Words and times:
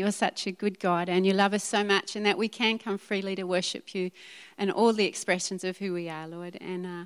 You're 0.00 0.12
such 0.12 0.46
a 0.46 0.50
good 0.50 0.80
God 0.80 1.10
and 1.10 1.26
you 1.26 1.34
love 1.34 1.52
us 1.52 1.62
so 1.62 1.84
much, 1.84 2.16
and 2.16 2.24
that 2.24 2.38
we 2.38 2.48
can 2.48 2.78
come 2.78 2.96
freely 2.96 3.36
to 3.36 3.42
worship 3.42 3.94
you 3.94 4.10
and 4.56 4.72
all 4.72 4.94
the 4.94 5.04
expressions 5.04 5.62
of 5.62 5.76
who 5.76 5.92
we 5.92 6.08
are, 6.08 6.26
Lord. 6.26 6.56
And 6.58 6.86
uh, 6.86 7.04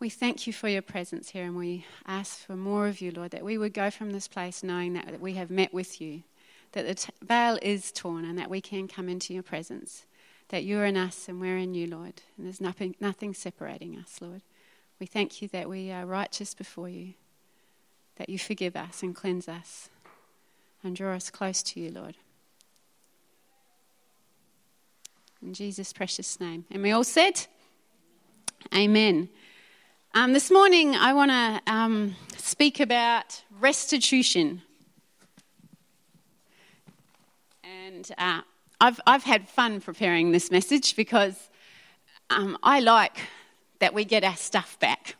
we 0.00 0.08
thank 0.08 0.46
you 0.46 0.54
for 0.54 0.70
your 0.70 0.80
presence 0.80 1.28
here, 1.28 1.44
and 1.44 1.54
we 1.54 1.84
ask 2.06 2.38
for 2.38 2.56
more 2.56 2.86
of 2.86 3.02
you, 3.02 3.10
Lord, 3.10 3.32
that 3.32 3.44
we 3.44 3.58
would 3.58 3.74
go 3.74 3.90
from 3.90 4.12
this 4.12 4.26
place 4.26 4.62
knowing 4.62 4.94
that, 4.94 5.04
that 5.04 5.20
we 5.20 5.34
have 5.34 5.50
met 5.50 5.74
with 5.74 6.00
you, 6.00 6.22
that 6.72 6.86
the 6.86 6.94
t- 6.94 7.12
veil 7.20 7.58
is 7.60 7.92
torn, 7.92 8.24
and 8.24 8.38
that 8.38 8.48
we 8.48 8.62
can 8.62 8.88
come 8.88 9.10
into 9.10 9.34
your 9.34 9.42
presence, 9.42 10.06
that 10.48 10.64
you're 10.64 10.86
in 10.86 10.96
us 10.96 11.28
and 11.28 11.42
we're 11.42 11.58
in 11.58 11.74
you, 11.74 11.86
Lord, 11.86 12.22
and 12.38 12.46
there's 12.46 12.58
nothing, 12.58 12.96
nothing 13.00 13.34
separating 13.34 13.98
us, 13.98 14.22
Lord. 14.22 14.40
We 14.98 15.04
thank 15.04 15.42
you 15.42 15.48
that 15.48 15.68
we 15.68 15.92
are 15.92 16.06
righteous 16.06 16.54
before 16.54 16.88
you, 16.88 17.12
that 18.16 18.30
you 18.30 18.38
forgive 18.38 18.76
us 18.76 19.02
and 19.02 19.14
cleanse 19.14 19.46
us 19.46 19.90
and 20.82 20.94
draw 20.94 21.14
us 21.14 21.30
close 21.30 21.62
to 21.64 21.80
you, 21.80 21.90
Lord. 21.90 22.16
In 25.42 25.54
Jesus' 25.54 25.92
precious 25.92 26.40
name. 26.40 26.64
And 26.70 26.82
we 26.82 26.90
all 26.90 27.04
said, 27.04 27.46
Amen. 28.74 29.28
Um, 30.14 30.32
this 30.32 30.50
morning, 30.50 30.96
I 30.96 31.12
want 31.12 31.30
to 31.30 31.72
um, 31.72 32.16
speak 32.36 32.80
about 32.80 33.42
restitution. 33.60 34.62
And 37.62 38.10
uh, 38.18 38.40
I've, 38.80 39.00
I've 39.06 39.22
had 39.22 39.48
fun 39.48 39.80
preparing 39.80 40.32
this 40.32 40.50
message 40.50 40.96
because 40.96 41.50
um, 42.30 42.58
I 42.62 42.80
like 42.80 43.18
that 43.78 43.94
we 43.94 44.04
get 44.04 44.24
our 44.24 44.36
stuff 44.36 44.78
back 44.80 45.14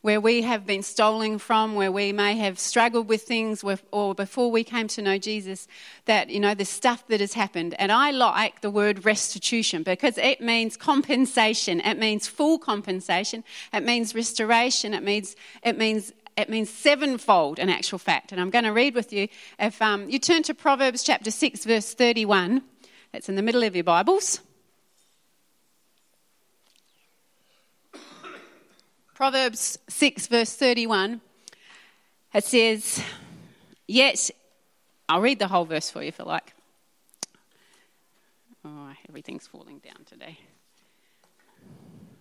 where 0.00 0.20
we 0.20 0.42
have 0.42 0.64
been 0.64 0.82
stolen 0.82 1.38
from, 1.38 1.74
where 1.74 1.90
we 1.90 2.12
may 2.12 2.36
have 2.36 2.58
struggled 2.58 3.08
with 3.08 3.22
things, 3.22 3.64
or 3.90 4.14
before 4.14 4.50
we 4.50 4.62
came 4.62 4.86
to 4.88 5.02
know 5.02 5.18
Jesus, 5.18 5.66
that, 6.04 6.30
you 6.30 6.38
know, 6.38 6.54
the 6.54 6.64
stuff 6.64 7.06
that 7.08 7.20
has 7.20 7.32
happened. 7.32 7.74
And 7.78 7.90
I 7.90 8.12
like 8.12 8.60
the 8.60 8.70
word 8.70 9.04
restitution 9.04 9.82
because 9.82 10.16
it 10.18 10.40
means 10.40 10.76
compensation. 10.76 11.80
It 11.80 11.98
means 11.98 12.28
full 12.28 12.58
compensation. 12.58 13.42
It 13.72 13.82
means 13.82 14.14
restoration. 14.14 14.94
It 14.94 15.02
means, 15.02 15.34
it 15.62 15.76
means 15.76 16.12
it 16.36 16.48
means 16.48 16.70
sevenfold 16.70 17.58
in 17.58 17.68
actual 17.68 17.98
fact. 17.98 18.30
And 18.30 18.40
I'm 18.40 18.50
going 18.50 18.64
to 18.64 18.72
read 18.72 18.94
with 18.94 19.12
you. 19.12 19.26
If 19.58 19.82
um, 19.82 20.08
you 20.08 20.20
turn 20.20 20.44
to 20.44 20.54
Proverbs 20.54 21.02
chapter 21.02 21.32
6, 21.32 21.64
verse 21.64 21.94
31, 21.94 22.62
that's 23.10 23.28
in 23.28 23.34
the 23.34 23.42
middle 23.42 23.64
of 23.64 23.74
your 23.74 23.82
Bibles. 23.82 24.40
Proverbs 29.18 29.80
6, 29.88 30.28
verse 30.28 30.54
31, 30.54 31.20
it 32.34 32.44
says, 32.44 33.02
Yet, 33.88 34.30
I'll 35.08 35.20
read 35.20 35.40
the 35.40 35.48
whole 35.48 35.64
verse 35.64 35.90
for 35.90 36.02
you 36.02 36.08
if 36.10 36.20
you 36.20 36.24
like. 36.24 36.54
Oh, 38.64 38.92
everything's 39.08 39.44
falling 39.44 39.80
down 39.80 40.04
today. 40.06 40.38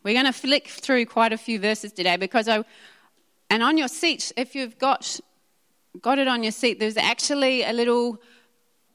We're 0.02 0.16
going 0.16 0.26
to 0.26 0.34
flick 0.34 0.70
through 0.70 1.06
quite 1.06 1.34
a 1.34 1.38
few 1.38 1.60
verses 1.60 1.94
today 1.94 2.18
because 2.18 2.48
I, 2.48 2.64
and 3.52 3.62
on 3.62 3.78
your 3.78 3.90
seat, 3.90 4.32
if 4.36 4.56
you've 4.56 4.80
got, 4.80 5.20
got 6.02 6.18
it 6.18 6.28
on 6.28 6.42
your 6.42 6.52
seat, 6.52 6.80
there's 6.80 6.98
actually 6.98 7.62
a 7.64 7.74
little 7.74 8.20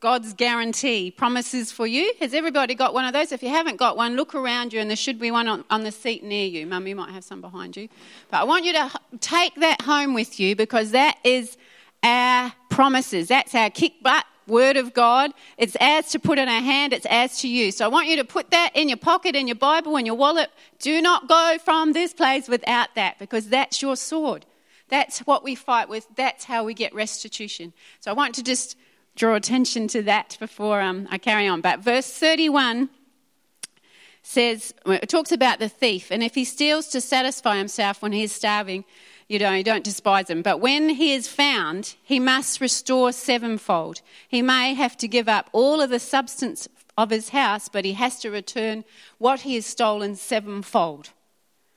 God's 0.03 0.35
guarantee 0.35 1.13
promises 1.13 1.71
for 1.71 1.87
you. 1.87 2.13
Has 2.19 2.35
everybody 2.35 2.75
got 2.75 2.93
one 2.93 3.05
of 3.05 3.13
those? 3.13 3.31
If 3.31 3.41
you 3.41 3.51
haven't 3.51 3.77
got 3.77 3.97
one, 3.97 4.17
look 4.17 4.35
around 4.35 4.73
you 4.73 4.81
and 4.81 4.91
there 4.91 4.97
should 4.97 5.21
be 5.21 5.31
one 5.31 5.47
on, 5.47 5.65
on 5.71 5.85
the 5.85 5.93
seat 5.93 6.25
near 6.25 6.45
you. 6.45 6.67
Mummy 6.67 6.93
might 6.93 7.13
have 7.13 7.23
some 7.23 7.41
behind 7.41 7.77
you. 7.77 7.89
But 8.29 8.39
I 8.41 8.43
want 8.45 8.65
you 8.65 8.73
to 8.73 8.91
take 9.21 9.55
that 9.61 9.81
home 9.83 10.13
with 10.13 10.41
you 10.41 10.57
because 10.57 10.91
that 10.91 11.19
is 11.23 11.57
our 12.03 12.53
promises. 12.69 13.29
That's 13.29 13.55
our 13.55 13.71
kick 13.71 14.03
butt 14.03 14.25
word 14.49 14.77
of 14.77 14.93
God. 14.93 15.31
It's 15.57 15.77
ours 15.81 16.09
to 16.09 16.19
put 16.19 16.37
in 16.37 16.49
our 16.49 16.61
hand, 16.61 16.93
it's 16.93 17.07
ours 17.07 17.39
to 17.43 17.49
use. 17.49 17.77
So 17.77 17.85
I 17.85 17.89
want 17.89 18.09
you 18.09 18.17
to 18.17 18.25
put 18.25 18.51
that 18.51 18.73
in 18.75 18.89
your 18.89 18.99
pocket, 18.99 19.37
in 19.37 19.47
your 19.47 19.55
Bible, 19.55 19.97
in 19.97 20.05
your 20.05 20.17
wallet. 20.17 20.51
Do 20.81 21.01
not 21.01 21.29
go 21.29 21.59
from 21.65 21.93
this 21.93 22.13
place 22.13 22.49
without 22.49 22.89
that 22.97 23.21
because 23.21 23.51
that's 23.51 23.81
your 23.81 23.95
sword. 23.95 24.47
That's 24.89 25.21
what 25.21 25.45
we 25.45 25.55
fight 25.55 25.89
with. 25.89 26.09
That's 26.17 26.43
how 26.43 26.65
we 26.65 26.75
get 26.75 26.93
restitution. 26.93 27.73
So 28.01 28.11
I 28.11 28.15
want 28.15 28.35
to 28.35 28.43
just 28.43 28.77
draw 29.17 29.35
attention 29.35 29.89
to 29.89 30.03
that 30.03 30.37
before 30.41 30.81
um, 30.81 31.07
I 31.11 31.19
carry 31.19 31.47
on. 31.47 31.61
But 31.61 31.81
verse 31.81 32.11
31 32.11 32.89
says, 34.23 34.73
it 34.87 35.09
talks 35.09 35.33
about 35.33 35.59
the 35.59 35.69
thief, 35.69 36.11
and 36.11 36.23
if 36.23 36.35
he 36.35 36.45
steals 36.45 36.89
to 36.89 37.01
satisfy 37.01 37.59
himself 37.59 38.03
when 38.03 38.13
he 38.13 38.23
is 38.23 38.33
starving, 38.33 38.85
you 39.29 39.39
know, 39.39 39.53
you 39.53 39.65
don't 39.65 39.85
despise 39.85 40.29
him. 40.29 40.43
But 40.43 40.61
when 40.61 40.91
he 40.91 41.13
is 41.13 41.27
found, 41.27 41.95
he 42.03 42.21
must 42.21 42.61
restore 42.61 43.13
sevenfold. 43.13 44.01
He 44.29 44.43
may 44.43 44.75
have 44.75 44.97
to 44.99 45.09
give 45.09 45.29
up 45.29 45.49
all 45.53 45.81
of 45.81 45.91
the 45.91 45.99
substance 45.99 46.69
of 46.99 47.11
his 47.11 47.31
house, 47.31 47.69
but 47.69 47.85
he 47.85 47.95
has 47.95 48.21
to 48.21 48.31
return 48.31 48.85
what 49.19 49.41
he 49.41 49.55
has 49.55 49.67
stolen 49.67 50.17
sevenfold. 50.17 51.11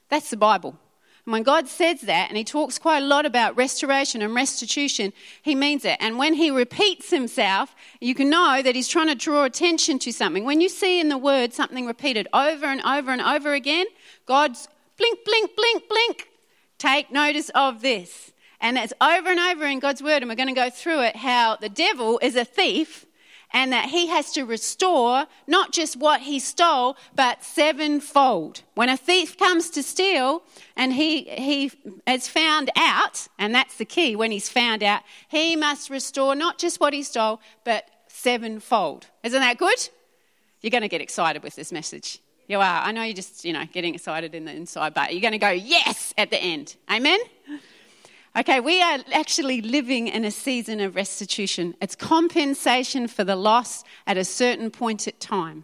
That's 0.09 0.29
the 0.29 0.37
Bible. 0.37 0.77
And 1.25 1.33
when 1.33 1.43
God 1.43 1.67
says 1.67 2.01
that, 2.01 2.29
and 2.29 2.37
He 2.37 2.43
talks 2.43 2.77
quite 2.77 3.01
a 3.01 3.05
lot 3.05 3.25
about 3.25 3.57
restoration 3.57 4.21
and 4.21 4.35
restitution, 4.35 5.11
He 5.41 5.55
means 5.55 5.83
it. 5.83 5.97
And 5.99 6.17
when 6.17 6.35
He 6.35 6.51
repeats 6.51 7.09
Himself, 7.09 7.75
you 7.99 8.13
can 8.13 8.29
know 8.29 8.61
that 8.61 8.75
He's 8.75 8.87
trying 8.87 9.07
to 9.07 9.15
draw 9.15 9.43
attention 9.43 9.97
to 9.99 10.11
something. 10.11 10.43
When 10.43 10.61
you 10.61 10.69
see 10.69 10.99
in 10.99 11.09
the 11.09 11.17
Word 11.17 11.53
something 11.53 11.87
repeated 11.87 12.27
over 12.33 12.65
and 12.67 12.81
over 12.83 13.11
and 13.11 13.21
over 13.21 13.53
again, 13.53 13.87
God's 14.25 14.67
blink, 14.97 15.19
blink, 15.25 15.55
blink, 15.55 15.89
blink. 15.89 16.29
Take 16.77 17.11
notice 17.11 17.49
of 17.55 17.81
this. 17.81 18.31
And 18.61 18.77
it's 18.77 18.93
over 19.01 19.29
and 19.29 19.39
over 19.39 19.65
in 19.65 19.79
God's 19.79 20.03
Word, 20.03 20.21
and 20.21 20.29
we're 20.29 20.35
going 20.35 20.53
to 20.53 20.53
go 20.53 20.69
through 20.69 21.01
it 21.01 21.15
how 21.15 21.55
the 21.55 21.69
devil 21.69 22.19
is 22.21 22.35
a 22.35 22.45
thief 22.45 23.04
and 23.55 23.71
that 23.71 23.85
he 23.85 24.07
has 24.07 24.33
to 24.33 24.43
restore 24.43 25.25
not 25.47 25.71
just 25.71 25.95
what 25.95 26.19
he 26.21 26.39
stole, 26.39 26.97
but 27.15 27.41
sevenfold. 27.41 28.61
When 28.75 28.89
a 28.89 28.97
thief 28.97 29.37
comes 29.37 29.69
to 29.71 29.81
steal 29.81 30.43
and 30.75 30.91
he, 30.91 31.21
he 31.23 31.71
is 32.05 32.27
found 32.27 32.69
out, 32.75 33.27
and 33.39 33.55
that's 33.55 33.77
the 33.77 33.85
key, 33.85 34.13
when 34.13 34.31
he's 34.31 34.49
found 34.49 34.83
out, 34.83 35.03
he 35.29 35.55
must 35.55 35.89
restore 35.89 36.35
not 36.35 36.57
just 36.57 36.81
what 36.81 36.93
he 36.93 37.01
stole, 37.01 37.39
but 37.63 37.85
sevenfold. 38.09 39.07
Isn't 39.23 39.39
that 39.39 39.57
good? 39.57 39.89
You're 40.59 40.71
going 40.71 40.81
to 40.81 40.89
get 40.89 41.01
excited 41.01 41.41
with 41.41 41.55
this 41.55 41.71
message. 41.71 42.19
You 42.47 42.57
are. 42.59 42.81
I 42.83 42.91
know 42.91 43.03
you're 43.03 43.15
just, 43.15 43.45
you 43.45 43.53
know, 43.53 43.63
getting 43.71 43.95
excited 43.95 44.35
in 44.35 44.43
the 44.43 44.51
inside, 44.51 44.93
but 44.93 45.13
you're 45.13 45.21
going 45.21 45.31
to 45.31 45.37
go, 45.37 45.49
yes, 45.49 46.13
at 46.17 46.29
the 46.29 46.37
end. 46.37 46.75
Amen? 46.91 47.19
Okay, 48.37 48.59
we 48.59 48.81
are 48.81 48.99
actually 49.13 49.61
living 49.61 50.09
in 50.09 50.25
a 50.25 50.31
season 50.31 50.81
of 50.81 50.97
restitution. 50.97 51.73
It's 51.79 51.95
compensation 51.95 53.07
for 53.07 53.23
the 53.23 53.37
loss 53.37 53.85
at 54.05 54.17
a 54.17 54.25
certain 54.25 54.71
point 54.71 55.07
at 55.07 55.21
time. 55.21 55.63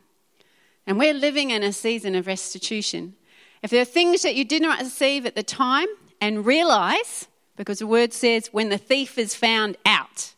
And 0.88 0.98
we're 0.98 1.14
living 1.14 1.50
in 1.50 1.64
a 1.64 1.74
season 1.74 2.16
of 2.16 2.28
restitution. 2.28 3.16
If 3.62 3.72
there 3.72 3.82
are 3.82 3.86
things 3.86 4.22
that 4.22 4.36
you 4.36 4.46
did 4.46 4.62
not 4.62 4.80
receive 4.80 5.26
at 5.26 5.36
the 5.36 5.44
time 5.44 5.88
and 6.22 6.46
realize, 6.46 7.28
because 7.58 7.80
the 7.80 7.88
word 7.88 8.14
says, 8.14 8.48
when 8.54 8.70
the 8.70 8.78
thief 8.78 9.18
is 9.18 9.36
found 9.36 9.76
out, 9.86 10.34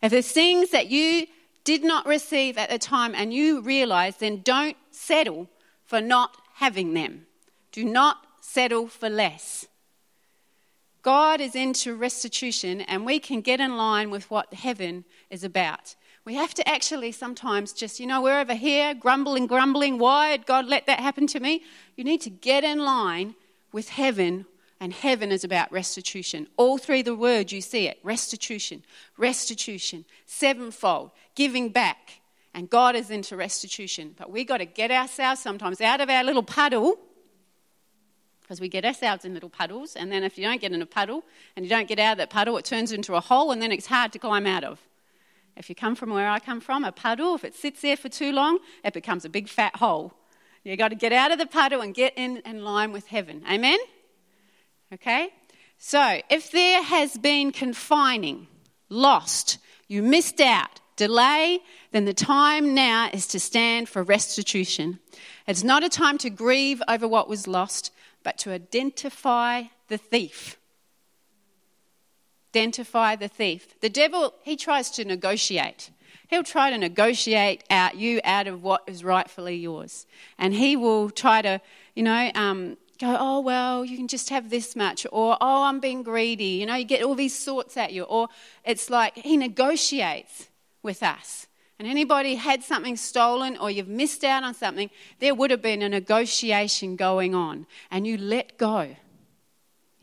if 0.00 0.10
there's 0.10 0.32
things 0.32 0.70
that 0.70 0.86
you 0.86 1.26
did 1.64 1.84
not 1.84 2.06
receive 2.06 2.56
at 2.56 2.70
the 2.70 2.78
time 2.78 3.14
and 3.14 3.34
you 3.34 3.60
realize, 3.60 4.16
then 4.16 4.40
don't 4.40 4.78
settle 4.90 5.50
for 5.84 6.00
not 6.00 6.34
having 6.54 6.94
them. 6.94 7.26
Do 7.72 7.84
not 7.84 8.24
settle 8.40 8.88
for 8.88 9.10
less. 9.10 9.66
God 11.04 11.42
is 11.42 11.54
into 11.54 11.94
restitution, 11.94 12.80
and 12.80 13.04
we 13.04 13.20
can 13.20 13.42
get 13.42 13.60
in 13.60 13.76
line 13.76 14.08
with 14.10 14.30
what 14.30 14.54
heaven 14.54 15.04
is 15.28 15.44
about. 15.44 15.94
We 16.24 16.34
have 16.36 16.54
to 16.54 16.66
actually 16.66 17.12
sometimes 17.12 17.74
just, 17.74 18.00
you 18.00 18.06
know, 18.06 18.22
we're 18.22 18.40
over 18.40 18.54
here 18.54 18.94
grumbling, 18.94 19.46
grumbling. 19.46 19.98
Why 19.98 20.34
did 20.34 20.46
God 20.46 20.64
let 20.64 20.86
that 20.86 21.00
happen 21.00 21.26
to 21.26 21.40
me? 21.40 21.62
You 21.94 22.04
need 22.04 22.22
to 22.22 22.30
get 22.30 22.64
in 22.64 22.78
line 22.78 23.34
with 23.70 23.90
heaven, 23.90 24.46
and 24.80 24.94
heaven 24.94 25.30
is 25.30 25.44
about 25.44 25.70
restitution. 25.70 26.46
All 26.56 26.78
three 26.78 27.02
the 27.02 27.14
words 27.14 27.52
you 27.52 27.60
see 27.60 27.86
it 27.86 27.98
restitution, 28.02 28.82
restitution, 29.18 30.06
sevenfold, 30.24 31.10
giving 31.34 31.68
back. 31.68 32.22
And 32.54 32.70
God 32.70 32.96
is 32.96 33.10
into 33.10 33.36
restitution. 33.36 34.14
But 34.16 34.30
we've 34.30 34.46
got 34.46 34.58
to 34.58 34.64
get 34.64 34.90
ourselves 34.90 35.42
sometimes 35.42 35.82
out 35.82 36.00
of 36.00 36.08
our 36.08 36.24
little 36.24 36.42
puddle 36.42 36.98
because 38.44 38.60
we 38.60 38.68
get 38.68 38.84
ourselves 38.84 39.24
in 39.24 39.32
little 39.32 39.48
puddles, 39.48 39.96
and 39.96 40.12
then 40.12 40.22
if 40.22 40.36
you 40.36 40.44
don't 40.44 40.60
get 40.60 40.70
in 40.70 40.82
a 40.82 40.86
puddle 40.86 41.24
and 41.56 41.64
you 41.64 41.70
don't 41.70 41.88
get 41.88 41.98
out 41.98 42.12
of 42.12 42.18
that 42.18 42.28
puddle, 42.28 42.58
it 42.58 42.66
turns 42.66 42.92
into 42.92 43.14
a 43.14 43.20
hole, 43.20 43.50
and 43.50 43.62
then 43.62 43.72
it's 43.72 43.86
hard 43.86 44.12
to 44.12 44.18
climb 44.18 44.46
out 44.46 44.62
of. 44.62 44.78
If 45.56 45.70
you 45.70 45.74
come 45.74 45.94
from 45.94 46.10
where 46.10 46.28
I 46.28 46.40
come 46.40 46.60
from, 46.60 46.84
a 46.84 46.92
puddle, 46.92 47.34
if 47.34 47.42
it 47.42 47.54
sits 47.54 47.80
there 47.80 47.96
for 47.96 48.10
too 48.10 48.32
long, 48.32 48.58
it 48.84 48.92
becomes 48.92 49.24
a 49.24 49.30
big 49.30 49.48
fat 49.48 49.76
hole. 49.76 50.12
You've 50.62 50.78
got 50.78 50.88
to 50.88 50.94
get 50.94 51.12
out 51.12 51.32
of 51.32 51.38
the 51.38 51.46
puddle 51.46 51.80
and 51.80 51.94
get 51.94 52.12
in, 52.16 52.38
in 52.44 52.62
line 52.62 52.92
with 52.92 53.06
heaven. 53.06 53.42
Amen? 53.50 53.78
Okay? 54.92 55.30
So, 55.78 56.20
if 56.28 56.50
there 56.50 56.82
has 56.82 57.16
been 57.16 57.50
confining, 57.50 58.46
lost, 58.90 59.58
you 59.88 60.02
missed 60.02 60.40
out, 60.40 60.80
delay, 60.96 61.60
then 61.92 62.04
the 62.04 62.14
time 62.14 62.74
now 62.74 63.08
is 63.12 63.26
to 63.28 63.40
stand 63.40 63.88
for 63.88 64.02
restitution. 64.02 64.98
It's 65.46 65.64
not 65.64 65.82
a 65.82 65.88
time 65.88 66.18
to 66.18 66.30
grieve 66.30 66.82
over 66.88 67.08
what 67.08 67.28
was 67.28 67.46
lost, 67.46 67.90
but 68.24 68.38
to 68.38 68.50
identify 68.50 69.64
the 69.86 69.98
thief. 69.98 70.58
Identify 72.52 73.14
the 73.16 73.28
thief. 73.28 73.78
The 73.80 73.88
devil, 73.88 74.34
he 74.42 74.56
tries 74.56 74.90
to 74.92 75.04
negotiate. 75.04 75.90
He'll 76.28 76.42
try 76.42 76.70
to 76.70 76.78
negotiate 76.78 77.62
out 77.70 77.96
you 77.96 78.20
out 78.24 78.48
of 78.48 78.62
what 78.62 78.82
is 78.88 79.04
rightfully 79.04 79.56
yours. 79.56 80.06
And 80.38 80.54
he 80.54 80.74
will 80.74 81.10
try 81.10 81.42
to, 81.42 81.60
you 81.94 82.02
know, 82.02 82.30
um, 82.34 82.76
go, 82.98 83.16
oh, 83.18 83.40
well, 83.40 83.84
you 83.84 83.96
can 83.96 84.08
just 84.08 84.30
have 84.30 84.50
this 84.50 84.74
much, 84.74 85.06
or 85.12 85.36
oh, 85.40 85.64
I'm 85.64 85.80
being 85.80 86.02
greedy. 86.02 86.58
You 86.60 86.66
know, 86.66 86.74
you 86.76 86.84
get 86.84 87.02
all 87.02 87.14
these 87.14 87.38
sorts 87.38 87.76
at 87.76 87.92
you, 87.92 88.04
or 88.04 88.28
it's 88.64 88.88
like 88.88 89.16
he 89.16 89.36
negotiates 89.36 90.48
with 90.82 91.02
us. 91.02 91.46
And 91.78 91.88
anybody 91.88 92.36
had 92.36 92.62
something 92.62 92.96
stolen 92.96 93.56
or 93.56 93.70
you've 93.70 93.88
missed 93.88 94.22
out 94.22 94.44
on 94.44 94.54
something, 94.54 94.90
there 95.18 95.34
would 95.34 95.50
have 95.50 95.62
been 95.62 95.82
a 95.82 95.88
negotiation 95.88 96.94
going 96.94 97.34
on, 97.34 97.66
and 97.90 98.06
you 98.06 98.16
let 98.16 98.56
go. 98.58 98.96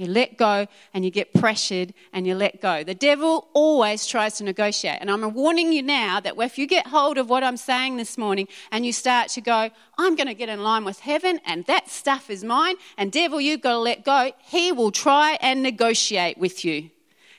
You 0.02 0.08
let 0.08 0.36
go 0.36 0.66
and 0.96 1.06
you 1.06 1.12
get 1.12 1.32
pressured 1.32 1.94
and 2.12 2.26
you 2.26 2.34
let 2.34 2.60
go. 2.60 2.84
The 2.84 2.96
devil 2.96 3.50
always 3.54 4.08
tries 4.08 4.38
to 4.38 4.44
negotiate. 4.44 4.98
And 5.00 5.12
I'm 5.12 5.32
warning 5.36 5.72
you 5.72 5.84
now 5.84 6.20
that 6.20 6.34
if 6.40 6.58
you 6.58 6.66
get 6.66 6.88
hold 6.88 7.20
of 7.20 7.30
what 7.30 7.44
I'm 7.44 7.56
saying 7.56 7.98
this 7.98 8.18
morning 8.18 8.48
and 8.72 8.84
you 8.84 8.94
start 8.94 9.28
to 9.30 9.42
go, 9.42 9.70
I'm 10.00 10.16
going 10.16 10.26
to 10.26 10.34
get 10.34 10.50
in 10.50 10.64
line 10.64 10.86
with 10.86 11.02
heaven 11.02 11.40
and 11.46 11.68
that 11.68 11.88
stuff 11.88 12.32
is 12.32 12.44
mine, 12.44 12.78
and 12.98 13.12
devil, 13.12 13.40
you've 13.40 13.62
got 13.62 13.74
to 13.74 13.78
let 13.78 14.04
go, 14.04 14.32
he 14.40 14.72
will 14.72 14.90
try 14.90 15.38
and 15.40 15.62
negotiate 15.62 16.40
with 16.40 16.66
you. 16.66 16.90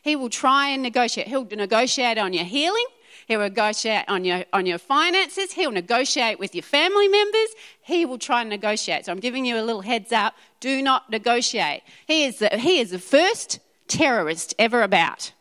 He 0.02 0.14
will 0.14 0.31
try 0.31 0.69
and 0.69 0.84
negotiate. 0.84 1.26
He'll 1.26 1.44
negotiate 1.44 2.17
on 2.17 2.32
your 2.32 2.44
healing. 2.44 2.87
He'll 3.29 3.41
negotiate 3.41 4.05
on 4.09 4.25
your, 4.25 4.45
on 4.53 4.67
your 4.67 4.79
finances. 4.79 5.53
He'll 5.53 5.71
negotiate 5.71 6.39
with 6.39 6.55
your 6.55 6.63
family 6.63 7.09
members. 7.09 7.49
He 7.83 8.05
will 8.05 8.19
try 8.19 8.41
and 8.41 8.51
negotiate. 8.51 9.07
So 9.07 9.13
I'm 9.13 9.21
giving 9.21 9.45
you 9.45 9.59
a 9.59 9.63
little 9.63 9.83
heads 9.83 10.13
up. 10.13 10.35
Do 10.61 10.83
not 10.83 11.11
negotiate. 11.11 11.83
He 12.07 12.25
is 12.25 12.39
the, 12.39 12.49
he 12.51 12.81
is 12.81 12.91
the 12.91 12.99
first 12.99 13.61
terrorist 13.89 14.55
ever 14.59 14.83
about. 14.83 15.33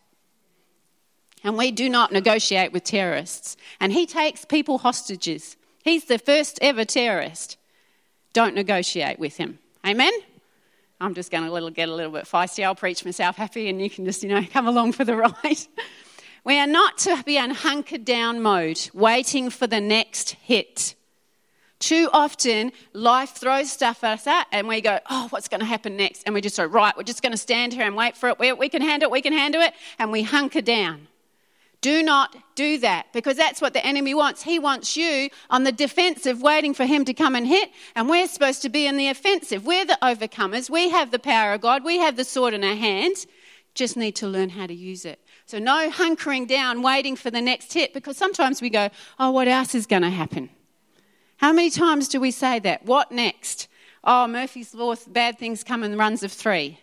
And 1.43 1.57
we 1.57 1.71
do 1.71 1.89
not 1.89 2.11
negotiate 2.11 2.71
with 2.71 2.83
terrorists. 2.83 3.57
And 3.79 3.91
he 3.91 4.05
takes 4.05 4.45
people 4.45 4.77
hostages. 4.77 5.57
He's 5.83 6.05
the 6.05 6.19
first 6.19 6.59
ever 6.61 6.85
terrorist. 6.85 7.57
Don't 8.33 8.55
negotiate 8.55 9.19
with 9.19 9.37
him. 9.37 9.59
Amen? 9.85 10.13
I'm 10.99 11.15
just 11.15 11.31
going 11.31 11.43
to 11.43 11.71
get 11.71 11.89
a 11.89 11.95
little 11.95 12.11
bit 12.11 12.25
feisty. 12.25 12.63
I'll 12.63 12.75
preach 12.75 13.03
myself 13.03 13.35
happy 13.35 13.67
and 13.69 13.81
you 13.81 13.89
can 13.89 14.05
just, 14.05 14.21
you 14.21 14.29
know, 14.29 14.45
come 14.53 14.67
along 14.67 14.93
for 14.93 15.03
the 15.03 15.15
ride. 15.15 15.33
We 16.43 16.57
are 16.57 16.67
not 16.67 16.97
to 16.99 17.21
be 17.23 17.37
in 17.37 17.51
hunkered 17.51 18.03
down 18.03 18.41
mode, 18.41 18.89
waiting 18.93 19.49
for 19.49 19.67
the 19.67 19.81
next 19.81 20.31
hit. 20.31 20.95
Too 21.77 22.09
often, 22.13 22.71
life 22.93 23.31
throws 23.31 23.71
stuff 23.71 24.03
at 24.03 24.27
us 24.27 24.45
and 24.51 24.67
we 24.67 24.81
go, 24.81 24.99
oh, 25.09 25.27
what's 25.31 25.47
going 25.47 25.61
to 25.61 25.65
happen 25.65 25.97
next? 25.97 26.23
And 26.25 26.35
we 26.35 26.41
just 26.41 26.57
go, 26.57 26.65
right, 26.65 26.95
we're 26.95 27.03
just 27.03 27.23
going 27.23 27.31
to 27.31 27.37
stand 27.37 27.73
here 27.73 27.85
and 27.85 27.95
wait 27.95 28.15
for 28.15 28.29
it. 28.29 28.39
We, 28.39 28.53
we 28.53 28.69
can 28.69 28.81
handle 28.81 29.07
it, 29.07 29.11
we 29.11 29.21
can 29.21 29.33
handle 29.33 29.61
it. 29.61 29.73
And 29.97 30.11
we 30.11 30.23
hunker 30.23 30.61
down. 30.61 31.07
Do 31.81 32.03
not 32.03 32.35
do 32.53 32.77
that 32.79 33.07
because 33.11 33.37
that's 33.37 33.59
what 33.59 33.73
the 33.73 33.83
enemy 33.83 34.13
wants. 34.13 34.43
He 34.43 34.59
wants 34.59 34.95
you 34.95 35.31
on 35.49 35.63
the 35.63 35.71
defensive, 35.71 36.39
waiting 36.39 36.75
for 36.75 36.85
him 36.85 37.05
to 37.05 37.13
come 37.13 37.35
and 37.35 37.47
hit. 37.47 37.71
And 37.95 38.07
we're 38.07 38.27
supposed 38.27 38.61
to 38.61 38.69
be 38.69 38.85
in 38.85 38.97
the 38.97 39.07
offensive. 39.07 39.65
We're 39.65 39.85
the 39.85 39.97
overcomers. 40.03 40.69
We 40.69 40.89
have 40.89 41.09
the 41.09 41.17
power 41.17 41.53
of 41.53 41.61
God. 41.61 41.83
We 41.83 41.97
have 41.97 42.15
the 42.15 42.23
sword 42.23 42.53
in 42.53 42.63
our 42.63 42.75
hands. 42.75 43.25
Just 43.73 43.97
need 43.97 44.15
to 44.17 44.27
learn 44.27 44.49
how 44.49 44.67
to 44.67 44.73
use 44.73 45.05
it. 45.05 45.19
So, 45.51 45.59
no 45.59 45.89
hunkering 45.89 46.47
down, 46.47 46.81
waiting 46.81 47.17
for 47.17 47.29
the 47.29 47.41
next 47.41 47.73
hit, 47.73 47.93
because 47.93 48.15
sometimes 48.15 48.61
we 48.61 48.69
go, 48.69 48.89
oh, 49.19 49.31
what 49.31 49.49
else 49.49 49.75
is 49.75 49.85
going 49.85 50.03
to 50.03 50.09
happen? 50.09 50.49
How 51.35 51.51
many 51.51 51.69
times 51.69 52.07
do 52.07 52.21
we 52.21 52.31
say 52.31 52.59
that? 52.59 52.85
What 52.85 53.11
next? 53.11 53.67
Oh, 54.01 54.27
Murphy's 54.27 54.73
Law, 54.73 54.95
bad 55.09 55.37
things 55.37 55.65
come 55.65 55.83
in 55.83 55.97
runs 55.97 56.23
of 56.23 56.31
three. 56.31 56.79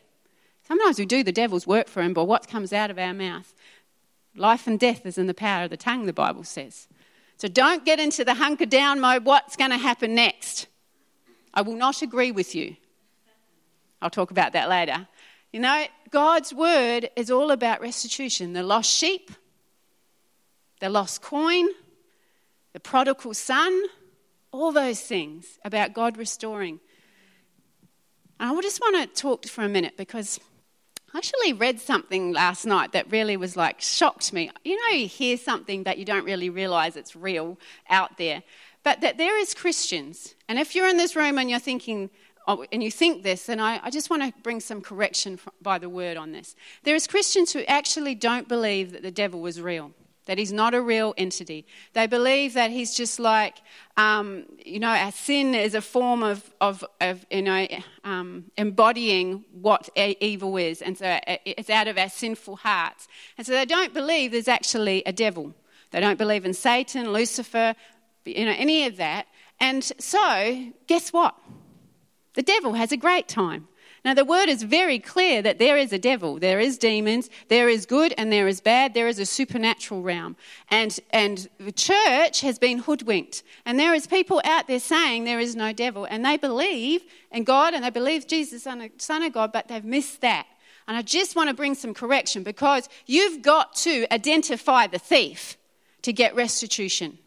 Sometimes 0.64 0.98
we 0.98 1.06
do 1.06 1.24
the 1.24 1.32
devil's 1.32 1.66
work 1.66 1.88
for 1.88 2.02
him, 2.02 2.12
but 2.12 2.26
what 2.26 2.46
comes 2.46 2.74
out 2.74 2.90
of 2.90 2.98
our 2.98 3.14
mouth? 3.14 3.54
Life 4.36 4.66
and 4.66 4.78
death 4.78 5.06
is 5.06 5.16
in 5.16 5.28
the 5.28 5.32
power 5.32 5.64
of 5.64 5.70
the 5.70 5.78
tongue, 5.78 6.04
the 6.04 6.12
Bible 6.12 6.44
says. 6.44 6.88
So 7.38 7.48
don't 7.48 7.86
get 7.86 7.98
into 7.98 8.22
the 8.22 8.34
hunker 8.34 8.66
down 8.66 9.00
mode. 9.00 9.24
What's 9.24 9.56
going 9.56 9.70
to 9.70 9.78
happen 9.78 10.14
next? 10.14 10.66
I 11.54 11.62
will 11.62 11.76
not 11.76 12.02
agree 12.02 12.32
with 12.32 12.54
you. 12.54 12.76
I'll 14.02 14.10
talk 14.10 14.30
about 14.30 14.52
that 14.52 14.68
later. 14.68 15.08
You 15.52 15.60
know, 15.60 15.86
God's 16.10 16.52
word 16.52 17.08
is 17.16 17.30
all 17.30 17.50
about 17.50 17.80
restitution 17.80 18.52
the 18.52 18.62
lost 18.62 18.90
sheep, 18.90 19.30
the 20.80 20.90
lost 20.90 21.22
coin, 21.22 21.68
the 22.74 22.80
prodigal 22.80 23.32
son, 23.34 23.84
all 24.52 24.72
those 24.72 25.00
things 25.00 25.58
about 25.64 25.94
God 25.94 26.18
restoring. 26.18 26.80
And 28.38 28.56
I 28.56 28.60
just 28.60 28.80
want 28.80 28.96
to 29.14 29.20
talk 29.20 29.46
for 29.46 29.64
a 29.64 29.68
minute 29.68 29.96
because 29.96 30.38
I 31.14 31.18
actually 31.18 31.54
read 31.54 31.80
something 31.80 32.32
last 32.32 32.66
night 32.66 32.92
that 32.92 33.10
really 33.10 33.38
was 33.38 33.56
like 33.56 33.80
shocked 33.80 34.32
me. 34.34 34.50
You 34.64 34.76
know, 34.76 34.96
you 34.96 35.08
hear 35.08 35.38
something 35.38 35.84
that 35.84 35.96
you 35.96 36.04
don't 36.04 36.24
really 36.24 36.50
realize 36.50 36.96
it's 36.96 37.16
real 37.16 37.58
out 37.88 38.18
there. 38.18 38.42
But 38.84 39.00
that 39.00 39.18
there 39.18 39.38
is 39.38 39.54
Christians, 39.54 40.34
and 40.48 40.58
if 40.58 40.74
you're 40.74 40.88
in 40.88 40.96
this 40.98 41.16
room 41.16 41.36
and 41.38 41.50
you're 41.50 41.58
thinking, 41.58 42.10
and 42.72 42.82
you 42.82 42.90
think 42.90 43.22
this, 43.22 43.48
and 43.48 43.60
I, 43.60 43.80
I 43.82 43.90
just 43.90 44.08
want 44.08 44.22
to 44.22 44.32
bring 44.42 44.60
some 44.60 44.80
correction 44.80 45.38
by 45.60 45.78
the 45.78 45.88
word 45.88 46.16
on 46.16 46.32
this. 46.32 46.56
There 46.82 46.94
is 46.94 47.06
Christians 47.06 47.52
who 47.52 47.60
actually 47.64 48.14
don't 48.14 48.48
believe 48.48 48.92
that 48.92 49.02
the 49.02 49.10
devil 49.10 49.40
was 49.40 49.60
real, 49.60 49.92
that 50.24 50.38
he's 50.38 50.52
not 50.52 50.72
a 50.72 50.80
real 50.80 51.12
entity. 51.18 51.66
They 51.92 52.06
believe 52.06 52.54
that 52.54 52.70
he's 52.70 52.94
just 52.94 53.20
like, 53.20 53.58
um, 53.98 54.46
you 54.64 54.78
know, 54.78 54.88
our 54.88 55.12
sin 55.12 55.54
is 55.54 55.74
a 55.74 55.82
form 55.82 56.22
of, 56.22 56.50
of, 56.60 56.82
of 57.02 57.26
you 57.30 57.42
know, 57.42 57.66
um, 58.04 58.44
embodying 58.56 59.44
what 59.52 59.90
evil 59.96 60.56
is, 60.56 60.80
and 60.80 60.96
so 60.96 61.06
uh, 61.06 61.36
it's 61.44 61.68
out 61.68 61.86
of 61.86 61.98
our 61.98 62.08
sinful 62.08 62.56
hearts. 62.56 63.08
And 63.36 63.46
so 63.46 63.52
they 63.52 63.66
don't 63.66 63.92
believe 63.92 64.32
there's 64.32 64.48
actually 64.48 65.02
a 65.04 65.12
devil. 65.12 65.54
They 65.90 66.00
don't 66.00 66.18
believe 66.18 66.46
in 66.46 66.54
Satan, 66.54 67.12
Lucifer, 67.12 67.74
you 68.24 68.44
know, 68.46 68.54
any 68.56 68.86
of 68.86 68.96
that. 68.96 69.26
And 69.60 69.84
so, 69.98 70.72
guess 70.86 71.12
what? 71.12 71.34
The 72.38 72.44
devil 72.44 72.74
has 72.74 72.92
a 72.92 72.96
great 72.96 73.26
time. 73.26 73.66
Now, 74.04 74.14
the 74.14 74.24
word 74.24 74.48
is 74.48 74.62
very 74.62 75.00
clear 75.00 75.42
that 75.42 75.58
there 75.58 75.76
is 75.76 75.92
a 75.92 75.98
devil, 75.98 76.38
there 76.38 76.60
is 76.60 76.78
demons, 76.78 77.28
there 77.48 77.68
is 77.68 77.84
good 77.84 78.14
and 78.16 78.30
there 78.30 78.46
is 78.46 78.60
bad, 78.60 78.94
there 78.94 79.08
is 79.08 79.18
a 79.18 79.26
supernatural 79.26 80.02
realm. 80.02 80.36
And, 80.70 80.96
and 81.10 81.48
the 81.58 81.72
church 81.72 82.42
has 82.42 82.56
been 82.56 82.78
hoodwinked. 82.78 83.42
And 83.66 83.76
there 83.76 83.92
is 83.92 84.06
people 84.06 84.40
out 84.44 84.68
there 84.68 84.78
saying 84.78 85.24
there 85.24 85.40
is 85.40 85.56
no 85.56 85.72
devil. 85.72 86.04
And 86.04 86.24
they 86.24 86.36
believe 86.36 87.02
in 87.32 87.42
God 87.42 87.74
and 87.74 87.82
they 87.82 87.90
believe 87.90 88.28
Jesus 88.28 88.62
the 88.62 88.90
Son 88.98 89.22
of 89.24 89.32
God, 89.32 89.50
but 89.50 89.66
they've 89.66 89.84
missed 89.84 90.20
that. 90.20 90.46
And 90.86 90.96
I 90.96 91.02
just 91.02 91.34
want 91.34 91.48
to 91.48 91.56
bring 91.56 91.74
some 91.74 91.92
correction 91.92 92.44
because 92.44 92.88
you've 93.06 93.42
got 93.42 93.74
to 93.78 94.06
identify 94.14 94.86
the 94.86 95.00
thief 95.00 95.58
to 96.02 96.12
get 96.12 96.36
restitution. 96.36 97.18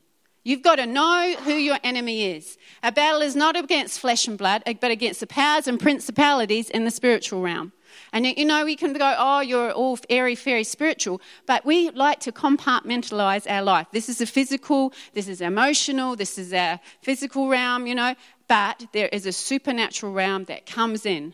You've 0.44 0.64
got 0.64 0.78
to 0.78 0.88
know 0.88 1.36
who 1.44 1.54
your 1.54 1.78
enemy 1.84 2.32
is. 2.32 2.58
Our 2.82 2.92
battle 2.92 3.22
is 3.22 3.36
not 3.36 3.56
against 3.56 4.00
flesh 4.00 4.28
and 4.28 4.38
blood, 4.38 4.64
eh, 4.66 4.74
but 4.80 4.90
against 4.90 5.20
the 5.20 5.28
powers 5.28 5.68
and 5.68 5.80
principalities 5.80 6.70
in 6.70 6.84
the 6.84 6.92
spiritual 6.92 7.42
realm. 7.42 7.74
And 8.14 8.26
you 8.26 8.46
know, 8.46 8.66
we 8.66 8.76
can 8.76 8.94
go, 8.94 9.16
oh, 9.18 9.42
you're 9.42 9.72
all 9.72 10.00
airy, 10.10 10.36
fairy 10.36 10.64
spiritual, 10.64 11.22
but 11.46 11.66
we 11.66 11.90
like 11.92 12.20
to 12.22 12.32
compartmentalize 12.32 13.50
our 13.50 13.62
life. 13.62 13.88
This 13.92 14.10
is 14.10 14.20
a 14.22 14.26
physical, 14.26 14.94
this 15.14 15.28
is 15.28 15.42
emotional, 15.42 16.16
this 16.16 16.38
is 16.38 16.54
our 16.54 16.80
physical 17.02 17.48
realm, 17.48 17.88
you 17.88 17.96
know, 17.96 18.16
but 18.48 18.86
there 18.94 19.10
is 19.10 19.26
a 19.26 19.32
supernatural 19.32 20.12
realm 20.12 20.46
that 20.46 20.66
comes 20.66 21.06
in 21.06 21.34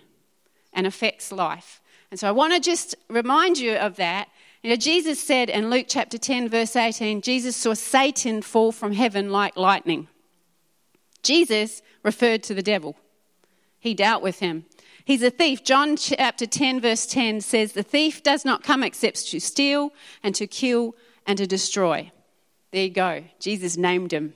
and 0.74 0.86
affects 0.86 1.32
life. 1.32 1.82
And 2.12 2.20
so 2.20 2.28
I 2.28 2.32
want 2.32 2.54
to 2.54 2.60
just 2.60 2.96
remind 3.10 3.58
you 3.58 3.76
of 3.76 3.96
that 3.98 4.30
you 4.64 4.70
know, 4.70 4.76
Jesus 4.76 5.22
said 5.22 5.50
in 5.50 5.70
Luke 5.70 5.86
chapter 5.88 6.18
10, 6.18 6.50
verse 6.50 6.76
18, 6.76 7.22
Jesus 7.22 7.56
saw 7.56 7.74
Satan 7.74 8.42
fall 8.42 8.72
from 8.72 8.94
heaven 8.94 9.32
like 9.32 9.56
lightning. 9.56 10.08
Jesus 11.24 11.82
referred 12.04 12.44
to 12.44 12.54
the 12.54 12.64
devil, 12.64 12.96
he 13.80 13.94
dealt 13.94 14.24
with 14.24 14.40
him. 14.40 14.66
He's 15.06 15.24
a 15.24 15.30
thief. 15.30 15.64
John 15.64 15.96
chapter 15.96 16.46
10, 16.46 16.82
verse 16.82 17.06
10 17.06 17.40
says, 17.40 17.72
The 17.72 17.84
thief 17.84 18.24
does 18.24 18.44
not 18.44 18.64
come 18.64 18.84
except 18.84 19.26
to 19.28 19.40
steal 19.40 19.94
and 20.22 20.36
to 20.36 20.48
kill 20.48 20.96
and 21.26 21.38
to 21.38 21.48
destroy. 21.48 22.12
There 22.72 22.84
you 22.84 22.90
go. 22.90 23.24
Jesus 23.40 23.78
named 23.78 24.12
him. 24.12 24.34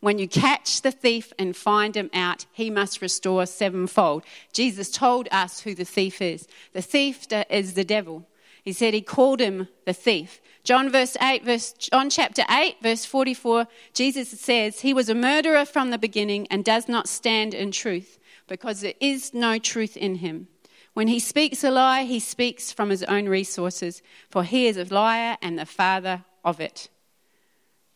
When 0.00 0.18
you 0.18 0.26
catch 0.26 0.80
the 0.80 0.92
thief 0.92 1.32
and 1.38 1.54
find 1.54 1.94
him 1.94 2.08
out, 2.14 2.46
he 2.52 2.70
must 2.70 3.02
restore 3.02 3.44
sevenfold. 3.44 4.24
Jesus 4.52 4.90
told 4.90 5.28
us 5.30 5.60
who 5.60 5.74
the 5.74 5.84
thief 5.84 6.22
is. 6.22 6.46
The 6.72 6.82
thief 6.82 7.26
is 7.50 7.74
the 7.74 7.84
devil. 7.84 8.26
He 8.68 8.74
said 8.74 8.92
he 8.92 9.00
called 9.00 9.40
him 9.40 9.66
the 9.86 9.94
thief. 9.94 10.42
John 10.62 10.90
verse 10.90 11.16
8 11.22 11.42
verse 11.42 11.72
John 11.72 12.10
chapter 12.10 12.44
8 12.50 12.76
verse 12.82 13.06
44 13.06 13.66
Jesus 13.94 14.28
says 14.28 14.80
he 14.80 14.92
was 14.92 15.08
a 15.08 15.14
murderer 15.14 15.64
from 15.64 15.88
the 15.88 15.96
beginning 15.96 16.46
and 16.48 16.66
does 16.66 16.86
not 16.86 17.08
stand 17.08 17.54
in 17.54 17.70
truth 17.72 18.18
because 18.46 18.82
there 18.82 18.92
is 19.00 19.32
no 19.32 19.58
truth 19.58 19.96
in 19.96 20.16
him. 20.16 20.48
When 20.92 21.08
he 21.08 21.18
speaks 21.18 21.64
a 21.64 21.70
lie 21.70 22.04
he 22.04 22.20
speaks 22.20 22.70
from 22.70 22.90
his 22.90 23.02
own 23.04 23.26
resources 23.26 24.02
for 24.28 24.44
he 24.44 24.66
is 24.66 24.76
a 24.76 24.84
liar 24.84 25.38
and 25.40 25.58
the 25.58 25.64
father 25.64 26.26
of 26.44 26.60
it. 26.60 26.90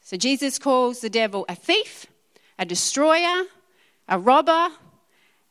So 0.00 0.16
Jesus 0.16 0.58
calls 0.58 1.02
the 1.02 1.10
devil 1.10 1.44
a 1.50 1.54
thief, 1.54 2.06
a 2.58 2.64
destroyer, 2.64 3.44
a 4.08 4.18
robber, 4.18 4.68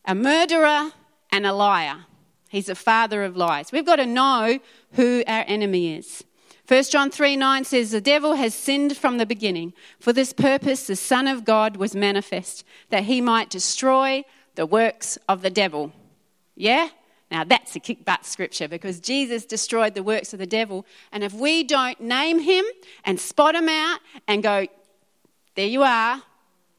a 0.04 0.16
murderer 0.16 0.94
and 1.32 1.46
a 1.46 1.54
liar. 1.54 2.08
He's 2.52 2.68
a 2.68 2.76
father 2.76 3.24
of 3.24 3.38
lies. 3.38 3.72
We've 3.72 3.86
got 3.86 3.96
to 3.96 4.06
know 4.06 4.60
who 4.92 5.24
our 5.26 5.46
enemy 5.48 5.96
is. 5.96 6.26
1 6.68 6.84
John 6.84 7.10
3 7.10 7.38
9 7.38 7.64
says, 7.64 7.92
The 7.92 8.02
devil 8.02 8.34
has 8.34 8.54
sinned 8.54 8.98
from 8.98 9.18
the 9.18 9.26
beginning. 9.26 9.72
For 10.02 10.12
this 10.12 10.34
purpose, 10.34 10.86
the 10.86 10.98
Son 10.98 11.28
of 11.28 11.46
God 11.46 11.78
was 11.78 11.96
manifest, 11.96 12.66
that 12.90 13.06
he 13.06 13.22
might 13.22 13.50
destroy 13.50 14.26
the 14.56 14.66
works 14.66 15.18
of 15.30 15.44
the 15.44 15.50
devil. 15.50 15.94
Yeah? 16.58 16.90
Now 17.32 17.46
that's 17.46 17.74
a 17.78 17.80
kick 17.80 18.04
butt 18.04 18.26
scripture 18.26 18.68
because 18.68 19.00
Jesus 19.00 19.46
destroyed 19.46 19.96
the 19.96 20.04
works 20.04 20.34
of 20.34 20.40
the 20.40 20.46
devil. 20.46 20.86
And 21.14 21.24
if 21.24 21.34
we 21.34 21.64
don't 21.64 22.02
name 22.02 22.40
him 22.40 22.66
and 23.06 23.18
spot 23.18 23.56
him 23.56 23.70
out 23.70 24.02
and 24.28 24.44
go, 24.44 24.68
there 25.56 25.68
you 25.68 25.84
are, 25.84 26.22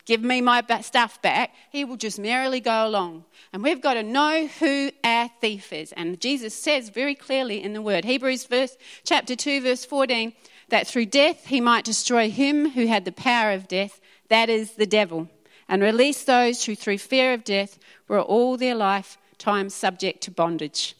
give 0.04 0.22
me 0.22 0.40
my 0.40 0.62
stuff 0.80 1.20
back, 1.22 1.54
he 1.70 1.84
will 1.84 1.96
just 1.96 2.18
merrily 2.18 2.60
go 2.60 2.86
along. 2.86 3.24
And 3.52 3.62
we've 3.62 3.80
got 3.80 3.94
to 3.94 4.02
know 4.02 4.46
who 4.46 4.90
our 5.04 5.30
thief 5.40 5.72
is. 5.72 5.92
And 5.92 6.20
Jesus 6.20 6.54
says 6.54 6.88
very 6.88 7.14
clearly 7.14 7.62
in 7.62 7.72
the 7.72 7.82
word, 7.82 8.04
Hebrews 8.04 8.46
verse, 8.46 8.76
chapter 9.04 9.36
2, 9.36 9.62
verse 9.62 9.84
14, 9.84 10.32
that 10.68 10.86
through 10.86 11.06
death 11.06 11.46
he 11.46 11.60
might 11.60 11.84
destroy 11.84 12.30
him 12.30 12.70
who 12.70 12.86
had 12.86 13.04
the 13.04 13.12
power 13.12 13.52
of 13.52 13.68
death, 13.68 14.00
that 14.28 14.48
is 14.48 14.72
the 14.72 14.86
devil, 14.86 15.28
and 15.68 15.82
release 15.82 16.24
those 16.24 16.64
who 16.64 16.74
through 16.74 16.98
fear 16.98 17.34
of 17.34 17.44
death 17.44 17.78
were 18.08 18.20
all 18.20 18.56
their 18.56 18.74
lifetime 18.74 19.68
subject 19.68 20.22
to 20.22 20.30
bondage. 20.30 20.96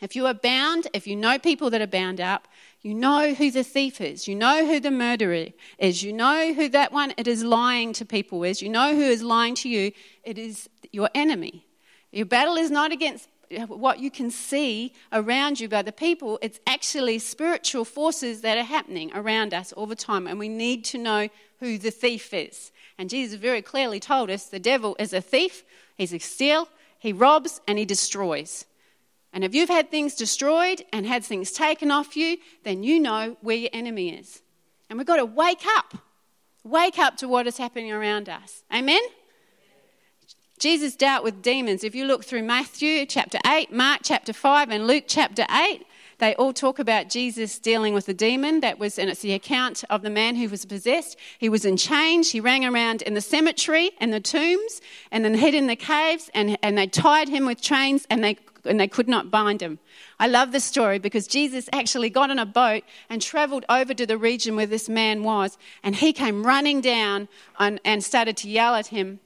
If 0.00 0.16
you 0.16 0.26
are 0.26 0.34
bound, 0.34 0.88
if 0.92 1.06
you 1.06 1.14
know 1.14 1.38
people 1.38 1.70
that 1.70 1.80
are 1.80 1.86
bound 1.86 2.20
up, 2.20 2.48
you 2.82 2.94
know 2.94 3.32
who 3.32 3.50
the 3.50 3.62
thief 3.62 4.00
is. 4.00 4.26
You 4.26 4.34
know 4.34 4.66
who 4.66 4.80
the 4.80 4.90
murderer 4.90 5.48
is. 5.78 6.02
You 6.02 6.12
know 6.12 6.52
who 6.52 6.68
that 6.70 6.92
one 6.92 7.14
it 7.16 7.28
is 7.28 7.44
lying 7.44 7.92
to 7.94 8.04
people 8.04 8.42
is. 8.42 8.60
You 8.60 8.68
know 8.68 8.94
who 8.94 9.02
is 9.02 9.22
lying 9.22 9.54
to 9.56 9.68
you. 9.68 9.92
It 10.24 10.36
is 10.36 10.68
your 10.90 11.08
enemy. 11.14 11.66
Your 12.10 12.26
battle 12.26 12.56
is 12.56 12.70
not 12.70 12.90
against 12.90 13.28
what 13.68 14.00
you 14.00 14.10
can 14.10 14.30
see 14.30 14.94
around 15.12 15.60
you 15.60 15.68
by 15.68 15.82
the 15.82 15.92
people. 15.92 16.38
It's 16.42 16.58
actually 16.66 17.20
spiritual 17.20 17.84
forces 17.84 18.40
that 18.40 18.58
are 18.58 18.64
happening 18.64 19.12
around 19.14 19.54
us 19.54 19.72
all 19.72 19.86
the 19.86 19.94
time. 19.94 20.26
And 20.26 20.38
we 20.38 20.48
need 20.48 20.84
to 20.86 20.98
know 20.98 21.28
who 21.60 21.78
the 21.78 21.90
thief 21.92 22.34
is. 22.34 22.72
And 22.98 23.08
Jesus 23.08 23.38
very 23.38 23.62
clearly 23.62 24.00
told 24.00 24.28
us 24.28 24.46
the 24.46 24.58
devil 24.58 24.96
is 24.98 25.12
a 25.12 25.20
thief, 25.20 25.64
he's 25.96 26.12
a 26.12 26.18
steal, 26.18 26.68
he 26.98 27.12
robs 27.12 27.60
and 27.68 27.78
he 27.78 27.84
destroys. 27.84 28.64
And 29.32 29.44
if 29.44 29.54
you've 29.54 29.68
had 29.68 29.90
things 29.90 30.14
destroyed 30.14 30.82
and 30.92 31.06
had 31.06 31.24
things 31.24 31.52
taken 31.52 31.90
off 31.90 32.16
you, 32.16 32.36
then 32.64 32.82
you 32.82 33.00
know 33.00 33.36
where 33.40 33.56
your 33.56 33.70
enemy 33.72 34.10
is. 34.10 34.42
And 34.90 34.98
we've 34.98 35.06
got 35.06 35.16
to 35.16 35.24
wake 35.24 35.64
up. 35.66 35.94
Wake 36.64 36.98
up 36.98 37.16
to 37.16 37.28
what 37.28 37.46
is 37.46 37.56
happening 37.56 37.90
around 37.90 38.28
us. 38.28 38.62
Amen? 38.72 39.00
Jesus 40.58 40.94
dealt 40.94 41.24
with 41.24 41.42
demons. 41.42 41.82
If 41.82 41.94
you 41.94 42.04
look 42.04 42.24
through 42.24 42.44
Matthew 42.44 43.04
chapter 43.06 43.38
8, 43.44 43.72
Mark 43.72 44.02
chapter 44.04 44.32
5, 44.32 44.70
and 44.70 44.86
Luke 44.86 45.04
chapter 45.08 45.44
8, 45.50 45.84
they 46.18 46.36
all 46.36 46.52
talk 46.52 46.78
about 46.78 47.08
Jesus 47.08 47.58
dealing 47.58 47.94
with 47.94 48.08
a 48.08 48.14
demon. 48.14 48.60
That 48.60 48.78
was, 48.78 48.96
and 48.96 49.10
it's 49.10 49.22
the 49.22 49.32
account 49.32 49.82
of 49.90 50.02
the 50.02 50.10
man 50.10 50.36
who 50.36 50.48
was 50.48 50.64
possessed. 50.64 51.18
He 51.36 51.48
was 51.48 51.64
in 51.64 51.76
chains. 51.76 52.30
He 52.30 52.38
rang 52.38 52.64
around 52.64 53.02
in 53.02 53.14
the 53.14 53.20
cemetery 53.20 53.90
and 53.98 54.12
the 54.12 54.20
tombs 54.20 54.80
and 55.10 55.24
then 55.24 55.34
hid 55.34 55.52
in 55.52 55.66
the 55.66 55.74
caves 55.74 56.30
and, 56.32 56.56
and 56.62 56.78
they 56.78 56.86
tied 56.86 57.28
him 57.28 57.44
with 57.44 57.60
chains 57.60 58.06
and 58.08 58.22
they, 58.22 58.36
and 58.64 58.78
they 58.78 58.88
could 58.88 59.08
not 59.08 59.30
bind 59.30 59.60
him. 59.60 59.78
I 60.18 60.28
love 60.28 60.52
this 60.52 60.64
story 60.64 60.98
because 60.98 61.26
Jesus 61.26 61.68
actually 61.72 62.10
got 62.10 62.30
on 62.30 62.38
a 62.38 62.46
boat 62.46 62.84
and 63.08 63.20
traveled 63.20 63.64
over 63.68 63.94
to 63.94 64.06
the 64.06 64.18
region 64.18 64.56
where 64.56 64.66
this 64.66 64.88
man 64.88 65.22
was 65.22 65.58
and 65.82 65.96
he 65.96 66.12
came 66.12 66.46
running 66.46 66.80
down 66.80 67.28
and, 67.58 67.80
and 67.84 68.02
started 68.04 68.36
to 68.38 68.48
yell 68.48 68.74
at 68.74 68.88
him. 68.88 69.20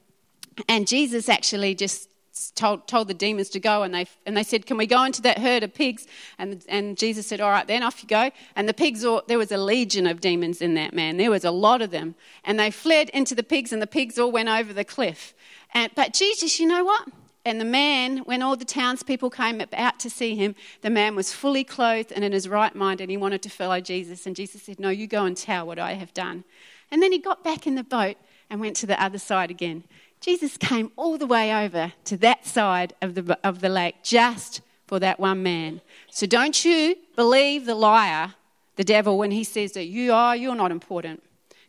And 0.68 0.86
Jesus 0.86 1.28
actually 1.28 1.74
just 1.74 2.08
told, 2.54 2.86
told 2.86 3.08
the 3.08 3.14
demons 3.14 3.48
to 3.50 3.60
go, 3.60 3.82
and 3.82 3.94
they, 3.94 4.06
and 4.24 4.36
they 4.36 4.42
said, 4.42 4.66
Can 4.66 4.76
we 4.76 4.86
go 4.86 5.04
into 5.04 5.22
that 5.22 5.38
herd 5.38 5.62
of 5.62 5.74
pigs? 5.74 6.06
And, 6.38 6.64
and 6.68 6.96
Jesus 6.96 7.26
said, 7.26 7.40
All 7.40 7.50
right, 7.50 7.66
then 7.66 7.82
off 7.82 8.02
you 8.02 8.08
go. 8.08 8.30
And 8.54 8.68
the 8.68 8.74
pigs, 8.74 9.04
all, 9.04 9.22
there 9.26 9.38
was 9.38 9.52
a 9.52 9.58
legion 9.58 10.06
of 10.06 10.20
demons 10.20 10.60
in 10.62 10.74
that 10.74 10.94
man. 10.94 11.16
There 11.16 11.30
was 11.30 11.44
a 11.44 11.50
lot 11.50 11.82
of 11.82 11.90
them. 11.90 12.14
And 12.44 12.58
they 12.58 12.70
fled 12.70 13.10
into 13.10 13.34
the 13.34 13.42
pigs, 13.42 13.72
and 13.72 13.80
the 13.80 13.86
pigs 13.86 14.18
all 14.18 14.32
went 14.32 14.48
over 14.48 14.72
the 14.72 14.84
cliff. 14.84 15.34
And, 15.74 15.90
but 15.94 16.12
Jesus, 16.12 16.58
you 16.58 16.66
know 16.66 16.84
what? 16.84 17.08
And 17.46 17.60
the 17.60 17.64
man, 17.64 18.18
when 18.24 18.42
all 18.42 18.56
the 18.56 18.64
townspeople 18.64 19.30
came 19.30 19.62
out 19.72 20.00
to 20.00 20.10
see 20.10 20.34
him, 20.34 20.56
the 20.80 20.90
man 20.90 21.14
was 21.14 21.32
fully 21.32 21.62
clothed 21.62 22.10
and 22.10 22.24
in 22.24 22.32
his 22.32 22.48
right 22.48 22.74
mind, 22.74 23.00
and 23.00 23.08
he 23.08 23.16
wanted 23.16 23.40
to 23.42 23.48
follow 23.48 23.80
Jesus. 23.80 24.26
And 24.26 24.34
Jesus 24.34 24.64
said, 24.64 24.80
No, 24.80 24.88
you 24.88 25.06
go 25.06 25.24
and 25.24 25.36
tell 25.36 25.64
what 25.64 25.78
I 25.78 25.92
have 25.92 26.12
done. 26.12 26.42
And 26.90 27.00
then 27.00 27.12
he 27.12 27.18
got 27.18 27.44
back 27.44 27.64
in 27.64 27.76
the 27.76 27.84
boat 27.84 28.16
and 28.50 28.60
went 28.60 28.74
to 28.78 28.86
the 28.86 29.00
other 29.00 29.18
side 29.18 29.52
again. 29.52 29.84
Jesus 30.20 30.56
came 30.56 30.90
all 30.96 31.18
the 31.18 31.26
way 31.26 31.54
over 31.54 31.92
to 32.06 32.16
that 32.16 32.44
side 32.44 32.94
of 33.00 33.14
the, 33.14 33.38
of 33.44 33.60
the 33.60 33.68
lake 33.68 34.02
just 34.02 34.60
for 34.88 34.98
that 34.98 35.20
one 35.20 35.44
man. 35.44 35.82
So 36.10 36.26
don't 36.26 36.64
you 36.64 36.96
believe 37.14 37.64
the 37.64 37.76
liar, 37.76 38.34
the 38.74 38.82
devil, 38.82 39.18
when 39.18 39.30
he 39.30 39.44
says 39.44 39.70
that 39.74 39.84
you 39.84 40.12
are, 40.12 40.34
you're 40.34 40.56
not 40.56 40.72
important. 40.72 41.22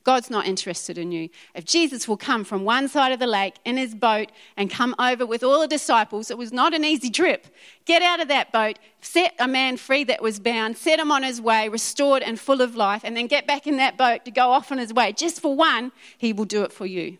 God's 0.08 0.30
not 0.30 0.48
interested 0.48 0.98
in 0.98 1.12
you. 1.12 1.28
If 1.54 1.66
Jesus 1.66 2.08
will 2.08 2.16
come 2.16 2.46
from 2.46 2.64
one 2.64 2.88
side 2.88 3.12
of 3.12 3.20
the 3.20 3.28
lake 3.28 3.56
in 3.66 3.76
his 3.76 3.94
boat 3.94 4.32
and 4.56 4.72
come 4.72 4.96
over 4.98 5.26
with 5.26 5.44
all 5.44 5.60
the 5.60 5.68
disciples, 5.68 6.32
it 6.32 6.38
was 6.38 6.54
not 6.54 6.74
an 6.74 6.86
easy 6.86 7.10
trip. 7.10 7.48
Get 7.84 8.02
out 8.02 8.22
of 8.22 8.30
that 8.30 8.54
boat, 8.54 8.80
set 9.02 9.36
a 9.38 9.50
man 9.50 9.76
free 9.76 10.06
that 10.06 10.22
was 10.22 10.40
bound, 10.40 10.78
set 10.78 10.98
him 10.98 11.12
on 11.12 11.24
his 11.24 11.42
way, 11.42 11.68
restored 11.68 12.24
and 12.24 12.40
full 12.40 12.62
of 12.62 12.74
life, 12.74 13.02
and 13.04 13.18
then 13.18 13.28
get 13.28 13.46
back 13.46 13.68
in 13.68 13.76
that 13.76 13.98
boat 13.98 14.24
to 14.24 14.32
go 14.32 14.52
off 14.52 14.72
on 14.72 14.78
his 14.78 14.94
way. 14.94 15.12
Just 15.12 15.42
for 15.42 15.54
one, 15.54 15.92
he 16.18 16.32
will 16.32 16.46
do 16.46 16.64
it 16.64 16.72
for 16.72 16.86
you. 16.86 17.18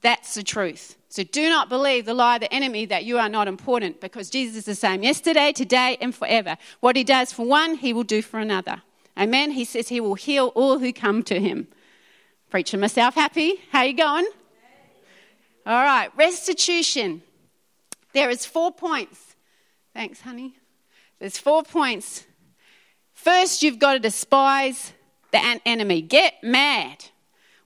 That's 0.00 0.34
the 0.34 0.42
truth. 0.42 0.96
So 1.08 1.22
do 1.22 1.48
not 1.48 1.68
believe 1.68 2.06
the 2.06 2.14
lie 2.14 2.34
of 2.34 2.40
the 2.40 2.52
enemy 2.52 2.86
that 2.86 3.04
you 3.04 3.18
are 3.18 3.28
not 3.28 3.46
important 3.46 4.00
because 4.00 4.30
Jesus 4.30 4.56
is 4.56 4.64
the 4.64 4.74
same 4.74 5.04
yesterday, 5.04 5.52
today, 5.52 5.96
and 6.00 6.12
forever. 6.12 6.56
What 6.80 6.96
he 6.96 7.04
does 7.04 7.32
for 7.32 7.46
one, 7.46 7.76
he 7.76 7.92
will 7.92 8.02
do 8.02 8.20
for 8.20 8.40
another. 8.40 8.82
Amen. 9.16 9.52
He 9.52 9.64
says 9.64 9.90
he 9.90 10.00
will 10.00 10.16
heal 10.16 10.48
all 10.56 10.80
who 10.80 10.92
come 10.92 11.22
to 11.22 11.38
him. 11.38 11.68
Preaching 12.50 12.80
myself 12.80 13.14
happy. 13.14 13.54
How 13.70 13.82
you 13.82 13.94
going? 13.94 14.26
All 15.66 15.82
right, 15.82 16.10
restitution. 16.16 17.22
There 18.12 18.30
is 18.30 18.46
four 18.46 18.72
points. 18.72 19.34
Thanks, 19.92 20.20
honey. 20.20 20.56
There's 21.18 21.38
four 21.38 21.62
points. 21.62 22.24
First, 23.14 23.62
you've 23.62 23.78
got 23.78 23.94
to 23.94 23.98
despise 23.98 24.92
the 25.32 25.58
enemy. 25.66 26.02
Get 26.02 26.34
mad. 26.42 27.06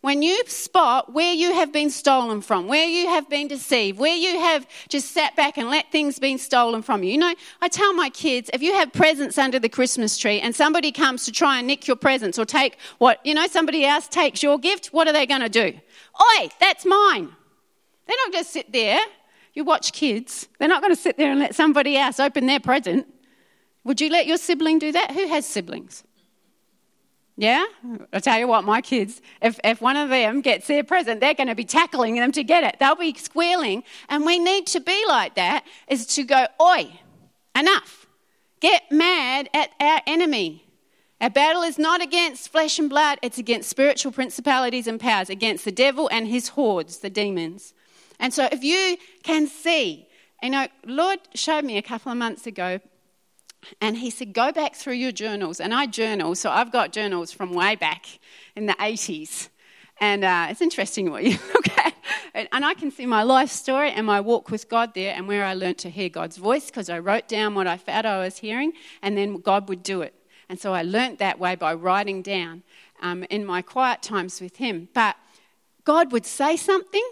When 0.00 0.22
you 0.22 0.42
spot 0.46 1.12
where 1.12 1.34
you 1.34 1.52
have 1.52 1.72
been 1.72 1.90
stolen 1.90 2.40
from, 2.40 2.68
where 2.68 2.86
you 2.86 3.08
have 3.08 3.28
been 3.28 3.48
deceived, 3.48 3.98
where 3.98 4.16
you 4.16 4.38
have 4.38 4.66
just 4.88 5.12
sat 5.12 5.36
back 5.36 5.58
and 5.58 5.68
let 5.68 5.92
things 5.92 6.18
be 6.18 6.38
stolen 6.38 6.80
from 6.80 7.02
you. 7.02 7.12
You 7.12 7.18
know, 7.18 7.34
I 7.60 7.68
tell 7.68 7.92
my 7.92 8.08
kids 8.08 8.48
if 8.54 8.62
you 8.62 8.72
have 8.72 8.94
presents 8.94 9.36
under 9.36 9.58
the 9.58 9.68
Christmas 9.68 10.16
tree 10.16 10.40
and 10.40 10.56
somebody 10.56 10.90
comes 10.90 11.26
to 11.26 11.32
try 11.32 11.58
and 11.58 11.66
nick 11.66 11.86
your 11.86 11.96
presents 11.96 12.38
or 12.38 12.46
take 12.46 12.78
what, 12.96 13.24
you 13.26 13.34
know, 13.34 13.46
somebody 13.46 13.84
else 13.84 14.08
takes 14.08 14.42
your 14.42 14.58
gift, 14.58 14.86
what 14.86 15.06
are 15.06 15.12
they 15.12 15.26
going 15.26 15.42
to 15.42 15.50
do? 15.50 15.78
Oi, 16.38 16.48
that's 16.58 16.86
mine. 16.86 17.28
They're 18.06 18.16
not 18.24 18.32
going 18.32 18.44
to 18.44 18.50
sit 18.50 18.72
there. 18.72 19.00
You 19.52 19.64
watch 19.64 19.92
kids, 19.92 20.48
they're 20.58 20.68
not 20.68 20.80
going 20.80 20.94
to 20.94 21.00
sit 21.00 21.18
there 21.18 21.30
and 21.30 21.40
let 21.40 21.54
somebody 21.54 21.98
else 21.98 22.18
open 22.18 22.46
their 22.46 22.60
present. 22.60 23.06
Would 23.84 24.00
you 24.00 24.08
let 24.08 24.26
your 24.26 24.38
sibling 24.38 24.78
do 24.78 24.92
that? 24.92 25.10
Who 25.10 25.26
has 25.28 25.44
siblings? 25.44 26.04
Yeah? 27.40 27.64
I'll 28.12 28.20
tell 28.20 28.38
you 28.38 28.46
what, 28.46 28.64
my 28.64 28.82
kids, 28.82 29.22
if, 29.40 29.58
if 29.64 29.80
one 29.80 29.96
of 29.96 30.10
them 30.10 30.42
gets 30.42 30.66
their 30.66 30.84
present, 30.84 31.20
they're 31.20 31.32
going 31.32 31.48
to 31.48 31.54
be 31.54 31.64
tackling 31.64 32.16
them 32.16 32.32
to 32.32 32.44
get 32.44 32.64
it. 32.64 32.76
They'll 32.78 32.96
be 32.96 33.14
squealing. 33.14 33.82
And 34.10 34.26
we 34.26 34.38
need 34.38 34.66
to 34.66 34.80
be 34.80 35.02
like 35.08 35.36
that, 35.36 35.64
is 35.88 36.04
to 36.08 36.22
go, 36.22 36.48
oi, 36.60 37.00
enough. 37.58 38.06
Get 38.60 38.82
mad 38.92 39.48
at 39.54 39.70
our 39.80 40.02
enemy. 40.06 40.66
Our 41.18 41.30
battle 41.30 41.62
is 41.62 41.78
not 41.78 42.02
against 42.02 42.50
flesh 42.52 42.78
and 42.78 42.90
blood, 42.90 43.18
it's 43.22 43.38
against 43.38 43.70
spiritual 43.70 44.12
principalities 44.12 44.86
and 44.86 45.00
powers, 45.00 45.30
against 45.30 45.64
the 45.64 45.72
devil 45.72 46.10
and 46.12 46.28
his 46.28 46.48
hordes, 46.48 46.98
the 46.98 47.08
demons. 47.08 47.72
And 48.18 48.34
so 48.34 48.50
if 48.52 48.62
you 48.62 48.98
can 49.22 49.46
see, 49.46 50.06
you 50.42 50.50
know, 50.50 50.68
Lord 50.84 51.20
showed 51.34 51.64
me 51.64 51.78
a 51.78 51.82
couple 51.82 52.12
of 52.12 52.18
months 52.18 52.46
ago 52.46 52.80
and 53.80 53.98
he 53.98 54.10
said, 54.10 54.32
Go 54.32 54.52
back 54.52 54.74
through 54.74 54.94
your 54.94 55.12
journals. 55.12 55.60
And 55.60 55.74
I 55.74 55.86
journal, 55.86 56.34
so 56.34 56.50
I've 56.50 56.72
got 56.72 56.92
journals 56.92 57.32
from 57.32 57.52
way 57.52 57.76
back 57.76 58.06
in 58.56 58.66
the 58.66 58.74
80s. 58.74 59.48
And 60.00 60.24
uh, 60.24 60.46
it's 60.50 60.62
interesting 60.62 61.10
what 61.10 61.24
you 61.24 61.38
look 61.54 61.68
at. 61.78 61.94
And 62.34 62.64
I 62.64 62.74
can 62.74 62.90
see 62.90 63.06
my 63.06 63.22
life 63.22 63.50
story 63.50 63.90
and 63.90 64.06
my 64.06 64.20
walk 64.20 64.50
with 64.50 64.68
God 64.68 64.94
there 64.94 65.14
and 65.14 65.26
where 65.26 65.44
I 65.44 65.54
learnt 65.54 65.78
to 65.78 65.90
hear 65.90 66.08
God's 66.08 66.36
voice 66.36 66.66
because 66.66 66.88
I 66.88 66.98
wrote 67.00 67.28
down 67.28 67.54
what 67.54 67.66
I 67.66 67.76
felt 67.76 68.06
I 68.06 68.18
was 68.18 68.38
hearing 68.38 68.72
and 69.02 69.16
then 69.16 69.38
God 69.38 69.68
would 69.68 69.82
do 69.82 70.00
it. 70.02 70.14
And 70.48 70.58
so 70.58 70.72
I 70.72 70.82
learnt 70.82 71.18
that 71.18 71.38
way 71.38 71.54
by 71.54 71.74
writing 71.74 72.22
down 72.22 72.62
um, 73.02 73.24
in 73.30 73.44
my 73.44 73.62
quiet 73.62 74.02
times 74.02 74.40
with 74.40 74.56
Him. 74.56 74.88
But 74.94 75.16
God 75.84 76.12
would 76.12 76.26
say 76.26 76.56
something, 76.56 77.08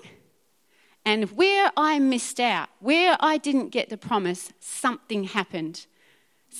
and 1.04 1.30
where 1.36 1.70
I 1.76 1.98
missed 2.00 2.40
out, 2.40 2.68
where 2.80 3.16
I 3.20 3.38
didn't 3.38 3.70
get 3.70 3.88
the 3.88 3.96
promise, 3.96 4.52
something 4.60 5.24
happened 5.24 5.86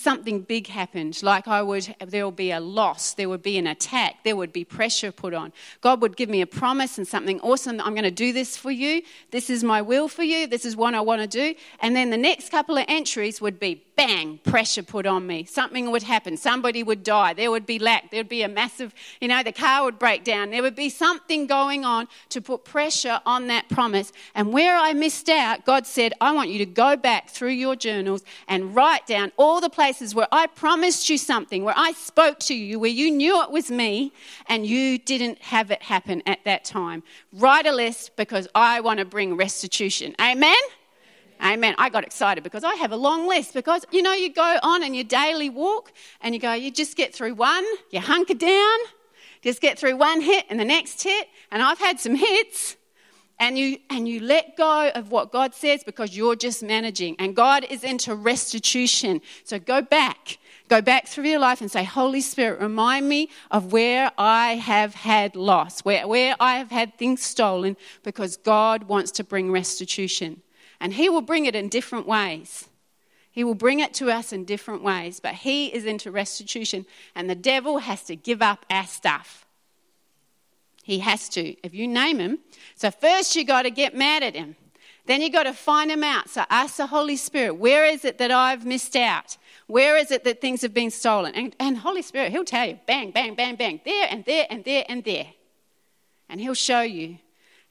something 0.01 0.41
big 0.41 0.67
happened, 0.67 1.21
like 1.21 1.47
I 1.47 1.61
would, 1.61 1.95
there 2.05 2.23
will 2.23 2.31
be 2.31 2.51
a 2.51 2.59
loss, 2.59 3.13
there 3.13 3.29
would 3.29 3.41
be 3.41 3.57
an 3.57 3.67
attack, 3.67 4.23
there 4.23 4.35
would 4.35 4.53
be 4.53 4.63
pressure 4.63 5.11
put 5.11 5.33
on. 5.33 5.51
God 5.81 6.01
would 6.01 6.15
give 6.15 6.29
me 6.29 6.41
a 6.41 6.47
promise 6.47 6.97
and 6.97 7.07
something 7.07 7.39
awesome. 7.41 7.79
I'm 7.81 7.93
going 7.93 8.03
to 8.03 8.11
do 8.11 8.31
this 8.31 8.55
for 8.55 8.71
you. 8.71 9.01
This 9.31 9.49
is 9.49 9.63
my 9.63 9.81
will 9.81 10.07
for 10.07 10.23
you. 10.23 10.47
This 10.47 10.65
is 10.65 10.75
what 10.75 10.93
I 10.93 11.01
want 11.01 11.21
to 11.21 11.27
do. 11.27 11.55
And 11.81 11.95
then 11.95 12.09
the 12.09 12.17
next 12.17 12.49
couple 12.49 12.77
of 12.77 12.85
entries 12.87 13.41
would 13.41 13.59
be 13.59 13.83
bang, 13.95 14.39
pressure 14.45 14.81
put 14.81 15.05
on 15.05 15.27
me. 15.27 15.43
Something 15.43 15.91
would 15.91 16.03
happen. 16.03 16.37
Somebody 16.37 16.83
would 16.83 17.03
die. 17.03 17.33
There 17.33 17.51
would 17.51 17.65
be 17.65 17.79
lack. 17.79 18.11
There 18.11 18.21
would 18.21 18.29
be 18.29 18.43
a 18.43 18.47
massive, 18.47 18.93
you 19.19 19.27
know, 19.27 19.43
the 19.43 19.51
car 19.51 19.83
would 19.83 19.99
break 19.99 20.23
down. 20.23 20.51
There 20.51 20.61
would 20.61 20.75
be 20.75 20.89
something 20.89 21.47
going 21.47 21.83
on 21.83 22.07
to 22.29 22.41
put 22.41 22.63
pressure 22.63 23.19
on 23.25 23.47
that 23.47 23.67
promise. 23.67 24.13
And 24.35 24.53
where 24.53 24.77
I 24.77 24.93
missed 24.93 25.27
out, 25.27 25.65
God 25.65 25.85
said, 25.85 26.13
I 26.21 26.31
want 26.31 26.49
you 26.49 26.59
to 26.59 26.65
go 26.65 26.95
back 26.95 27.29
through 27.29 27.49
your 27.49 27.75
journals 27.75 28.23
and 28.47 28.73
write 28.73 29.05
down 29.05 29.33
all 29.35 29.59
the 29.59 29.69
places 29.69 29.88
where 30.13 30.27
I 30.31 30.47
promised 30.47 31.09
you 31.09 31.17
something, 31.17 31.63
where 31.63 31.73
I 31.75 31.93
spoke 31.93 32.39
to 32.41 32.53
you, 32.53 32.79
where 32.79 32.89
you 32.89 33.09
knew 33.09 33.41
it 33.41 33.51
was 33.51 33.71
me 33.71 34.13
and 34.47 34.65
you 34.65 34.97
didn't 34.99 35.41
have 35.41 35.71
it 35.71 35.81
happen 35.81 36.21
at 36.25 36.43
that 36.45 36.63
time. 36.63 37.03
Write 37.33 37.65
a 37.65 37.71
list 37.71 38.15
because 38.15 38.47
I 38.53 38.81
want 38.81 38.99
to 38.99 39.05
bring 39.05 39.35
restitution. 39.35 40.15
Amen? 40.21 40.53
Amen. 41.43 41.73
I 41.77 41.89
got 41.89 42.03
excited 42.03 42.43
because 42.43 42.63
I 42.63 42.75
have 42.75 42.91
a 42.91 42.97
long 42.97 43.27
list. 43.27 43.53
Because, 43.53 43.85
you 43.91 44.01
know, 44.01 44.13
you 44.13 44.31
go 44.31 44.59
on 44.61 44.83
in 44.83 44.93
your 44.93 45.05
daily 45.05 45.49
walk 45.49 45.91
and 46.21 46.35
you 46.35 46.39
go, 46.39 46.53
you 46.53 46.69
just 46.69 46.95
get 46.95 47.13
through 47.13 47.33
one, 47.33 47.65
you 47.89 47.99
hunker 47.99 48.35
down, 48.35 48.77
just 49.41 49.61
get 49.61 49.79
through 49.79 49.95
one 49.97 50.21
hit 50.21 50.45
and 50.49 50.59
the 50.59 50.65
next 50.65 51.01
hit. 51.01 51.27
And 51.51 51.63
I've 51.63 51.79
had 51.79 51.99
some 51.99 52.15
hits. 52.15 52.75
And 53.39 53.57
you, 53.57 53.77
and 53.89 54.07
you 54.07 54.19
let 54.19 54.57
go 54.57 54.89
of 54.93 55.11
what 55.11 55.31
God 55.31 55.55
says 55.55 55.83
because 55.83 56.15
you're 56.15 56.35
just 56.35 56.61
managing. 56.61 57.15
And 57.19 57.35
God 57.35 57.65
is 57.69 57.85
into 57.85 58.13
restitution. 58.13 59.21
So 59.45 59.59
go 59.59 59.81
back. 59.81 60.37
Go 60.67 60.81
back 60.81 61.07
through 61.07 61.23
your 61.23 61.39
life 61.39 61.61
and 61.61 61.71
say, 61.71 61.83
Holy 61.83 62.21
Spirit, 62.21 62.59
remind 62.59 63.09
me 63.09 63.29
of 63.49 63.71
where 63.71 64.11
I 64.17 64.55
have 64.55 64.93
had 64.93 65.35
loss, 65.35 65.79
where, 65.79 66.07
where 66.07 66.35
I 66.39 66.57
have 66.57 66.69
had 66.69 66.97
things 66.97 67.23
stolen, 67.23 67.75
because 68.03 68.37
God 68.37 68.83
wants 68.83 69.11
to 69.13 69.23
bring 69.23 69.51
restitution. 69.51 70.41
And 70.79 70.93
He 70.93 71.09
will 71.09 71.21
bring 71.21 71.45
it 71.45 71.55
in 71.55 71.69
different 71.69 72.07
ways. 72.07 72.67
He 73.31 73.43
will 73.43 73.55
bring 73.55 73.79
it 73.79 73.93
to 73.95 74.11
us 74.11 74.31
in 74.31 74.45
different 74.45 74.83
ways, 74.83 75.19
but 75.19 75.33
He 75.33 75.73
is 75.73 75.85
into 75.85 76.11
restitution, 76.11 76.85
and 77.15 77.29
the 77.29 77.35
devil 77.35 77.79
has 77.79 78.03
to 78.03 78.15
give 78.15 78.41
up 78.41 78.65
our 78.69 78.85
stuff. 78.85 79.47
He 80.89 80.97
has 81.01 81.29
to. 81.29 81.55
If 81.63 81.75
you 81.75 81.87
name 81.87 82.17
him, 82.17 82.39
so 82.73 82.89
first 82.89 83.35
you 83.35 83.45
got 83.45 83.61
to 83.61 83.69
get 83.69 83.95
mad 83.95 84.23
at 84.23 84.33
him. 84.33 84.55
Then 85.05 85.21
you 85.21 85.29
got 85.29 85.43
to 85.43 85.53
find 85.53 85.91
him 85.91 86.03
out. 86.03 86.31
So 86.31 86.45
ask 86.49 86.77
the 86.77 86.87
Holy 86.87 87.15
Spirit, 87.15 87.57
where 87.57 87.85
is 87.85 88.03
it 88.05 88.17
that 88.17 88.31
I've 88.31 88.65
missed 88.65 88.95
out? 88.95 89.37
Where 89.67 89.95
is 89.97 90.09
it 90.09 90.23
that 90.23 90.41
things 90.41 90.63
have 90.63 90.73
been 90.73 90.89
stolen? 90.89 91.35
And, 91.35 91.55
and 91.59 91.77
Holy 91.77 92.01
Spirit, 92.01 92.31
He'll 92.31 92.43
tell 92.43 92.67
you, 92.67 92.79
bang, 92.87 93.11
bang, 93.11 93.35
bang, 93.35 93.55
bang, 93.55 93.79
there 93.85 94.07
and 94.09 94.25
there 94.25 94.47
and 94.49 94.63
there 94.63 94.83
and 94.89 95.03
there. 95.03 95.27
And 96.27 96.41
He'll 96.41 96.55
show 96.55 96.81
you. 96.81 97.19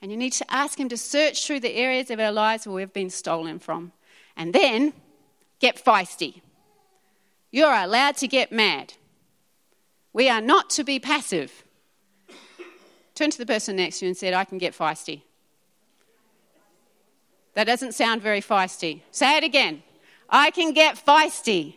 And 0.00 0.12
you 0.12 0.16
need 0.16 0.34
to 0.34 0.48
ask 0.48 0.78
Him 0.78 0.88
to 0.90 0.96
search 0.96 1.44
through 1.44 1.58
the 1.58 1.74
areas 1.74 2.12
of 2.12 2.20
our 2.20 2.30
lives 2.30 2.68
where 2.68 2.76
we've 2.76 2.92
been 2.92 3.10
stolen 3.10 3.58
from. 3.58 3.90
And 4.36 4.54
then 4.54 4.92
get 5.58 5.84
feisty. 5.84 6.40
You're 7.50 7.74
allowed 7.74 8.16
to 8.18 8.28
get 8.28 8.52
mad. 8.52 8.94
We 10.12 10.28
are 10.28 10.40
not 10.40 10.70
to 10.70 10.84
be 10.84 11.00
passive. 11.00 11.64
Turn 13.18 13.30
to 13.30 13.38
the 13.38 13.46
person 13.46 13.74
next 13.74 13.98
to 13.98 14.04
you 14.04 14.10
and 14.10 14.16
said, 14.16 14.32
I 14.32 14.44
can 14.44 14.58
get 14.58 14.78
feisty. 14.78 15.22
That 17.54 17.64
doesn't 17.64 17.96
sound 17.96 18.22
very 18.22 18.40
feisty. 18.40 19.00
Say 19.10 19.36
it 19.36 19.42
again. 19.42 19.82
I 20.30 20.52
can 20.52 20.72
get 20.72 20.94
feisty. 21.04 21.74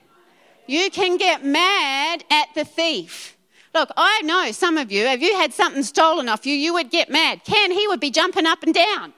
You 0.68 0.92
can 0.92 1.18
get 1.18 1.44
mad 1.44 2.24
at 2.30 2.50
the 2.54 2.64
thief. 2.64 3.36
Look, 3.74 3.90
I 3.98 4.22
know 4.22 4.52
some 4.52 4.78
of 4.78 4.92
you, 4.92 5.04
if 5.06 5.20
you 5.20 5.36
had 5.36 5.52
something 5.52 5.82
stolen 5.82 6.30
off 6.30 6.46
you, 6.46 6.54
you 6.54 6.74
would 6.74 6.92
get 6.92 7.10
mad. 7.10 7.44
Ken, 7.44 7.72
he 7.72 7.88
would 7.88 8.00
be 8.00 8.12
jumping 8.12 8.46
up 8.46 8.62
and 8.62 8.76
down. 8.76 9.12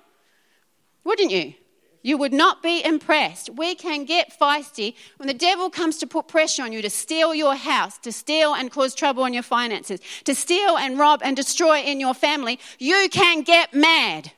Wouldn't 1.04 1.30
you? 1.30 1.56
You 2.04 2.18
would 2.18 2.34
not 2.34 2.62
be 2.62 2.86
impressed. 2.86 3.50
We 3.50 3.76
can 3.76 4.04
get 4.04 4.38
feisty 4.38 4.96
when 5.18 5.28
the 5.28 5.34
devil 5.34 5.70
comes 5.70 5.98
to 6.00 6.08
put 6.08 6.28
pressure 6.28 6.62
on 6.62 6.74
you 6.74 6.82
to 6.82 6.90
steal 6.90 7.34
your 7.34 7.56
house, 7.56 7.98
to 8.00 8.12
steal 8.12 8.54
and 8.54 8.70
cause 8.70 8.94
trouble 8.94 9.24
on 9.24 9.34
your 9.34 9.44
finances, 9.44 10.02
to 10.26 10.36
steal 10.36 10.78
and 10.78 11.00
rob 11.00 11.22
and 11.24 11.36
destroy 11.36 11.80
in 11.80 12.02
your 12.02 12.14
family. 12.14 12.60
You 12.78 13.08
can 13.10 13.42
get 13.42 13.74
mad. 13.74 14.34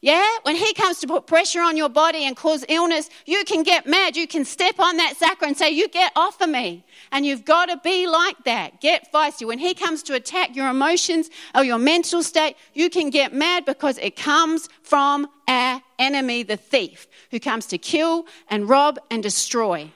Yeah? 0.00 0.28
When 0.42 0.56
he 0.56 0.74
comes 0.74 0.98
to 1.00 1.06
put 1.06 1.26
pressure 1.26 1.62
on 1.62 1.78
your 1.78 1.88
body 1.88 2.24
and 2.26 2.36
cause 2.36 2.62
illness, 2.68 3.08
you 3.24 3.42
can 3.44 3.62
get 3.62 3.86
mad. 3.86 4.16
You 4.16 4.26
can 4.26 4.44
step 4.44 4.78
on 4.78 4.98
that 4.98 5.16
sacre 5.16 5.46
and 5.46 5.56
say, 5.56 5.70
You 5.70 5.88
get 5.88 6.12
off 6.14 6.42
of 6.42 6.50
me. 6.50 6.84
And 7.10 7.24
you've 7.24 7.46
got 7.46 7.66
to 7.70 7.78
be 7.82 8.06
like 8.06 8.36
that. 8.44 8.82
Get 8.82 9.10
feisty. 9.12 9.46
When 9.46 9.58
he 9.58 9.72
comes 9.72 10.02
to 10.02 10.14
attack 10.14 10.56
your 10.56 10.68
emotions 10.68 11.30
or 11.54 11.64
your 11.64 11.78
mental 11.78 12.22
state, 12.22 12.56
you 12.74 12.90
can 12.90 13.08
get 13.08 13.32
mad 13.32 13.64
because 13.64 13.96
it 13.96 14.14
comes 14.14 14.68
from 14.82 15.26
our 15.48 15.80
enemy, 15.98 16.42
the 16.42 16.56
thief, 16.56 17.06
who 17.30 17.40
comes 17.40 17.66
to 17.66 17.78
kill 17.78 18.26
and 18.48 18.68
rob 18.68 18.98
and 19.10 19.22
destroy. 19.22 19.90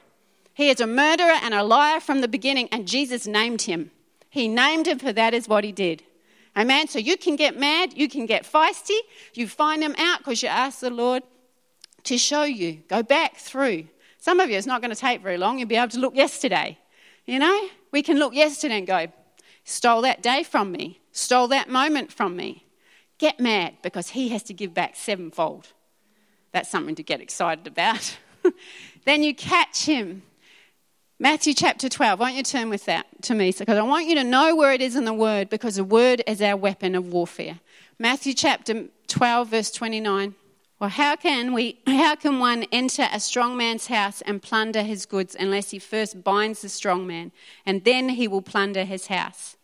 He 0.53 0.69
is 0.69 0.81
a 0.81 0.87
murderer 0.87 1.37
and 1.41 1.53
a 1.53 1.63
liar 1.63 1.99
from 1.99 2.21
the 2.21 2.27
beginning, 2.27 2.67
and 2.71 2.87
Jesus 2.87 3.25
named 3.25 3.63
him. 3.63 3.91
He 4.29 4.47
named 4.47 4.87
him 4.87 4.99
for 4.99 5.13
that 5.13 5.33
is 5.33 5.47
what 5.47 5.63
he 5.63 5.71
did. 5.71 6.03
Amen. 6.57 6.87
So 6.87 6.99
you 6.99 7.15
can 7.15 7.35
get 7.35 7.57
mad, 7.57 7.93
you 7.95 8.09
can 8.09 8.25
get 8.25 8.43
feisty, 8.43 8.99
you 9.33 9.47
find 9.47 9.81
them 9.81 9.95
out 9.97 10.19
because 10.19 10.43
you 10.43 10.49
ask 10.49 10.79
the 10.79 10.89
Lord 10.89 11.23
to 12.03 12.17
show 12.17 12.43
you. 12.43 12.81
Go 12.87 13.03
back 13.03 13.37
through. 13.37 13.87
Some 14.17 14.39
of 14.39 14.49
you, 14.49 14.57
it's 14.57 14.67
not 14.67 14.81
going 14.81 14.93
to 14.93 14.99
take 14.99 15.21
very 15.21 15.37
long. 15.37 15.59
You'll 15.59 15.69
be 15.69 15.77
able 15.77 15.89
to 15.89 15.99
look 15.99 16.15
yesterday. 16.15 16.77
You 17.25 17.39
know, 17.39 17.69
we 17.91 18.01
can 18.01 18.19
look 18.19 18.33
yesterday 18.33 18.79
and 18.79 18.87
go, 18.87 19.07
stole 19.63 20.01
that 20.01 20.21
day 20.21 20.43
from 20.43 20.71
me, 20.71 20.99
stole 21.11 21.47
that 21.49 21.69
moment 21.69 22.11
from 22.11 22.35
me. 22.35 22.65
Get 23.17 23.39
mad 23.39 23.75
because 23.81 24.09
he 24.09 24.29
has 24.29 24.43
to 24.43 24.53
give 24.53 24.73
back 24.73 24.95
sevenfold. 24.95 25.67
That's 26.51 26.69
something 26.69 26.95
to 26.95 27.03
get 27.03 27.21
excited 27.21 27.67
about. 27.67 28.17
then 29.05 29.23
you 29.23 29.35
catch 29.35 29.85
him 29.85 30.23
Matthew 31.21 31.53
chapter 31.53 31.89
12. 31.89 32.17
Why 32.17 32.29
don't 32.29 32.37
you 32.37 32.43
turn 32.43 32.69
with 32.69 32.85
that 32.85 33.05
to 33.23 33.35
me? 33.35 33.51
Because 33.51 33.77
I 33.77 33.81
want 33.81 34.07
you 34.07 34.15
to 34.15 34.23
know 34.23 34.55
where 34.55 34.71
it 34.71 34.81
is 34.81 34.95
in 34.95 35.03
the 35.03 35.13
word 35.13 35.49
because 35.49 35.75
the 35.75 35.83
word 35.83 36.23
is 36.25 36.41
our 36.41 36.55
weapon 36.55 36.95
of 36.95 37.11
warfare. 37.11 37.59
Matthew 37.99 38.33
chapter 38.33 38.85
12, 39.07 39.49
verse 39.49 39.69
29. 39.71 40.35
Well, 40.79 40.89
how 40.89 41.17
can 41.17 41.51
we 41.51 41.79
how 41.85 42.15
can 42.15 42.39
one 42.39 42.63
enter 42.71 43.09
a 43.11 43.19
strong 43.19 43.57
man's 43.57 43.87
house 43.87 44.21
and 44.21 44.41
plunder 44.41 44.81
his 44.81 45.05
goods 45.05 45.35
unless 45.37 45.71
he 45.71 45.79
first 45.79 46.23
binds 46.23 46.61
the 46.61 46.69
strong 46.69 47.05
man, 47.05 47.33
and 47.65 47.83
then 47.83 48.07
he 48.07 48.29
will 48.29 48.41
plunder 48.41 48.85
his 48.85 49.07
house? 49.07 49.57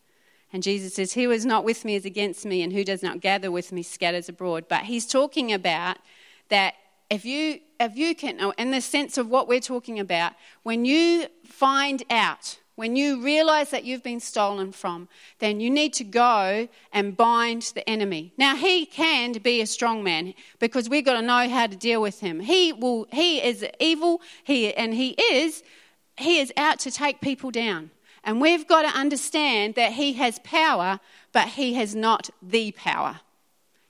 And 0.51 0.61
Jesus 0.61 0.95
says, 0.95 1.13
He 1.13 1.23
Who 1.23 1.31
is 1.31 1.45
not 1.45 1.63
with 1.63 1.85
me 1.85 1.95
is 1.95 2.03
against 2.03 2.45
me, 2.45 2.63
and 2.63 2.73
who 2.73 2.83
does 2.83 3.01
not 3.01 3.21
gather 3.21 3.49
with 3.49 3.71
me 3.71 3.81
scatters 3.81 4.27
abroad. 4.27 4.65
But 4.67 4.83
he's 4.83 5.05
talking 5.05 5.53
about 5.53 5.99
that 6.49 6.75
if 7.09 7.25
you 7.25 7.59
if 7.79 7.95
you 7.95 8.15
can 8.15 8.39
oh, 8.41 8.53
in 8.57 8.71
the 8.71 8.81
sense 8.81 9.17
of 9.17 9.29
what 9.29 9.47
we're 9.47 9.59
talking 9.59 9.99
about 9.99 10.33
when 10.63 10.85
you 10.85 11.27
find 11.43 12.03
out 12.09 12.57
when 12.75 12.95
you 12.95 13.23
realize 13.23 13.69
that 13.69 13.85
you've 13.85 14.03
been 14.03 14.19
stolen 14.19 14.71
from 14.71 15.07
then 15.39 15.59
you 15.59 15.69
need 15.69 15.93
to 15.93 16.03
go 16.03 16.67
and 16.91 17.15
bind 17.15 17.61
the 17.73 17.87
enemy. 17.89 18.33
Now 18.37 18.55
he 18.55 18.85
can 18.85 19.33
be 19.33 19.61
a 19.61 19.67
strong 19.67 20.03
man 20.03 20.33
because 20.59 20.89
we've 20.89 21.05
got 21.05 21.19
to 21.19 21.21
know 21.21 21.47
how 21.47 21.67
to 21.67 21.75
deal 21.75 22.01
with 22.01 22.19
him. 22.19 22.39
He 22.41 22.73
will 22.73 23.07
he 23.11 23.41
is 23.41 23.65
evil. 23.79 24.21
He 24.43 24.73
and 24.73 24.93
he 24.93 25.09
is 25.11 25.63
he 26.17 26.39
is 26.39 26.51
out 26.57 26.79
to 26.79 26.91
take 26.91 27.21
people 27.21 27.51
down. 27.51 27.91
And 28.23 28.41
we've 28.41 28.67
got 28.67 28.81
to 28.81 28.97
understand 28.97 29.75
that 29.75 29.93
he 29.93 30.13
has 30.13 30.39
power 30.39 30.99
but 31.31 31.49
he 31.49 31.75
has 31.75 31.95
not 31.95 32.29
the 32.41 32.71
power 32.71 33.19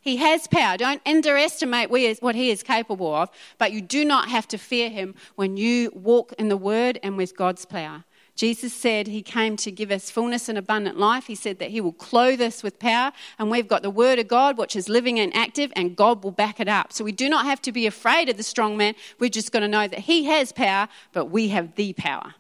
he 0.06 0.18
has 0.18 0.46
power. 0.46 0.78
Don't 0.78 1.02
underestimate 1.04 1.90
what 1.90 2.36
he 2.36 2.52
is 2.52 2.62
capable 2.62 3.14
of, 3.14 3.30
but 3.58 3.74
you 3.74 3.82
do 3.82 4.06
not 4.06 4.30
have 4.30 4.48
to 4.50 4.58
fear 4.58 4.90
him 4.90 5.16
when 5.34 5.58
you 5.58 5.92
walk 5.96 6.32
in 6.38 6.48
the 6.48 6.56
word 6.56 7.00
and 7.02 7.18
with 7.18 7.36
God's 7.36 7.66
power. 7.66 8.06
Jesus 8.36 8.72
said 8.72 9.08
he 9.08 9.24
came 9.24 9.56
to 9.58 9.72
give 9.72 9.90
us 9.90 10.12
fullness 10.12 10.48
and 10.48 10.60
abundant 10.60 11.00
life. 11.00 11.26
He 11.26 11.34
said 11.34 11.58
that 11.58 11.72
he 11.72 11.82
will 11.82 11.92
clothe 11.92 12.40
us 12.40 12.62
with 12.62 12.78
power, 12.78 13.14
and 13.40 13.50
we've 13.50 13.68
got 13.68 13.82
the 13.82 13.90
word 13.90 14.20
of 14.20 14.28
God, 14.28 14.60
which 14.60 14.76
is 14.76 14.88
living 14.88 15.20
and 15.20 15.36
active, 15.36 15.74
and 15.76 15.96
God 15.96 16.24
will 16.24 16.32
back 16.32 16.60
it 16.60 16.68
up. 16.68 16.94
So 16.94 17.04
we 17.04 17.12
do 17.12 17.28
not 17.28 17.46
have 17.46 17.62
to 17.64 17.72
be 17.72 17.88
afraid 17.88 18.30
of 18.30 18.38
the 18.38 18.44
strong 18.44 18.78
man. 18.78 18.94
We're 19.20 19.32
just 19.32 19.52
going 19.52 19.64
to 19.64 19.68
know 19.68 19.88
that 19.88 20.00
he 20.00 20.26
has 20.26 20.52
power, 20.52 20.88
but 21.14 21.26
we 21.32 21.48
have 21.48 21.74
the 21.76 21.94
power. 21.94 22.36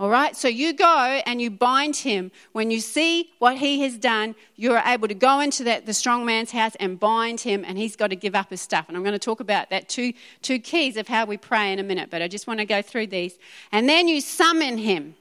All 0.00 0.10
right, 0.10 0.36
so 0.36 0.48
you 0.48 0.72
go 0.72 1.20
and 1.24 1.40
you 1.40 1.52
bind 1.52 1.94
him. 1.94 2.32
When 2.50 2.72
you 2.72 2.80
see 2.80 3.30
what 3.38 3.58
he 3.58 3.80
has 3.82 3.96
done, 3.96 4.34
you're 4.56 4.82
able 4.84 5.06
to 5.06 5.14
go 5.14 5.38
into 5.38 5.62
that, 5.64 5.86
the 5.86 5.94
strong 5.94 6.26
man's 6.26 6.50
house 6.50 6.74
and 6.80 6.98
bind 6.98 7.40
him, 7.40 7.64
and 7.64 7.78
he's 7.78 7.94
got 7.94 8.08
to 8.08 8.16
give 8.16 8.34
up 8.34 8.50
his 8.50 8.60
stuff. 8.60 8.86
And 8.88 8.96
I'm 8.96 9.04
going 9.04 9.12
to 9.12 9.20
talk 9.20 9.38
about 9.38 9.70
that 9.70 9.88
two, 9.88 10.12
two 10.42 10.58
keys 10.58 10.96
of 10.96 11.06
how 11.06 11.26
we 11.26 11.36
pray 11.36 11.72
in 11.72 11.78
a 11.78 11.84
minute, 11.84 12.10
but 12.10 12.22
I 12.22 12.28
just 12.28 12.48
want 12.48 12.58
to 12.58 12.66
go 12.66 12.82
through 12.82 13.06
these. 13.06 13.38
And 13.70 13.88
then 13.88 14.08
you 14.08 14.20
summon 14.20 14.78
him. 14.78 15.14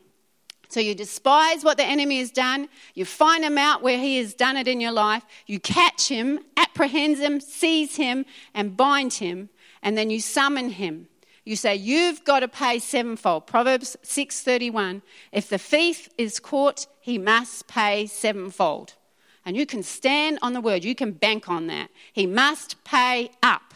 So 0.69 0.79
you 0.79 0.95
despise 0.95 1.63
what 1.63 1.77
the 1.77 1.85
enemy 1.85 2.17
has 2.17 2.31
done, 2.31 2.67
you 2.95 3.05
find 3.05 3.43
him 3.43 3.59
out 3.59 3.83
where 3.83 3.99
he 3.99 4.17
has 4.17 4.33
done 4.33 4.57
it 4.57 4.67
in 4.67 4.81
your 4.81 4.91
life, 4.91 5.23
you 5.45 5.59
catch 5.59 6.07
him, 6.07 6.39
apprehend 6.57 7.17
him, 7.17 7.39
seize 7.41 7.95
him, 7.95 8.25
and 8.55 8.75
bind 8.75 9.13
him, 9.13 9.49
and 9.83 9.95
then 9.95 10.09
you 10.09 10.19
summon 10.19 10.71
him. 10.71 11.09
You 11.45 11.55
say 11.55 11.75
you've 11.75 12.23
got 12.23 12.39
to 12.39 12.47
pay 12.47 12.79
sevenfold. 12.79 13.47
Proverbs 13.47 13.97
6:31. 14.03 15.01
If 15.31 15.49
the 15.49 15.57
thief 15.57 16.09
is 16.17 16.39
caught, 16.39 16.87
he 17.01 17.17
must 17.17 17.67
pay 17.67 18.07
sevenfold. 18.07 18.93
And 19.45 19.57
you 19.57 19.65
can 19.65 19.83
stand 19.83 20.39
on 20.41 20.53
the 20.53 20.61
word, 20.61 20.85
you 20.85 20.95
can 20.95 21.11
bank 21.11 21.49
on 21.49 21.67
that. 21.67 21.89
He 22.13 22.25
must 22.25 22.81
pay 22.85 23.31
up. 23.41 23.73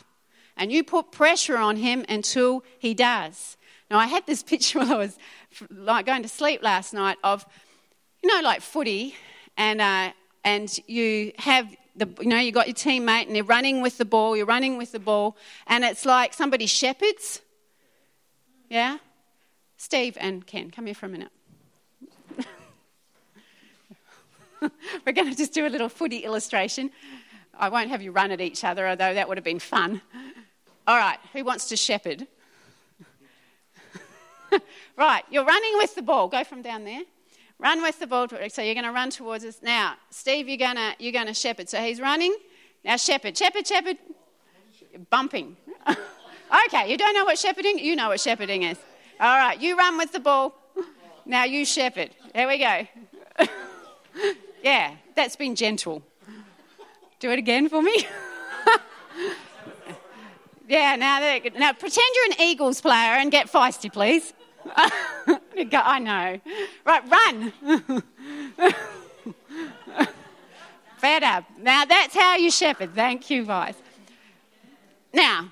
And 0.56 0.71
you 0.71 0.84
put 0.84 1.12
pressure 1.12 1.58
on 1.58 1.75
him 1.75 2.06
until 2.08 2.63
he 2.80 2.93
does. 2.93 3.58
Now, 3.91 3.99
I 3.99 4.08
had 4.08 4.25
this 4.25 4.43
picture 4.51 4.80
while 4.80 4.93
I 4.93 4.97
was 4.97 5.17
like 5.69 6.06
going 6.06 6.23
to 6.23 6.30
sleep 6.30 6.63
last 6.63 6.93
night 6.93 7.17
of, 7.23 7.45
you 8.23 8.34
know, 8.34 8.41
like 8.41 8.62
footy, 8.62 9.15
and, 9.58 9.82
uh, 9.82 10.12
and 10.43 10.80
you 10.88 11.34
have 11.38 11.75
the, 11.95 12.08
you 12.21 12.27
know, 12.27 12.38
you 12.38 12.51
got 12.51 12.67
your 12.67 12.75
teammate 12.75 13.27
and 13.27 13.36
they're 13.36 13.43
running 13.43 13.82
with 13.82 13.97
the 13.97 14.06
ball, 14.06 14.38
you're 14.38 14.45
running 14.45 14.77
with 14.77 14.91
the 14.91 14.99
ball, 14.99 15.36
and 15.65 15.84
it's 15.84 16.06
like 16.06 16.34
somebody 16.34 16.65
shepherds. 16.65 17.41
Yeah? 18.69 18.97
Steve 19.77 20.17
and 20.19 20.45
Ken, 20.45 20.71
come 20.71 20.86
here 20.86 20.95
for 20.95 21.06
a 21.06 21.10
minute. 21.10 21.32
We're 25.06 25.13
going 25.13 25.30
to 25.30 25.36
just 25.36 25.53
do 25.53 25.67
a 25.67 25.69
little 25.69 25.89
footy 25.89 26.19
illustration. 26.19 26.91
I 27.58 27.69
won't 27.69 27.89
have 27.89 28.01
you 28.01 28.12
run 28.12 28.32
at 28.32 28.41
each 28.41 28.63
other, 28.63 28.88
although 28.88 29.13
that 29.13 29.27
would 29.27 29.38
have 29.38 29.45
been 29.45 29.60
fun. 29.60 30.01
All 30.86 30.97
right, 30.97 31.19
who 31.34 31.43
wants 31.43 31.69
to 31.69 31.77
shepherd? 31.77 32.27
right, 34.97 35.23
you're 35.30 35.45
running 35.45 35.73
with 35.77 35.95
the 35.95 36.01
ball. 36.01 36.27
Go 36.27 36.43
from 36.43 36.62
down 36.62 36.86
there. 36.86 37.01
Run 37.60 37.82
with 37.82 37.99
the 37.99 38.08
ball. 38.08 38.27
So 38.49 38.62
you're 38.62 38.75
going 38.75 38.86
to 38.86 38.91
run 38.91 39.10
towards 39.10 39.43
us. 39.43 39.60
Now, 39.62 39.95
Steve, 40.12 40.47
you're 40.47 40.58
going 40.58 40.75
to, 40.75 40.93
you're 40.99 41.13
going 41.13 41.27
to 41.27 41.34
shepherd. 41.34 41.69
So 41.69 41.82
he's 41.82 41.99
running. 41.99 42.36
Now, 42.84 42.97
shepherd, 42.97 43.38
shepherd, 43.38 43.67
shepherd. 43.67 43.97
Bumping. 45.10 45.58
okay, 46.65 46.89
you 46.89 46.97
don't 46.97 47.13
know 47.13 47.25
what 47.25 47.38
shepherding? 47.38 47.77
You 47.79 47.95
know 47.95 48.10
what 48.10 48.19
shepherding 48.19 48.63
is. 48.63 48.77
All 49.19 49.38
right, 49.38 49.60
you 49.60 49.77
run 49.77 49.97
with 49.97 50.12
the 50.12 50.19
ball. 50.19 50.55
Now 51.29 51.43
you 51.43 51.65
shepherd. 51.65 52.12
There 52.33 52.47
we 52.47 52.57
go. 52.57 52.88
yeah, 54.63 54.95
that's 55.13 55.36
been 55.36 55.55
gentle. 55.55 56.01
Do 57.19 57.31
it 57.31 57.38
again 57.38 57.67
for 57.67 57.81
me. 57.81 57.97
yeah, 60.69 60.95
now, 60.95 61.19
now 61.57 61.73
pretend 61.73 62.07
you're 62.15 62.27
an 62.27 62.39
Eagles 62.39 62.79
player 62.79 63.17
and 63.19 63.29
get 63.29 63.51
feisty, 63.51 63.91
please. 63.91 64.33
I 64.73 65.99
know. 65.99 66.39
Right, 66.86 67.03
run. 67.10 67.51
Better. 71.01 71.45
Now 71.60 71.83
that's 71.86 72.15
how 72.15 72.38
you 72.38 72.51
shepherd. 72.51 72.95
Thank 72.95 73.29
you, 73.29 73.45
guys. 73.45 73.75
Now, 75.13 75.49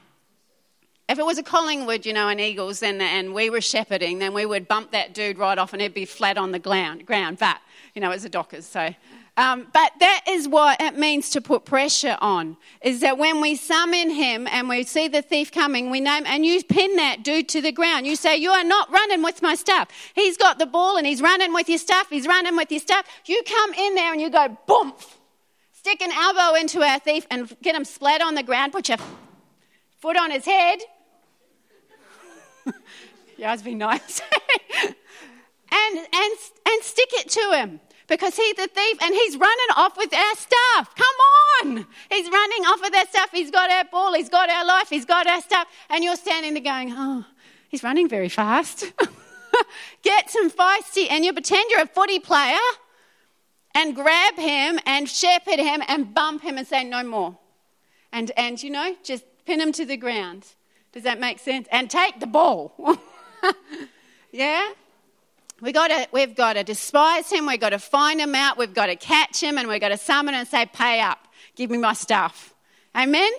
if 1.08 1.20
it 1.20 1.26
was 1.26 1.38
a 1.38 1.44
Collingwood, 1.44 2.06
you 2.06 2.14
know, 2.14 2.30
an 2.30 2.40
Eagles, 2.40 2.82
and, 2.82 3.02
and 3.02 3.34
we 3.34 3.50
were 3.50 3.62
shepherding, 3.62 4.20
then 4.20 4.34
we 4.34 4.46
would 4.46 4.68
bump 4.68 4.92
that 4.92 5.14
dude 5.14 5.38
right 5.38 5.58
off 5.58 5.74
and 5.74 5.82
he'd 5.82 5.94
be 5.94 6.06
flat 6.06 6.38
on 6.38 6.52
the 6.52 6.60
ground. 6.60 7.06
ground. 7.06 7.38
But, 7.40 7.58
you 7.94 8.02
know, 8.02 8.12
it's 8.12 8.26
a 8.26 8.30
Dockers, 8.30 8.66
so 8.66 8.94
um, 9.38 9.68
but 9.74 9.92
that 10.00 10.24
is 10.30 10.48
what 10.48 10.80
it 10.82 10.98
means 10.98 11.30
to 11.32 11.42
put 11.42 11.66
pressure 11.66 12.18
on. 12.22 12.56
Is 12.82 13.02
that 13.02 13.18
when 13.18 13.42
we 13.42 13.56
summon 13.56 14.10
him 14.10 14.48
and 14.48 14.70
we 14.70 14.84
see 14.84 15.10
the 15.10 15.22
thief 15.22 15.52
coming, 15.52 15.90
we 15.90 16.00
name 16.00 16.24
and 16.26 16.46
you 16.46 16.64
pin 16.64 16.96
that 16.96 17.22
dude 17.24 17.50
to 17.50 17.62
the 17.62 17.74
ground. 17.74 18.08
You 18.08 18.16
say, 18.16 18.38
"You 18.38 18.52
are 18.52 18.64
not 18.64 18.90
running 18.92 19.22
with 19.22 19.42
my 19.42 19.56
stuff." 19.56 19.90
He's 20.14 20.38
got 20.38 20.58
the 20.58 20.66
ball 20.66 20.96
and 20.96 21.06
he's 21.06 21.22
running 21.22 21.54
with 21.54 21.68
your 21.68 21.80
stuff. 21.80 22.10
He's 22.10 22.26
running 22.26 22.56
with 22.56 22.72
your 22.72 22.80
stuff. 22.80 23.06
You 23.26 23.42
come 23.46 23.74
in 23.74 23.96
there 23.96 24.14
and 24.14 24.22
you 24.22 24.30
go, 24.30 24.58
boom, 24.68 24.94
stick 25.74 26.02
an 26.02 26.12
elbow 26.14 26.56
into 26.58 26.82
our 26.82 27.00
thief 27.00 27.28
and 27.30 27.54
get 27.62 27.76
him 27.76 27.84
splat 27.84 28.22
on 28.22 28.36
the 28.36 28.44
ground. 28.44 28.72
Put 28.72 28.88
your 28.88 29.00
foot 30.00 30.16
on 30.16 30.32
his 30.32 30.46
head. 30.46 30.80
yeah, 33.38 33.54
it's 33.54 33.64
been 33.64 33.78
nice. 33.78 34.22
and 34.86 35.98
and 35.98 36.34
and 36.68 36.84
stick 36.84 37.10
it 37.14 37.30
to 37.30 37.58
him 37.58 37.80
because 38.08 38.36
he's 38.36 38.58
a 38.60 38.68
thief 38.68 38.98
and 39.02 39.14
he's 39.14 39.38
running 39.38 39.72
off 39.76 39.98
with 39.98 40.14
our 40.14 40.36
stuff. 40.36 40.96
Come 40.96 41.76
on. 41.78 41.88
He's 42.10 42.30
running 42.30 42.66
off 42.66 42.82
with 42.82 42.96
our 42.96 43.06
stuff. 43.08 43.30
He's 43.32 43.52
got 43.52 43.70
our 43.70 43.86
ball, 43.86 44.14
he's 44.14 44.30
got 44.30 44.50
our 44.50 44.66
life, 44.66 44.90
he's 44.90 45.06
got 45.06 45.28
our 45.28 45.42
stuff. 45.42 45.68
And 45.90 46.04
you're 46.04 46.16
standing 46.16 46.54
there 46.54 46.64
going, 46.64 46.94
oh, 46.96 47.26
he's 47.70 47.84
running 47.84 48.08
very 48.08 48.30
fast. 48.30 48.92
Get 50.04 50.30
some 50.30 50.52
feisty 50.52 51.08
and 51.10 51.24
you 51.24 51.34
pretend 51.34 51.70
you're 51.70 51.82
a 51.82 51.88
footy 51.88 52.20
player 52.20 52.60
and 53.74 53.96
grab 53.96 54.36
him 54.36 54.80
and 54.86 55.10
shepherd 55.10 55.60
him 55.60 55.82
and 55.88 56.14
bump 56.14 56.42
him 56.42 56.58
and 56.58 56.68
say, 56.68 56.84
no 56.84 57.04
more. 57.04 57.38
And, 58.12 58.32
and 58.38 58.62
you 58.62 58.70
know, 58.70 58.96
just 59.04 59.26
pin 59.46 59.60
him 59.60 59.72
to 59.74 59.86
the 59.86 59.98
ground. 59.98 60.46
Does 60.96 61.04
that 61.04 61.20
make 61.20 61.40
sense? 61.40 61.68
And 61.72 61.90
take 61.90 62.22
the 62.22 62.26
ball. 62.26 62.98
yeah? 64.32 64.72
We 65.62 65.74
got 65.74 65.90
to, 65.90 66.08
we've 66.14 66.36
got 66.36 66.54
to 66.54 66.64
despise 66.64 67.30
him, 67.30 67.46
we've 67.46 67.60
got 67.60 67.70
to 67.70 67.80
find 67.80 68.20
him 68.20 68.34
out, 68.34 68.58
we've 68.58 68.74
got 68.74 68.86
to 68.86 68.96
catch 68.96 69.44
him, 69.44 69.58
and 69.58 69.68
we've 69.68 69.82
got 69.82 69.90
to 69.90 69.98
summon 69.98 70.36
and 70.36 70.48
say, 70.48 70.66
Pay 70.66 71.02
up, 71.02 71.20
give 71.56 71.70
me 71.70 71.78
my 71.78 71.94
stuff. 71.94 72.54
Amen? 72.96 73.30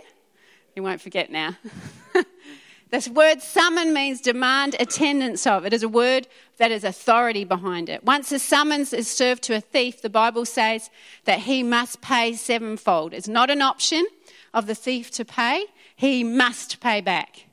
You 0.75 0.83
won't 0.83 1.01
forget 1.01 1.31
now. 1.31 1.57
this 2.91 3.09
word 3.09 3.41
summon 3.41 3.95
means 3.95 4.21
demand 4.21 4.77
attendance 4.79 5.47
of. 5.47 5.65
It 5.65 5.73
is 5.73 5.83
a 5.83 5.89
word 5.89 6.29
that 6.59 6.71
has 6.71 6.85
authority 6.85 7.45
behind 7.45 7.89
it. 7.89 8.05
Once 8.05 8.31
a 8.33 8.39
summons 8.39 8.93
is 8.93 9.09
served 9.09 9.43
to 9.45 9.55
a 9.55 9.63
thief, 9.63 10.03
the 10.03 10.11
Bible 10.11 10.45
says 10.45 10.91
that 11.25 11.41
he 11.41 11.63
must 11.63 12.03
pay 12.03 12.35
sevenfold. 12.35 13.15
It's 13.15 13.29
not 13.29 13.49
an 13.49 13.63
option 13.63 14.07
of 14.53 14.67
the 14.67 14.75
thief 14.75 15.11
to 15.13 15.25
pay, 15.25 15.65
he 15.95 16.23
must 16.23 16.81
pay 16.81 17.01
back. 17.01 17.46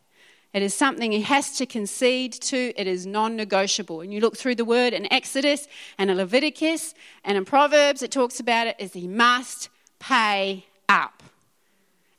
It 0.53 0.61
is 0.61 0.73
something 0.75 1.11
he 1.11 1.21
has 1.21 1.57
to 1.57 1.65
concede 1.65 2.33
to. 2.33 2.73
It 2.77 2.85
is 2.85 3.07
non 3.07 3.35
negotiable. 3.35 4.01
And 4.01 4.13
you 4.13 4.19
look 4.19 4.37
through 4.37 4.55
the 4.55 4.65
word 4.65 4.93
in 4.93 5.11
Exodus 5.11 5.67
and 5.97 6.11
in 6.11 6.17
Leviticus 6.17 6.93
and 7.23 7.37
in 7.37 7.45
Proverbs, 7.45 8.03
it 8.03 8.11
talks 8.11 8.39
about 8.39 8.67
it 8.67 8.75
as 8.79 8.93
he 8.93 9.07
must 9.07 9.69
pay 9.99 10.65
up. 10.87 11.23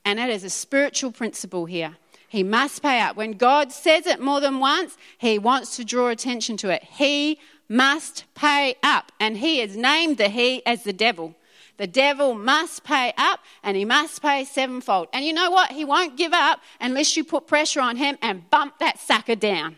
And 0.04 0.18
it 0.18 0.30
is 0.30 0.42
a 0.42 0.50
spiritual 0.50 1.12
principle 1.12 1.66
here. 1.66 1.96
He 2.28 2.42
must 2.42 2.82
pay 2.82 3.00
up. 3.00 3.16
When 3.16 3.32
God 3.32 3.70
says 3.70 4.06
it 4.06 4.20
more 4.20 4.40
than 4.40 4.58
once, 4.58 4.96
he 5.18 5.38
wants 5.38 5.76
to 5.76 5.84
draw 5.84 6.08
attention 6.08 6.56
to 6.58 6.70
it. 6.70 6.82
He 6.82 7.38
must 7.68 8.24
pay 8.34 8.74
up. 8.82 9.12
And 9.20 9.36
he 9.36 9.58
has 9.60 9.76
named 9.76 10.18
the 10.18 10.28
he 10.28 10.66
as 10.66 10.82
the 10.82 10.92
devil. 10.92 11.36
The 11.76 11.86
devil 11.86 12.34
must 12.34 12.84
pay 12.84 13.12
up 13.18 13.40
and 13.62 13.76
he 13.76 13.84
must 13.84 14.22
pay 14.22 14.44
sevenfold. 14.44 15.08
And 15.12 15.24
you 15.24 15.32
know 15.32 15.50
what? 15.50 15.72
He 15.72 15.84
won't 15.84 16.16
give 16.16 16.32
up 16.32 16.60
unless 16.80 17.16
you 17.16 17.24
put 17.24 17.46
pressure 17.46 17.80
on 17.80 17.96
him 17.96 18.16
and 18.22 18.48
bump 18.48 18.78
that 18.78 18.98
sucker 18.98 19.34
down. 19.34 19.76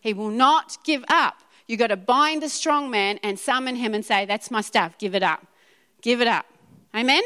He 0.00 0.14
will 0.14 0.30
not 0.30 0.78
give 0.84 1.04
up. 1.08 1.42
You've 1.66 1.80
got 1.80 1.88
to 1.88 1.96
bind 1.96 2.42
the 2.42 2.48
strong 2.48 2.90
man 2.90 3.18
and 3.22 3.38
summon 3.38 3.76
him 3.76 3.94
and 3.94 4.04
say, 4.04 4.24
That's 4.24 4.50
my 4.50 4.60
stuff. 4.60 4.98
Give 4.98 5.14
it 5.14 5.22
up. 5.22 5.46
Give 6.00 6.20
it 6.20 6.28
up. 6.28 6.46
Amen? 6.94 7.22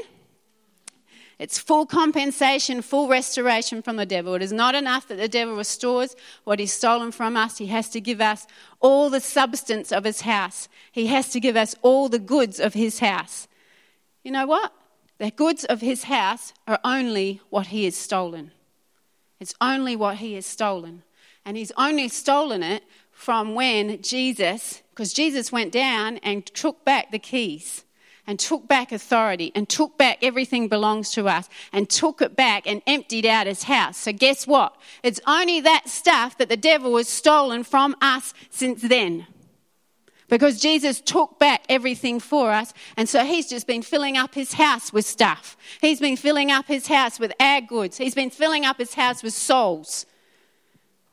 It's 1.38 1.58
full 1.58 1.84
compensation, 1.84 2.80
full 2.80 3.08
restoration 3.08 3.82
from 3.82 3.96
the 3.96 4.06
devil. 4.06 4.34
It 4.34 4.42
is 4.42 4.52
not 4.52 4.74
enough 4.74 5.08
that 5.08 5.18
the 5.18 5.28
devil 5.28 5.54
restores 5.54 6.16
what 6.44 6.58
he's 6.58 6.72
stolen 6.72 7.12
from 7.12 7.36
us. 7.36 7.58
He 7.58 7.66
has 7.66 7.90
to 7.90 8.00
give 8.00 8.22
us 8.22 8.46
all 8.80 9.10
the 9.10 9.20
substance 9.20 9.92
of 9.92 10.04
his 10.04 10.22
house. 10.22 10.70
He 10.90 11.08
has 11.08 11.28
to 11.30 11.40
give 11.40 11.56
us 11.56 11.74
all 11.82 12.08
the 12.08 12.18
goods 12.18 12.58
of 12.58 12.72
his 12.72 13.00
house 13.00 13.48
you 14.26 14.32
know 14.32 14.46
what? 14.46 14.72
The 15.18 15.30
goods 15.30 15.64
of 15.64 15.80
his 15.80 16.02
house 16.02 16.52
are 16.66 16.80
only 16.82 17.40
what 17.48 17.68
he 17.68 17.84
has 17.84 17.94
stolen. 17.94 18.50
It's 19.38 19.54
only 19.60 19.94
what 19.94 20.16
he 20.16 20.34
has 20.34 20.44
stolen. 20.44 21.04
And 21.44 21.56
he's 21.56 21.70
only 21.76 22.08
stolen 22.08 22.64
it 22.64 22.82
from 23.12 23.54
when 23.54 24.02
Jesus, 24.02 24.82
because 24.90 25.12
Jesus 25.12 25.52
went 25.52 25.70
down 25.70 26.16
and 26.24 26.44
took 26.44 26.84
back 26.84 27.12
the 27.12 27.20
keys 27.20 27.84
and 28.26 28.40
took 28.40 28.66
back 28.66 28.90
authority 28.90 29.52
and 29.54 29.68
took 29.68 29.96
back 29.96 30.18
everything 30.22 30.66
belongs 30.66 31.12
to 31.12 31.28
us 31.28 31.48
and 31.72 31.88
took 31.88 32.20
it 32.20 32.34
back 32.34 32.66
and 32.66 32.82
emptied 32.84 33.26
out 33.26 33.46
his 33.46 33.62
house. 33.62 33.96
So 33.96 34.12
guess 34.12 34.44
what? 34.44 34.74
It's 35.04 35.20
only 35.24 35.60
that 35.60 35.88
stuff 35.88 36.36
that 36.38 36.48
the 36.48 36.56
devil 36.56 36.96
has 36.96 37.08
stolen 37.08 37.62
from 37.62 37.94
us 38.00 38.34
since 38.50 38.82
then 38.82 39.28
because 40.28 40.60
Jesus 40.60 41.00
took 41.00 41.38
back 41.38 41.64
everything 41.68 42.20
for 42.20 42.50
us. 42.50 42.72
And 42.96 43.08
so 43.08 43.24
he's 43.24 43.48
just 43.48 43.66
been 43.66 43.82
filling 43.82 44.16
up 44.16 44.34
his 44.34 44.54
house 44.54 44.92
with 44.92 45.06
stuff. 45.06 45.56
He's 45.80 46.00
been 46.00 46.16
filling 46.16 46.50
up 46.50 46.66
his 46.66 46.88
house 46.88 47.20
with 47.20 47.32
our 47.38 47.60
goods. 47.60 47.98
He's 47.98 48.14
been 48.14 48.30
filling 48.30 48.64
up 48.64 48.78
his 48.78 48.94
house 48.94 49.22
with 49.22 49.34
souls. 49.34 50.06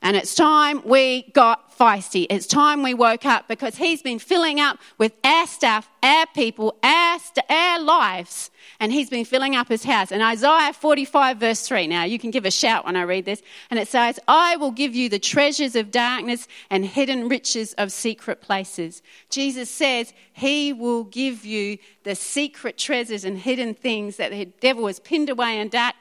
And 0.04 0.18
it's 0.18 0.36
time 0.36 0.82
we 0.84 1.32
got 1.32 1.78
feisty. 1.80 2.28
It's 2.30 2.46
time 2.46 2.84
we 2.84 2.94
woke 2.94 3.26
up 3.26 3.48
because 3.48 3.78
he's 3.78 4.02
been 4.02 4.20
filling 4.20 4.60
up 4.60 4.78
with 4.98 5.14
our 5.24 5.48
stuff, 5.48 5.90
our 6.04 6.26
people, 6.36 6.78
our, 6.84 7.20
st- 7.20 7.50
our 7.50 7.80
lives. 7.80 8.52
And 8.82 8.92
he's 8.92 9.10
been 9.10 9.24
filling 9.24 9.56
up 9.56 9.70
his 9.70 9.86
house. 9.86 10.12
And 10.12 10.22
Isaiah 10.22 10.74
45, 10.74 11.38
verse 11.38 11.66
3. 11.66 11.88
Now, 11.88 12.04
you 12.04 12.20
can 12.20 12.32
give 12.32 12.44
a 12.44 12.52
shout 12.52 12.84
when 12.84 12.98
I 12.98 13.04
read 13.04 13.24
this. 13.24 13.42
And 13.72 13.80
it 13.80 13.88
says, 13.88 14.20
I 14.28 14.58
will 14.58 14.72
give 14.72 14.94
you 14.94 15.08
the 15.08 15.20
treasures 15.20 15.74
of 15.74 15.90
darkness 15.90 16.50
and 16.70 16.86
hidden 16.86 17.30
riches 17.30 17.72
of 17.78 17.94
secret 17.94 18.42
places. 18.42 19.02
Jesus 19.30 19.70
says 19.70 20.14
he 20.34 20.74
will 20.74 21.06
give 21.06 21.46
you 21.46 21.78
the 22.04 22.16
secret 22.16 22.78
treasures 22.78 23.24
and 23.24 23.38
hidden 23.38 23.74
things 23.74 24.18
that 24.18 24.32
the 24.32 24.46
devil 24.60 24.88
has 24.88 25.00
pinned 25.00 25.30
away 25.30 25.60
in 25.60 25.70
dark- 25.70 25.96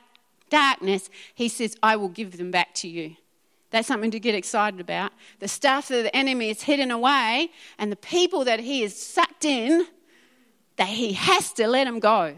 darkness. 0.51 1.09
He 1.37 1.49
says, 1.49 1.77
I 1.85 1.95
will 1.95 2.09
give 2.09 2.37
them 2.37 2.51
back 2.51 2.75
to 2.75 2.89
you. 2.89 3.15
That's 3.73 3.89
something 3.89 4.11
to 4.11 4.21
get 4.21 4.35
excited 4.35 4.81
about. 4.81 5.13
The 5.41 5.49
stuff 5.49 5.89
that 5.89 6.03
the 6.03 6.15
enemy 6.15 6.51
is 6.51 6.63
hidden 6.63 6.91
away 6.91 7.51
and 7.79 7.91
the 7.91 7.97
people 7.97 8.45
that 8.45 8.61
he 8.61 8.83
is 8.83 8.95
sucked 8.95 9.47
in, 9.47 9.87
that 10.77 10.89
he 10.89 11.15
has 11.15 11.53
to 11.55 11.67
let 11.67 11.85
them 11.85 11.99
go. 11.99 12.35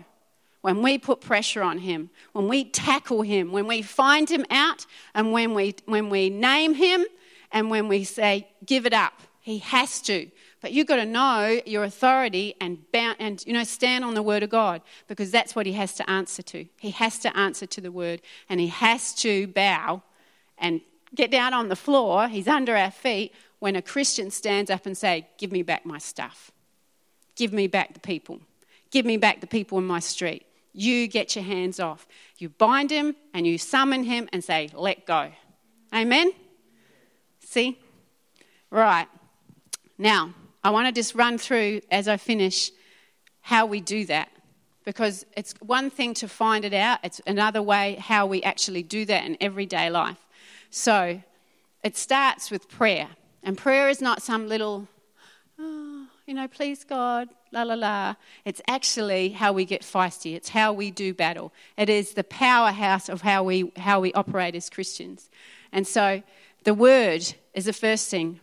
When 0.63 0.81
we 0.81 0.97
put 0.97 1.21
pressure 1.21 1.63
on 1.63 1.79
him, 1.79 2.09
when 2.33 2.49
we 2.49 2.65
tackle 2.65 3.23
him, 3.23 3.53
when 3.53 3.67
we 3.67 3.83
find 3.83 4.31
him 4.31 4.47
out, 4.49 4.87
and 5.15 5.33
when 5.33 5.53
we, 5.55 5.75
when 5.85 6.09
we 6.09 6.31
name 6.31 6.75
him, 6.75 7.05
and 7.53 7.69
when 7.69 7.89
we 7.89 8.05
say, 8.05 8.49
give 8.65 8.87
it 8.87 8.95
up, 8.95 9.21
he 9.41 9.59
has 9.59 10.01
to. 10.03 10.31
But 10.63 10.73
you've 10.73 10.87
got 10.87 10.97
to 10.97 11.05
know 11.05 11.61
your 11.67 11.85
authority 11.85 12.55
and, 12.61 12.79
and 12.95 13.45
you 13.47 13.53
know, 13.53 13.65
stand 13.65 14.05
on 14.05 14.15
the 14.15 14.23
word 14.23 14.43
of 14.43 14.51
God 14.51 14.81
because 15.09 15.31
that's 15.31 15.55
what 15.55 15.67
he 15.67 15.73
has 15.73 15.95
to 15.97 16.09
answer 16.09 16.43
to. 16.43 16.65
He 16.79 16.91
has 16.93 17.19
to 17.19 17.37
answer 17.37 17.67
to 17.67 17.81
the 17.81 17.93
word 17.93 18.23
and 18.49 18.59
he 18.59 18.69
has 18.69 19.13
to 19.17 19.47
bow 19.49 20.03
and 20.57 20.81
get 21.15 21.31
down 21.31 21.55
on 21.55 21.69
the 21.69 21.77
floor. 21.77 22.29
He's 22.29 22.49
under 22.49 22.77
our 22.77 22.91
feet 22.91 23.33
when 23.59 23.77
a 23.77 23.83
Christian 23.83 24.31
stands 24.31 24.71
up 24.71 24.87
and 24.87 24.97
say, 24.97 25.27
"Give 25.39 25.53
me 25.53 25.63
back 25.63 25.87
my 25.87 25.99
stuff. 25.99 26.51
Give 27.37 27.53
me 27.53 27.67
back 27.67 27.95
the 27.95 28.01
people. 28.01 28.41
Give 28.91 29.07
me 29.07 29.17
back 29.17 29.41
the 29.41 29.47
people 29.47 29.79
in 29.79 29.87
my 29.87 30.01
street." 30.01 30.47
You 30.73 31.07
get 31.07 31.37
your 31.37 31.45
hands 31.45 31.79
off. 31.79 32.07
You 32.39 32.49
bind 32.49 32.91
him 32.91 33.15
and 33.33 33.47
you 33.47 33.59
summon 33.59 34.05
him 34.05 34.29
and 34.33 34.43
say, 34.43 34.71
"Let 34.75 35.07
go." 35.07 35.33
Amen. 35.95 36.33
See? 37.41 37.79
Right. 38.71 39.07
Now, 39.99 40.35
I 40.65 40.71
want 40.71 40.89
to 40.89 40.93
just 40.93 41.15
run 41.15 41.39
through 41.39 41.83
as 41.91 42.09
I 42.09 42.17
finish 42.17 42.73
how 43.43 43.67
we 43.67 43.81
do 43.81 44.05
that 44.07 44.31
because 44.85 45.25
it's 45.37 45.55
one 45.61 45.91
thing 45.91 46.15
to 46.15 46.29
find 46.29 46.65
it 46.65 46.75
out, 46.75 46.99
it's 47.05 47.21
another 47.27 47.63
way 47.63 47.97
how 48.01 48.27
we 48.27 48.43
actually 48.43 48.83
do 48.83 49.05
that 49.05 49.25
in 49.25 49.37
everyday 49.41 49.91
life. 49.91 50.24
So 50.77 51.23
it 51.85 51.97
starts 51.97 52.51
with 52.51 52.69
prayer, 52.69 53.11
and 53.45 53.57
prayer 53.57 53.89
is 53.89 54.01
not 54.01 54.23
some 54.23 54.49
little, 54.49 54.89
oh, 55.57 56.09
you 56.27 56.35
know, 56.35 56.49
please 56.49 56.83
God, 56.83 57.29
la 57.53 57.63
la 57.63 57.75
la. 57.75 58.17
It's 58.45 58.61
actually 58.67 59.29
how 59.29 59.53
we 59.53 59.67
get 59.67 59.83
feisty, 59.83 60.35
it's 60.35 60.49
how 60.49 60.73
we 60.73 60.91
do 60.91 61.15
battle. 61.15 61.53
It 61.77 61.89
is 61.89 62.15
the 62.15 62.25
powerhouse 62.25 63.09
of 63.09 63.23
how 63.23 63.45
we, 63.45 63.71
how 63.77 64.01
we 64.01 64.13
operate 64.15 64.57
as 64.57 64.69
Christians. 64.69 65.31
And 65.71 65.87
so 65.87 66.25
the 66.65 66.75
word 66.75 67.35
is 67.55 67.67
the 67.67 67.73
first 67.73 68.11
thing 68.11 68.41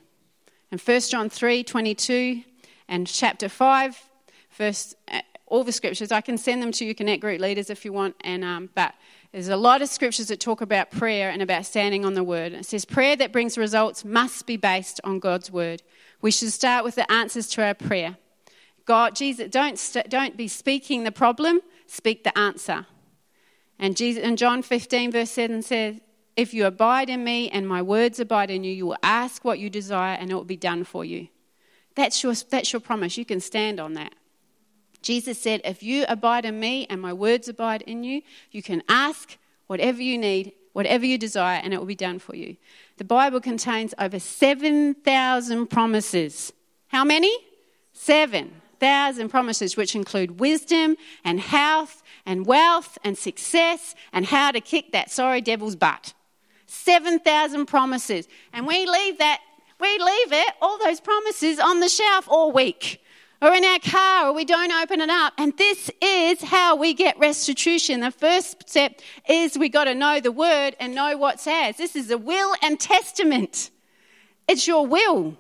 and 0.72 0.80
1 0.80 1.02
John 1.02 1.30
3 1.30 1.66
22 1.66 2.44
and 2.88 3.08
chapter 3.08 3.50
5, 3.50 4.10
verse, 4.52 4.96
uh, 5.12 5.20
all 5.48 5.66
the 5.66 5.74
scriptures. 5.74 6.14
I 6.14 6.22
can 6.22 6.38
send 6.38 6.62
them 6.62 6.72
to 6.72 6.86
you, 6.86 6.96
Connect 6.96 7.20
Group 7.20 7.42
leaders, 7.42 7.70
if 7.70 7.84
you 7.84 7.92
want. 7.92 8.16
And, 8.22 8.46
um, 8.46 8.70
but 8.74 8.94
there's 9.32 9.48
a 9.48 9.56
lot 9.56 9.82
of 9.82 9.88
scriptures 9.90 10.28
that 10.28 10.40
talk 10.40 10.60
about 10.62 10.92
prayer 10.92 11.30
and 11.30 11.42
about 11.42 11.66
standing 11.66 12.04
on 12.04 12.16
the 12.16 12.24
word. 12.24 12.52
It 12.54 12.66
says, 12.66 12.84
Prayer 12.84 13.16
that 13.16 13.32
brings 13.32 13.58
results 13.58 14.04
must 14.04 14.46
be 14.46 14.58
based 14.58 15.00
on 15.04 15.20
God's 15.20 15.50
word. 15.50 15.84
We 16.22 16.32
should 16.32 16.52
start 16.52 16.84
with 16.84 16.96
the 16.96 17.10
answers 17.10 17.48
to 17.50 17.64
our 17.64 17.74
prayer. 17.74 18.18
God, 18.86 19.16
Jesus, 19.16 19.50
don't, 19.50 19.80
st- 19.80 20.10
don't 20.10 20.36
be 20.36 20.48
speaking 20.48 21.04
the 21.04 21.12
problem, 21.12 21.62
speak 21.88 22.24
the 22.24 22.38
answer. 22.38 22.88
And 23.80 23.96
Jesus, 23.96 24.24
in 24.24 24.36
John 24.36 24.62
15, 24.62 25.12
verse 25.12 25.32
7 25.32 25.62
says, 25.62 26.02
if 26.36 26.54
you 26.54 26.66
abide 26.66 27.10
in 27.10 27.24
me 27.24 27.50
and 27.50 27.68
my 27.68 27.82
words 27.82 28.20
abide 28.20 28.52
in 28.52 28.64
you, 28.64 28.72
you 28.72 28.86
will 28.86 28.98
ask 29.04 29.44
what 29.44 29.60
you 29.60 29.70
desire 29.70 30.18
and 30.20 30.32
it 30.32 30.36
will 30.36 30.44
be 30.44 30.58
done 30.58 30.84
for 30.84 31.04
you. 31.04 31.28
That's 31.96 32.24
your, 32.24 32.34
that's 32.34 32.72
your 32.72 32.80
promise. 32.80 33.18
You 33.18 33.26
can 33.26 33.40
stand 33.40 33.80
on 33.80 33.94
that. 33.94 34.14
Jesus 35.02 35.42
said, 35.42 35.62
If 35.64 35.82
you 35.84 36.06
abide 36.08 36.46
in 36.46 36.60
me 36.60 36.86
and 36.90 37.02
my 37.02 37.14
words 37.14 37.48
abide 37.48 37.82
in 37.84 38.04
you, 38.04 38.22
you 38.52 38.62
can 38.62 38.84
ask 38.88 39.38
whatever 39.68 40.02
you 40.02 40.18
need, 40.18 40.54
whatever 40.74 41.06
you 41.06 41.18
desire, 41.18 41.60
and 41.64 41.74
it 41.74 41.78
will 41.80 41.86
be 41.86 41.96
done 41.96 42.20
for 42.20 42.36
you. 42.36 42.58
The 42.98 43.04
Bible 43.04 43.42
contains 43.42 43.94
over 43.98 44.20
7,000 44.20 45.68
promises. 45.68 46.54
How 46.88 47.04
many? 47.04 47.36
Seven 47.94 48.62
thousand 48.82 49.30
promises, 49.30 49.78
which 49.78 49.96
include 49.96 50.40
wisdom 50.40 50.98
and 51.24 51.40
health 51.40 52.02
and 52.26 52.46
wealth 52.46 52.98
and 53.04 53.18
success 53.18 53.96
and 54.12 54.26
how 54.26 54.52
to 54.52 54.60
kick 54.60 54.92
that 54.92 55.10
sorry 55.12 55.40
devil's 55.40 55.78
butt. 55.78 56.14
7,000 56.66 57.66
promises. 57.66 58.28
And 58.52 58.66
we 58.66 58.88
leave 58.88 59.20
that, 59.20 59.42
we 59.80 59.88
leave 59.88 60.34
it, 60.34 60.54
all 60.62 60.78
those 60.80 61.00
promises 61.00 61.60
on 61.60 61.80
the 61.80 61.90
shelf 61.90 62.28
all 62.28 62.52
week 62.52 63.01
or 63.42 63.54
in 63.54 63.66
our 63.66 63.80
car 63.80 64.28
or 64.28 64.34
we 64.34 64.46
don't 64.46 64.72
open 64.72 65.02
it 65.02 65.10
up. 65.10 65.34
And 65.38 65.58
this 65.58 65.90
is 66.02 66.42
how 66.44 66.76
we 66.76 66.94
get 66.94 67.18
restitution. 67.18 68.00
The 68.02 68.12
first 68.12 68.70
step 68.70 69.00
is 69.28 69.58
we 69.58 69.70
got 69.70 69.86
to 69.86 69.96
know 69.96 70.20
the 70.20 70.32
word 70.32 70.76
and 70.80 70.94
know 70.94 71.18
what's 71.18 71.48
ours. 71.48 71.78
This 71.78 71.96
is 71.96 72.12
a 72.12 72.18
will 72.18 72.54
and 72.62 72.80
testament. 72.80 73.72
It's 74.48 74.68
your 74.68 74.86
will. 74.86 75.38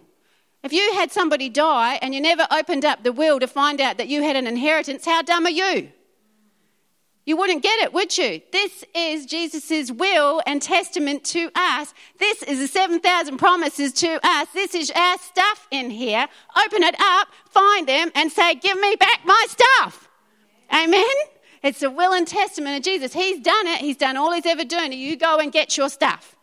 If 0.63 0.73
you 0.73 0.93
had 0.93 1.11
somebody 1.11 1.49
die 1.49 1.99
and 2.01 2.13
you 2.13 2.21
never 2.21 2.47
opened 2.51 2.85
up 2.85 3.03
the 3.03 3.11
will 3.11 3.39
to 3.39 3.47
find 3.47 3.81
out 3.81 3.97
that 3.97 4.07
you 4.07 4.21
had 4.23 4.35
an 4.35 4.47
inheritance, 4.47 5.05
how 5.05 5.21
dumb 5.21 5.45
are 5.45 5.49
you? 5.49 5.91
You 7.23 7.37
wouldn't 7.37 7.61
get 7.61 7.79
it, 7.81 7.93
would 7.93 8.17
you? 8.17 8.41
This 8.51 8.83
is 8.95 9.27
Jesus' 9.27 9.91
will 9.91 10.41
and 10.47 10.59
testament 10.61 11.23
to 11.25 11.51
us. 11.53 11.93
This 12.17 12.41
is 12.41 12.59
the 12.59 12.67
7,000 12.67 13.37
promises 13.37 13.93
to 13.93 14.19
us. 14.23 14.47
This 14.53 14.73
is 14.73 14.91
our 14.95 15.17
stuff 15.19 15.67
in 15.69 15.91
here. 15.91 16.27
Open 16.65 16.81
it 16.81 16.95
up, 16.99 17.27
find 17.49 17.87
them, 17.87 18.11
and 18.15 18.31
say, 18.31 18.55
Give 18.55 18.79
me 18.79 18.95
back 18.99 19.19
my 19.23 19.45
stuff. 19.47 20.09
Amen? 20.73 21.03
It's 21.61 21.81
the 21.81 21.91
will 21.91 22.13
and 22.13 22.27
testament 22.27 22.77
of 22.77 22.83
Jesus. 22.83 23.13
He's 23.13 23.39
done 23.39 23.67
it, 23.67 23.81
He's 23.81 23.97
done 23.97 24.17
all 24.17 24.31
He's 24.33 24.47
ever 24.47 24.65
done. 24.65 24.91
You 24.91 25.15
go 25.15 25.37
and 25.37 25.51
get 25.51 25.77
your 25.77 25.89
stuff. 25.89 26.35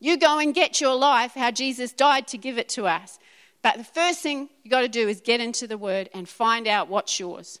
You 0.00 0.16
go 0.16 0.38
and 0.38 0.54
get 0.54 0.80
your 0.80 0.94
life, 0.94 1.32
how 1.32 1.50
Jesus 1.50 1.92
died 1.92 2.26
to 2.28 2.38
give 2.38 2.56
it 2.56 2.68
to 2.70 2.86
us. 2.86 3.18
But 3.62 3.76
the 3.78 3.84
first 3.84 4.20
thing 4.20 4.48
you've 4.62 4.70
got 4.70 4.82
to 4.82 4.88
do 4.88 5.06
is 5.08 5.20
get 5.20 5.40
into 5.40 5.66
the 5.66 5.78
Word 5.78 6.08
and 6.14 6.26
find 6.28 6.66
out 6.66 6.88
what's 6.88 7.20
yours. 7.20 7.60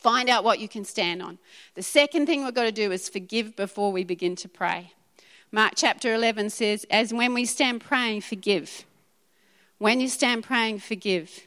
Find 0.00 0.30
out 0.30 0.44
what 0.44 0.60
you 0.60 0.68
can 0.68 0.84
stand 0.84 1.20
on. 1.20 1.38
The 1.74 1.82
second 1.82 2.26
thing 2.26 2.44
we've 2.44 2.54
got 2.54 2.64
to 2.64 2.72
do 2.72 2.90
is 2.90 3.08
forgive 3.08 3.54
before 3.54 3.92
we 3.92 4.02
begin 4.02 4.34
to 4.36 4.48
pray. 4.48 4.92
Mark 5.52 5.74
chapter 5.76 6.14
11 6.14 6.50
says, 6.50 6.86
As 6.90 7.12
when 7.12 7.34
we 7.34 7.44
stand 7.44 7.82
praying, 7.82 8.22
forgive. 8.22 8.86
When 9.78 10.00
you 10.00 10.08
stand 10.08 10.44
praying, 10.44 10.78
forgive. 10.78 11.46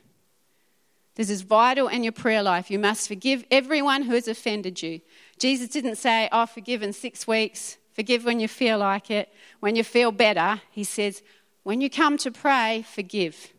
This 1.15 1.29
is 1.29 1.41
vital 1.41 1.87
in 1.87 2.03
your 2.03 2.11
prayer 2.11 2.43
life. 2.43 2.69
You 2.69 2.79
must 2.79 3.07
forgive 3.07 3.45
everyone 3.49 4.03
who 4.03 4.13
has 4.13 4.27
offended 4.27 4.81
you. 4.81 5.01
Jesus 5.39 5.69
didn't 5.69 5.95
say, 5.95 6.29
Oh, 6.31 6.45
forgive 6.45 6.83
in 6.83 6.93
six 6.93 7.27
weeks, 7.27 7.77
forgive 7.93 8.25
when 8.25 8.39
you 8.39 8.47
feel 8.47 8.79
like 8.79 9.09
it, 9.09 9.29
when 9.61 9.75
you 9.75 9.83
feel 9.83 10.11
better. 10.11 10.61
He 10.71 10.83
says, 10.83 11.23
When 11.63 11.81
you 11.81 11.89
come 11.89 12.17
to 12.19 12.31
pray, 12.31 12.85
forgive. 12.87 13.52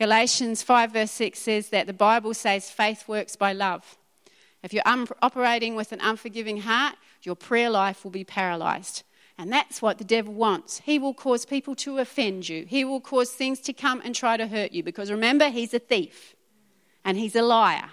Galatians 0.00 0.62
5, 0.62 0.92
verse 0.94 1.10
6 1.10 1.38
says 1.38 1.68
that 1.68 1.86
the 1.86 1.92
Bible 1.92 2.32
says 2.32 2.70
faith 2.70 3.06
works 3.06 3.36
by 3.36 3.52
love. 3.52 3.98
If 4.62 4.72
you're 4.72 4.82
un- 4.86 5.06
operating 5.20 5.74
with 5.74 5.92
an 5.92 6.00
unforgiving 6.00 6.62
heart, 6.62 6.96
your 7.22 7.34
prayer 7.34 7.68
life 7.68 8.02
will 8.02 8.10
be 8.10 8.24
paralyzed. 8.24 9.02
And 9.36 9.52
that's 9.52 9.82
what 9.82 9.98
the 9.98 10.04
devil 10.04 10.32
wants. 10.32 10.78
He 10.78 10.98
will 10.98 11.12
cause 11.12 11.44
people 11.44 11.74
to 11.76 11.98
offend 11.98 12.48
you, 12.48 12.64
he 12.64 12.82
will 12.82 13.02
cause 13.02 13.30
things 13.32 13.60
to 13.60 13.74
come 13.74 14.00
and 14.02 14.14
try 14.14 14.38
to 14.38 14.46
hurt 14.46 14.72
you. 14.72 14.82
Because 14.82 15.10
remember, 15.10 15.50
he's 15.50 15.74
a 15.74 15.78
thief 15.78 16.34
and 17.04 17.18
he's 17.18 17.36
a 17.36 17.42
liar. 17.42 17.90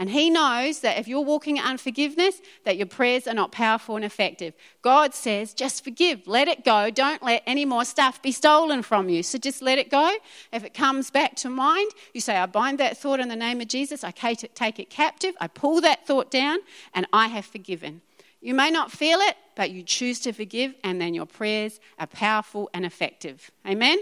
And 0.00 0.10
he 0.10 0.30
knows 0.30 0.78
that 0.80 0.96
if 0.96 1.08
you're 1.08 1.20
walking 1.20 1.56
in 1.56 1.64
unforgiveness, 1.64 2.40
that 2.62 2.76
your 2.76 2.86
prayers 2.86 3.26
are 3.26 3.34
not 3.34 3.50
powerful 3.50 3.96
and 3.96 4.04
effective. 4.04 4.54
God 4.80 5.12
says, 5.12 5.52
just 5.52 5.82
forgive, 5.82 6.28
let 6.28 6.46
it 6.46 6.64
go. 6.64 6.88
Don't 6.88 7.20
let 7.20 7.42
any 7.48 7.64
more 7.64 7.84
stuff 7.84 8.22
be 8.22 8.30
stolen 8.30 8.82
from 8.84 9.08
you. 9.08 9.24
So 9.24 9.38
just 9.38 9.60
let 9.60 9.76
it 9.76 9.90
go. 9.90 10.14
If 10.52 10.62
it 10.62 10.72
comes 10.72 11.10
back 11.10 11.34
to 11.38 11.50
mind, 11.50 11.90
you 12.14 12.20
say, 12.20 12.36
I 12.36 12.46
bind 12.46 12.78
that 12.78 12.96
thought 12.96 13.18
in 13.18 13.26
the 13.28 13.34
name 13.34 13.60
of 13.60 13.66
Jesus. 13.66 14.04
I 14.04 14.12
take 14.12 14.78
it 14.78 14.88
captive. 14.88 15.34
I 15.40 15.48
pull 15.48 15.80
that 15.80 16.06
thought 16.06 16.30
down, 16.30 16.60
and 16.94 17.04
I 17.12 17.26
have 17.26 17.44
forgiven. 17.44 18.00
You 18.40 18.54
may 18.54 18.70
not 18.70 18.92
feel 18.92 19.18
it, 19.18 19.36
but 19.56 19.72
you 19.72 19.82
choose 19.82 20.20
to 20.20 20.32
forgive, 20.32 20.76
and 20.84 21.00
then 21.00 21.12
your 21.12 21.26
prayers 21.26 21.80
are 21.98 22.06
powerful 22.06 22.70
and 22.72 22.86
effective. 22.86 23.50
Amen? 23.66 23.98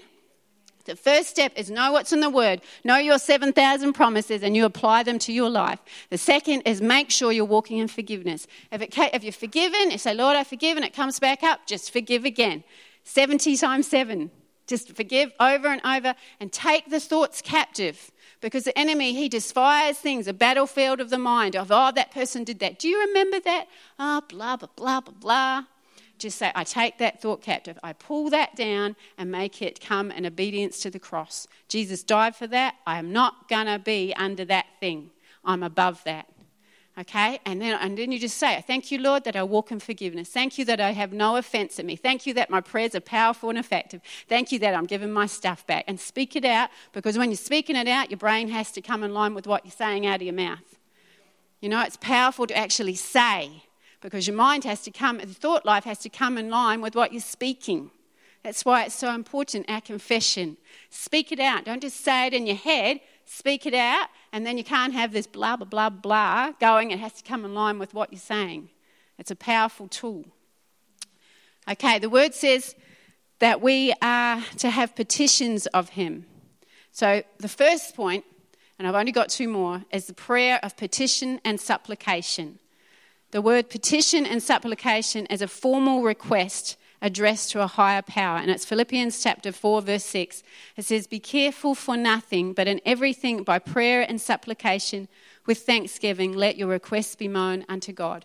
The 0.86 0.96
first 0.96 1.28
step 1.28 1.52
is 1.56 1.70
know 1.70 1.92
what's 1.92 2.12
in 2.12 2.20
the 2.20 2.30
Word, 2.30 2.60
know 2.84 2.96
your 2.96 3.18
7,000 3.18 3.92
promises, 3.92 4.42
and 4.42 4.56
you 4.56 4.64
apply 4.64 5.02
them 5.02 5.18
to 5.20 5.32
your 5.32 5.50
life. 5.50 5.80
The 6.10 6.18
second 6.18 6.62
is 6.62 6.80
make 6.80 7.10
sure 7.10 7.32
you're 7.32 7.44
walking 7.44 7.78
in 7.78 7.88
forgiveness. 7.88 8.46
If, 8.72 8.82
it, 8.82 8.96
if 8.96 9.22
you're 9.22 9.32
forgiven, 9.32 9.90
you 9.90 9.98
say, 9.98 10.14
Lord, 10.14 10.36
I 10.36 10.44
forgive, 10.44 10.76
and 10.76 10.86
it 10.86 10.94
comes 10.94 11.18
back 11.18 11.42
up, 11.42 11.66
just 11.66 11.92
forgive 11.92 12.24
again. 12.24 12.64
70 13.04 13.56
times 13.56 13.86
7. 13.88 14.30
Just 14.66 14.96
forgive 14.96 15.32
over 15.38 15.68
and 15.68 15.80
over 15.84 16.14
and 16.40 16.52
take 16.52 16.90
the 16.90 16.98
thoughts 16.98 17.40
captive. 17.40 18.10
Because 18.40 18.64
the 18.64 18.76
enemy, 18.76 19.14
he 19.14 19.28
fires 19.40 19.98
things, 19.98 20.26
a 20.26 20.32
battlefield 20.32 21.00
of 21.00 21.10
the 21.10 21.18
mind 21.18 21.54
of, 21.56 21.70
oh, 21.70 21.92
that 21.94 22.10
person 22.10 22.42
did 22.42 22.58
that. 22.58 22.78
Do 22.78 22.88
you 22.88 23.00
remember 23.06 23.38
that? 23.40 23.66
Ah, 23.98 24.18
oh, 24.18 24.26
blah, 24.28 24.56
blah, 24.56 24.68
blah, 24.76 25.00
blah, 25.00 25.14
blah 25.20 25.64
just 26.18 26.38
say, 26.38 26.50
I 26.54 26.64
take 26.64 26.98
that 26.98 27.20
thought 27.20 27.42
captive. 27.42 27.78
I 27.82 27.92
pull 27.92 28.30
that 28.30 28.56
down 28.56 28.96
and 29.18 29.30
make 29.30 29.62
it 29.62 29.80
come 29.80 30.10
in 30.10 30.26
obedience 30.26 30.80
to 30.80 30.90
the 30.90 30.98
cross. 30.98 31.46
Jesus 31.68 32.02
died 32.02 32.34
for 32.34 32.46
that. 32.48 32.76
I 32.86 32.98
am 32.98 33.12
not 33.12 33.48
going 33.48 33.66
to 33.66 33.78
be 33.78 34.14
under 34.16 34.44
that 34.46 34.66
thing. 34.80 35.10
I'm 35.44 35.62
above 35.62 36.02
that. 36.04 36.26
Okay? 36.98 37.40
And 37.44 37.60
then, 37.60 37.78
and 37.80 37.98
then 37.98 38.10
you 38.10 38.18
just 38.18 38.38
say, 38.38 38.62
Thank 38.66 38.90
you, 38.90 38.98
Lord, 38.98 39.24
that 39.24 39.36
I 39.36 39.42
walk 39.42 39.70
in 39.70 39.80
forgiveness. 39.80 40.30
Thank 40.30 40.56
you 40.56 40.64
that 40.64 40.80
I 40.80 40.92
have 40.92 41.12
no 41.12 41.36
offense 41.36 41.78
in 41.78 41.86
me. 41.86 41.94
Thank 41.94 42.26
you 42.26 42.32
that 42.34 42.48
my 42.48 42.62
prayers 42.62 42.94
are 42.94 43.00
powerful 43.00 43.50
and 43.50 43.58
effective. 43.58 44.00
Thank 44.28 44.50
you 44.50 44.58
that 44.60 44.74
I'm 44.74 44.86
giving 44.86 45.12
my 45.12 45.26
stuff 45.26 45.66
back. 45.66 45.84
And 45.86 46.00
speak 46.00 46.36
it 46.36 46.44
out 46.44 46.70
because 46.92 47.18
when 47.18 47.28
you're 47.30 47.36
speaking 47.36 47.76
it 47.76 47.86
out, 47.86 48.10
your 48.10 48.18
brain 48.18 48.48
has 48.48 48.72
to 48.72 48.80
come 48.80 49.02
in 49.02 49.12
line 49.12 49.34
with 49.34 49.46
what 49.46 49.64
you're 49.66 49.72
saying 49.72 50.06
out 50.06 50.16
of 50.16 50.22
your 50.22 50.34
mouth. 50.34 50.78
You 51.60 51.68
know, 51.68 51.82
it's 51.82 51.98
powerful 51.98 52.46
to 52.46 52.56
actually 52.56 52.94
say 52.94 53.64
because 54.00 54.26
your 54.26 54.36
mind 54.36 54.64
has 54.64 54.82
to 54.82 54.90
come, 54.90 55.18
the 55.18 55.26
thought 55.26 55.64
life 55.64 55.84
has 55.84 55.98
to 55.98 56.08
come 56.08 56.38
in 56.38 56.50
line 56.50 56.80
with 56.80 56.94
what 56.94 57.12
you're 57.12 57.20
speaking. 57.20 57.90
That's 58.42 58.64
why 58.64 58.84
it's 58.84 58.94
so 58.94 59.12
important, 59.12 59.68
our 59.68 59.80
confession. 59.80 60.56
Speak 60.90 61.32
it 61.32 61.40
out. 61.40 61.64
Don't 61.64 61.82
just 61.82 62.00
say 62.00 62.28
it 62.28 62.34
in 62.34 62.46
your 62.46 62.56
head 62.56 63.00
speak 63.26 63.66
it 63.66 63.74
out, 63.74 64.08
and 64.32 64.46
then 64.46 64.56
you 64.56 64.64
can't 64.64 64.94
have 64.94 65.12
this 65.12 65.26
blah, 65.26 65.56
blah, 65.56 65.66
blah, 65.66 65.90
blah 65.90 66.52
going. 66.60 66.92
It 66.92 67.00
has 67.00 67.12
to 67.14 67.22
come 67.22 67.44
in 67.44 67.54
line 67.54 67.78
with 67.78 67.92
what 67.92 68.12
you're 68.12 68.20
saying. 68.20 68.70
It's 69.18 69.30
a 69.30 69.36
powerful 69.36 69.88
tool. 69.88 70.24
Okay, 71.68 71.98
the 71.98 72.08
word 72.08 72.32
says 72.32 72.74
that 73.40 73.60
we 73.60 73.92
are 74.00 74.42
to 74.58 74.70
have 74.70 74.94
petitions 74.94 75.66
of 75.68 75.90
Him. 75.90 76.24
So 76.92 77.22
the 77.38 77.48
first 77.48 77.94
point, 77.94 78.24
and 78.78 78.86
I've 78.86 78.94
only 78.94 79.12
got 79.12 79.28
two 79.28 79.48
more, 79.48 79.84
is 79.90 80.06
the 80.06 80.14
prayer 80.14 80.60
of 80.62 80.76
petition 80.76 81.40
and 81.44 81.60
supplication. 81.60 82.58
The 83.36 83.42
word 83.42 83.68
petition 83.68 84.24
and 84.24 84.42
supplication 84.42 85.26
is 85.26 85.42
a 85.42 85.46
formal 85.46 86.02
request 86.02 86.78
addressed 87.02 87.50
to 87.50 87.60
a 87.60 87.66
higher 87.66 88.00
power. 88.00 88.38
And 88.38 88.50
it's 88.50 88.64
Philippians 88.64 89.22
chapter 89.22 89.52
4, 89.52 89.82
verse 89.82 90.04
6. 90.04 90.42
It 90.78 90.86
says, 90.86 91.06
Be 91.06 91.20
careful 91.20 91.74
for 91.74 91.98
nothing, 91.98 92.54
but 92.54 92.66
in 92.66 92.80
everything 92.86 93.42
by 93.42 93.58
prayer 93.58 94.00
and 94.00 94.18
supplication 94.18 95.06
with 95.44 95.58
thanksgiving, 95.58 96.32
let 96.32 96.56
your 96.56 96.68
requests 96.68 97.14
be 97.14 97.28
known 97.28 97.66
unto 97.68 97.92
God. 97.92 98.24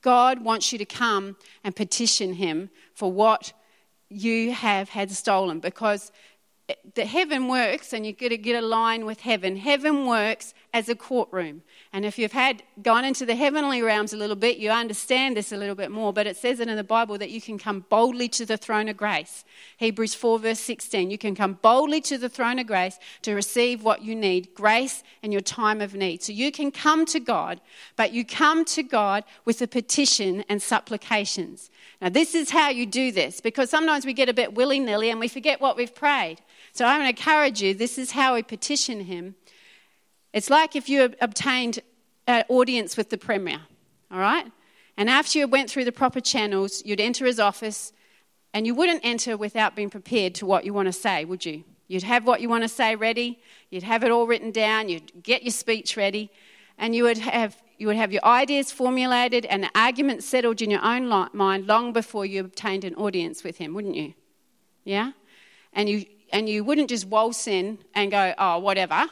God 0.00 0.42
wants 0.42 0.72
you 0.72 0.78
to 0.78 0.84
come 0.86 1.36
and 1.62 1.76
petition 1.76 2.32
Him 2.32 2.70
for 2.94 3.12
what 3.12 3.52
you 4.08 4.50
have 4.50 4.88
had 4.88 5.12
stolen 5.12 5.60
because 5.60 6.10
the 6.94 7.06
heaven 7.06 7.46
works 7.46 7.92
and 7.92 8.04
you've 8.04 8.18
got 8.18 8.30
to 8.30 8.38
get 8.38 8.60
a 8.60 8.66
line 8.66 9.04
with 9.04 9.20
heaven. 9.20 9.54
Heaven 9.54 10.04
works 10.04 10.52
as 10.74 10.88
a 10.88 10.96
courtroom. 10.96 11.62
And 11.94 12.06
if 12.06 12.18
you've 12.18 12.32
had 12.32 12.62
gone 12.82 13.04
into 13.04 13.26
the 13.26 13.34
heavenly 13.34 13.82
realms 13.82 14.14
a 14.14 14.16
little 14.16 14.36
bit, 14.36 14.56
you 14.56 14.70
understand 14.70 15.36
this 15.36 15.52
a 15.52 15.58
little 15.58 15.74
bit 15.74 15.90
more. 15.90 16.10
But 16.10 16.26
it 16.26 16.38
says 16.38 16.58
it 16.58 16.68
in 16.68 16.76
the 16.76 16.82
Bible 16.82 17.18
that 17.18 17.28
you 17.28 17.40
can 17.40 17.58
come 17.58 17.84
boldly 17.90 18.30
to 18.30 18.46
the 18.46 18.56
throne 18.56 18.88
of 18.88 18.96
grace. 18.96 19.44
Hebrews 19.76 20.14
4, 20.14 20.38
verse 20.38 20.60
16. 20.60 21.10
You 21.10 21.18
can 21.18 21.34
come 21.34 21.58
boldly 21.60 22.00
to 22.02 22.16
the 22.16 22.30
throne 22.30 22.58
of 22.58 22.66
grace 22.66 22.98
to 23.22 23.34
receive 23.34 23.84
what 23.84 24.00
you 24.00 24.14
need 24.14 24.54
grace 24.54 25.02
in 25.22 25.32
your 25.32 25.42
time 25.42 25.82
of 25.82 25.94
need. 25.94 26.22
So 26.22 26.32
you 26.32 26.50
can 26.50 26.70
come 26.70 27.04
to 27.06 27.20
God, 27.20 27.60
but 27.96 28.14
you 28.14 28.24
come 28.24 28.64
to 28.66 28.82
God 28.82 29.24
with 29.44 29.60
a 29.60 29.66
petition 29.66 30.44
and 30.48 30.62
supplications. 30.62 31.68
Now, 32.00 32.08
this 32.08 32.34
is 32.34 32.50
how 32.50 32.70
you 32.70 32.86
do 32.86 33.12
this 33.12 33.42
because 33.42 33.68
sometimes 33.68 34.06
we 34.06 34.14
get 34.14 34.30
a 34.30 34.34
bit 34.34 34.54
willy 34.54 34.80
nilly 34.80 35.10
and 35.10 35.20
we 35.20 35.28
forget 35.28 35.60
what 35.60 35.76
we've 35.76 35.94
prayed. 35.94 36.38
So 36.72 36.86
I'm 36.86 37.00
going 37.00 37.14
to 37.14 37.20
encourage 37.20 37.60
you 37.60 37.74
this 37.74 37.98
is 37.98 38.12
how 38.12 38.34
we 38.34 38.42
petition 38.42 39.00
Him 39.00 39.34
it's 40.32 40.50
like 40.50 40.76
if 40.76 40.88
you 40.88 41.14
obtained 41.20 41.80
an 42.26 42.44
audience 42.48 42.96
with 42.96 43.10
the 43.10 43.18
Premier, 43.18 43.60
all 44.10 44.18
right? 44.18 44.46
And 44.96 45.08
after 45.10 45.38
you 45.38 45.48
went 45.48 45.70
through 45.70 45.84
the 45.84 45.92
proper 45.92 46.20
channels, 46.20 46.82
you'd 46.84 47.00
enter 47.00 47.24
his 47.26 47.40
office, 47.40 47.92
and 48.54 48.66
you 48.66 48.74
wouldn't 48.74 49.00
enter 49.02 49.36
without 49.36 49.74
being 49.74 49.90
prepared 49.90 50.34
to 50.36 50.46
what 50.46 50.64
you 50.64 50.74
want 50.74 50.86
to 50.86 50.92
say, 50.92 51.24
would 51.24 51.44
you? 51.44 51.64
You'd 51.88 52.02
have 52.02 52.26
what 52.26 52.40
you 52.40 52.48
want 52.48 52.62
to 52.62 52.68
say 52.68 52.94
ready, 52.96 53.40
you'd 53.70 53.82
have 53.82 54.04
it 54.04 54.10
all 54.10 54.26
written 54.26 54.50
down, 54.50 54.88
you'd 54.88 55.22
get 55.22 55.42
your 55.42 55.52
speech 55.52 55.96
ready, 55.96 56.30
and 56.78 56.94
you 56.94 57.04
would 57.04 57.18
have, 57.18 57.62
you 57.78 57.86
would 57.86 57.96
have 57.96 58.12
your 58.12 58.24
ideas 58.24 58.72
formulated 58.72 59.44
and 59.46 59.62
the 59.62 59.70
arguments 59.74 60.26
settled 60.26 60.62
in 60.62 60.70
your 60.70 60.82
own 60.82 61.06
mind 61.32 61.66
long 61.66 61.92
before 61.92 62.24
you 62.24 62.40
obtained 62.40 62.84
an 62.84 62.94
audience 62.94 63.44
with 63.44 63.58
him, 63.58 63.74
wouldn't 63.74 63.94
you? 63.94 64.14
Yeah? 64.84 65.12
And 65.72 65.88
you, 65.88 66.06
and 66.32 66.48
you 66.48 66.64
wouldn't 66.64 66.88
just 66.88 67.06
waltz 67.06 67.46
in 67.46 67.78
and 67.94 68.10
go, 68.10 68.34
oh, 68.38 68.58
whatever. 68.58 69.06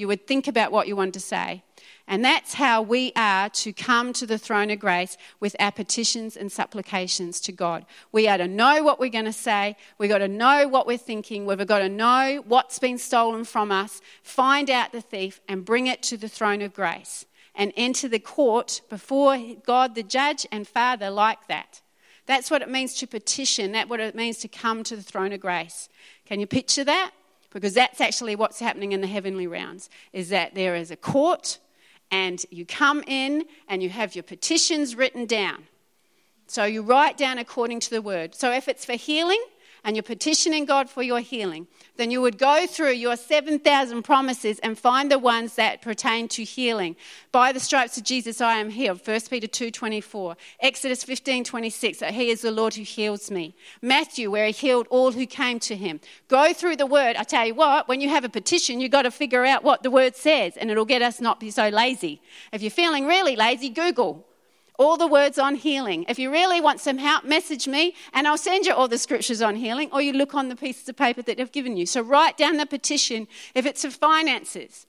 You 0.00 0.08
would 0.08 0.26
think 0.26 0.48
about 0.48 0.72
what 0.72 0.88
you 0.88 0.96
want 0.96 1.12
to 1.12 1.20
say. 1.20 1.62
And 2.08 2.24
that's 2.24 2.54
how 2.54 2.80
we 2.80 3.12
are 3.14 3.50
to 3.50 3.72
come 3.72 4.12
to 4.14 4.26
the 4.26 4.38
throne 4.38 4.70
of 4.70 4.80
grace 4.80 5.18
with 5.38 5.54
our 5.60 5.70
petitions 5.70 6.38
and 6.38 6.50
supplications 6.50 7.38
to 7.42 7.52
God. 7.52 7.84
We 8.10 8.26
are 8.26 8.38
to 8.38 8.48
know 8.48 8.82
what 8.82 8.98
we're 8.98 9.10
going 9.10 9.26
to 9.26 9.32
say. 9.32 9.76
We've 9.98 10.08
got 10.08 10.18
to 10.18 10.26
know 10.26 10.66
what 10.66 10.86
we're 10.86 10.96
thinking. 10.96 11.44
We've 11.44 11.66
got 11.66 11.80
to 11.80 11.88
know 11.90 12.42
what's 12.46 12.78
been 12.78 12.96
stolen 12.96 13.44
from 13.44 13.70
us, 13.70 14.00
find 14.22 14.70
out 14.70 14.92
the 14.92 15.02
thief, 15.02 15.40
and 15.46 15.64
bring 15.66 15.86
it 15.86 16.02
to 16.04 16.16
the 16.16 16.28
throne 16.28 16.62
of 16.62 16.72
grace 16.72 17.26
and 17.54 17.72
enter 17.76 18.08
the 18.08 18.18
court 18.18 18.80
before 18.88 19.38
God, 19.66 19.94
the 19.94 20.02
judge 20.02 20.46
and 20.50 20.66
Father, 20.66 21.10
like 21.10 21.46
that. 21.48 21.82
That's 22.24 22.50
what 22.50 22.62
it 22.62 22.70
means 22.70 22.94
to 22.94 23.06
petition. 23.06 23.72
That's 23.72 23.90
what 23.90 24.00
it 24.00 24.14
means 24.14 24.38
to 24.38 24.48
come 24.48 24.82
to 24.84 24.96
the 24.96 25.02
throne 25.02 25.32
of 25.32 25.40
grace. 25.40 25.88
Can 26.24 26.40
you 26.40 26.46
picture 26.46 26.84
that? 26.84 27.10
Because 27.50 27.74
that's 27.74 28.00
actually 28.00 28.36
what's 28.36 28.60
happening 28.60 28.92
in 28.92 29.00
the 29.00 29.06
heavenly 29.06 29.46
realms 29.46 29.90
is 30.12 30.28
that 30.28 30.54
there 30.54 30.74
is 30.74 30.90
a 30.90 30.96
court 30.96 31.58
and 32.10 32.44
you 32.50 32.64
come 32.64 33.02
in 33.06 33.44
and 33.68 33.82
you 33.82 33.88
have 33.88 34.14
your 34.14 34.22
petitions 34.22 34.96
written 34.96 35.26
down. 35.26 35.64
So 36.46 36.64
you 36.64 36.82
write 36.82 37.16
down 37.16 37.38
according 37.38 37.80
to 37.80 37.90
the 37.90 38.02
word. 38.02 38.34
So 38.34 38.50
if 38.52 38.66
it's 38.66 38.84
for 38.84 38.94
healing 38.94 39.42
and 39.84 39.96
you're 39.96 40.02
petitioning 40.02 40.64
God 40.64 40.90
for 40.90 41.02
your 41.02 41.20
healing, 41.20 41.66
then 41.96 42.10
you 42.10 42.20
would 42.20 42.38
go 42.38 42.66
through 42.66 42.92
your 42.92 43.16
7,000 43.16 44.02
promises 44.02 44.58
and 44.60 44.78
find 44.78 45.10
the 45.10 45.18
ones 45.18 45.54
that 45.56 45.82
pertain 45.82 46.28
to 46.28 46.44
healing. 46.44 46.96
By 47.32 47.52
the 47.52 47.60
stripes 47.60 47.96
of 47.96 48.04
Jesus, 48.04 48.40
I 48.40 48.54
am 48.54 48.70
healed. 48.70 49.06
1 49.06 49.20
Peter 49.30 49.46
2.24. 49.46 50.36
Exodus 50.60 51.04
15.26, 51.04 51.98
that 51.98 52.14
he 52.14 52.30
is 52.30 52.42
the 52.42 52.50
Lord 52.50 52.74
who 52.74 52.82
heals 52.82 53.30
me. 53.30 53.54
Matthew, 53.82 54.30
where 54.30 54.46
he 54.46 54.52
healed 54.52 54.86
all 54.90 55.12
who 55.12 55.26
came 55.26 55.58
to 55.60 55.76
him. 55.76 56.00
Go 56.28 56.52
through 56.52 56.76
the 56.76 56.86
word. 56.86 57.16
I 57.16 57.24
tell 57.24 57.46
you 57.46 57.54
what, 57.54 57.88
when 57.88 58.00
you 58.00 58.08
have 58.08 58.24
a 58.24 58.28
petition, 58.28 58.80
you've 58.80 58.92
got 58.92 59.02
to 59.02 59.10
figure 59.10 59.44
out 59.44 59.64
what 59.64 59.82
the 59.82 59.90
word 59.90 60.16
says, 60.16 60.56
and 60.56 60.70
it'll 60.70 60.84
get 60.84 61.02
us 61.02 61.20
not 61.20 61.40
be 61.40 61.50
so 61.50 61.68
lazy. 61.68 62.22
If 62.52 62.62
you're 62.62 62.70
feeling 62.70 63.06
really 63.06 63.36
lazy, 63.36 63.68
Google 63.68 64.26
all 64.80 64.96
the 64.96 65.06
words 65.06 65.38
on 65.38 65.56
healing. 65.56 66.06
If 66.08 66.18
you 66.18 66.32
really 66.32 66.58
want 66.58 66.80
some 66.80 66.96
help, 66.96 67.22
message 67.24 67.68
me 67.68 67.94
and 68.14 68.26
I'll 68.26 68.38
send 68.38 68.64
you 68.64 68.72
all 68.72 68.88
the 68.88 68.96
scriptures 68.96 69.42
on 69.42 69.56
healing, 69.56 69.90
or 69.92 70.00
you 70.00 70.14
look 70.14 70.34
on 70.34 70.48
the 70.48 70.56
pieces 70.56 70.88
of 70.88 70.96
paper 70.96 71.20
that 71.20 71.38
I've 71.38 71.52
given 71.52 71.76
you. 71.76 71.84
So 71.84 72.00
write 72.00 72.38
down 72.38 72.56
the 72.56 72.64
petition 72.64 73.28
if 73.54 73.66
it's 73.66 73.84
for 73.84 73.90
finances. 73.90 74.86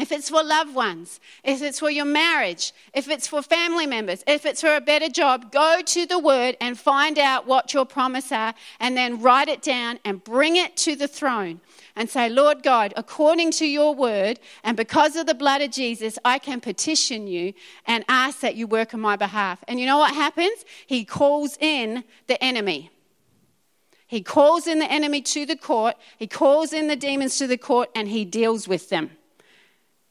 If 0.00 0.12
it's 0.12 0.30
for 0.30 0.42
loved 0.42 0.74
ones, 0.74 1.20
if 1.44 1.60
it's 1.60 1.78
for 1.78 1.90
your 1.90 2.06
marriage, 2.06 2.72
if 2.94 3.10
it's 3.10 3.28
for 3.28 3.42
family 3.42 3.84
members, 3.84 4.24
if 4.26 4.46
it's 4.46 4.62
for 4.62 4.74
a 4.74 4.80
better 4.80 5.10
job, 5.10 5.52
go 5.52 5.82
to 5.84 6.06
the 6.06 6.18
word 6.18 6.56
and 6.58 6.78
find 6.78 7.18
out 7.18 7.46
what 7.46 7.74
your 7.74 7.84
promise 7.84 8.32
are 8.32 8.54
and 8.78 8.96
then 8.96 9.20
write 9.20 9.48
it 9.48 9.60
down 9.60 9.98
and 10.02 10.24
bring 10.24 10.56
it 10.56 10.74
to 10.78 10.96
the 10.96 11.06
throne 11.06 11.60
and 11.96 12.08
say, 12.08 12.30
Lord 12.30 12.62
God, 12.62 12.94
according 12.96 13.50
to 13.52 13.66
your 13.66 13.94
word 13.94 14.40
and 14.64 14.74
because 14.74 15.16
of 15.16 15.26
the 15.26 15.34
blood 15.34 15.60
of 15.60 15.70
Jesus, 15.70 16.18
I 16.24 16.38
can 16.38 16.62
petition 16.62 17.26
you 17.26 17.52
and 17.84 18.02
ask 18.08 18.40
that 18.40 18.56
you 18.56 18.66
work 18.66 18.94
on 18.94 19.00
my 19.00 19.16
behalf. 19.16 19.62
And 19.68 19.78
you 19.78 19.84
know 19.84 19.98
what 19.98 20.14
happens? 20.14 20.64
He 20.86 21.04
calls 21.04 21.58
in 21.60 22.04
the 22.26 22.42
enemy. 22.42 22.90
He 24.06 24.22
calls 24.22 24.66
in 24.66 24.78
the 24.78 24.90
enemy 24.90 25.20
to 25.20 25.44
the 25.44 25.56
court, 25.56 25.96
he 26.16 26.26
calls 26.26 26.72
in 26.72 26.88
the 26.88 26.96
demons 26.96 27.36
to 27.36 27.46
the 27.46 27.58
court, 27.58 27.90
and 27.94 28.08
he 28.08 28.24
deals 28.24 28.66
with 28.66 28.88
them. 28.88 29.10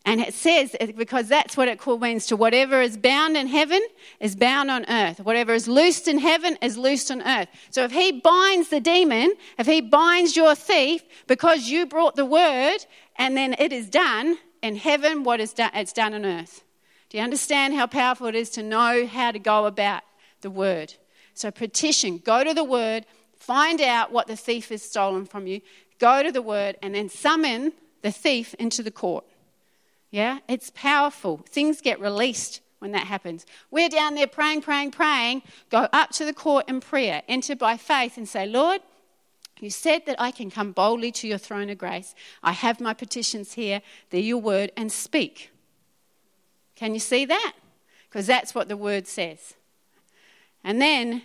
And 0.05 0.21
it 0.21 0.33
says, 0.33 0.75
because 0.97 1.27
that's 1.27 1.57
what 1.57 1.67
it 1.67 1.85
means 1.85 2.25
to 2.27 2.35
whatever 2.35 2.81
is 2.81 2.97
bound 2.97 3.35
in 3.35 3.47
heaven 3.47 3.81
is 4.19 4.35
bound 4.35 4.71
on 4.71 4.85
earth. 4.89 5.19
Whatever 5.19 5.53
is 5.53 5.67
loosed 5.67 6.07
in 6.07 6.19
heaven 6.19 6.57
is 6.61 6.77
loosed 6.77 7.11
on 7.11 7.21
earth. 7.21 7.49
So 7.69 7.83
if 7.83 7.91
he 7.91 8.13
binds 8.13 8.69
the 8.69 8.79
demon, 8.79 9.33
if 9.57 9.67
he 9.67 9.81
binds 9.81 10.35
your 10.35 10.55
thief 10.55 11.03
because 11.27 11.69
you 11.69 11.85
brought 11.85 12.15
the 12.15 12.25
word 12.25 12.77
and 13.17 13.35
then 13.35 13.55
it 13.59 13.73
is 13.73 13.89
done 13.89 14.37
in 14.63 14.77
heaven, 14.77 15.23
what 15.23 15.41
is 15.41 15.53
done, 15.53 15.71
it's 15.73 15.93
done 15.93 16.13
on 16.13 16.25
earth. 16.25 16.63
Do 17.09 17.17
you 17.17 17.23
understand 17.23 17.73
how 17.75 17.85
powerful 17.85 18.27
it 18.27 18.35
is 18.35 18.49
to 18.51 18.63
know 18.63 19.05
how 19.05 19.31
to 19.31 19.39
go 19.39 19.65
about 19.65 20.03
the 20.41 20.49
word? 20.49 20.93
So 21.33 21.51
petition, 21.51 22.19
go 22.19 22.43
to 22.43 22.53
the 22.53 22.63
word, 22.63 23.05
find 23.37 23.81
out 23.81 24.11
what 24.11 24.27
the 24.27 24.35
thief 24.35 24.69
has 24.69 24.81
stolen 24.81 25.25
from 25.25 25.45
you, 25.45 25.61
go 25.99 26.23
to 26.23 26.31
the 26.31 26.41
word, 26.41 26.77
and 26.81 26.95
then 26.95 27.09
summon 27.09 27.73
the 28.01 28.11
thief 28.11 28.53
into 28.55 28.81
the 28.81 28.91
court. 28.91 29.25
Yeah, 30.11 30.39
it's 30.47 30.71
powerful. 30.73 31.41
Things 31.47 31.81
get 31.81 31.99
released 31.99 32.61
when 32.79 32.91
that 32.93 33.07
happens. 33.07 33.45
We're 33.69 33.89
down 33.89 34.15
there 34.15 34.27
praying, 34.27 34.61
praying, 34.61 34.91
praying. 34.91 35.43
Go 35.69 35.87
up 35.93 36.11
to 36.11 36.25
the 36.25 36.33
court 36.33 36.67
in 36.67 36.81
prayer, 36.81 37.21
enter 37.27 37.55
by 37.55 37.77
faith, 37.77 38.17
and 38.17 38.27
say, 38.27 38.47
Lord, 38.47 38.81
you 39.59 39.69
said 39.69 40.05
that 40.05 40.19
I 40.19 40.31
can 40.31 40.49
come 40.49 40.71
boldly 40.71 41.11
to 41.13 41.27
your 41.27 41.37
throne 41.37 41.69
of 41.69 41.77
grace. 41.77 42.15
I 42.41 42.53
have 42.53 42.79
my 42.79 42.93
petitions 42.93 43.53
here. 43.53 43.81
They're 44.09 44.21
your 44.21 44.37
word, 44.37 44.71
and 44.77 44.91
speak. 44.91 45.51
Can 46.75 46.93
you 46.93 46.99
see 46.99 47.25
that? 47.25 47.53
Because 48.09 48.25
that's 48.25 48.55
what 48.55 48.69
the 48.69 48.77
word 48.77 49.05
says. 49.05 49.55
And 50.63 50.81
then 50.81 51.23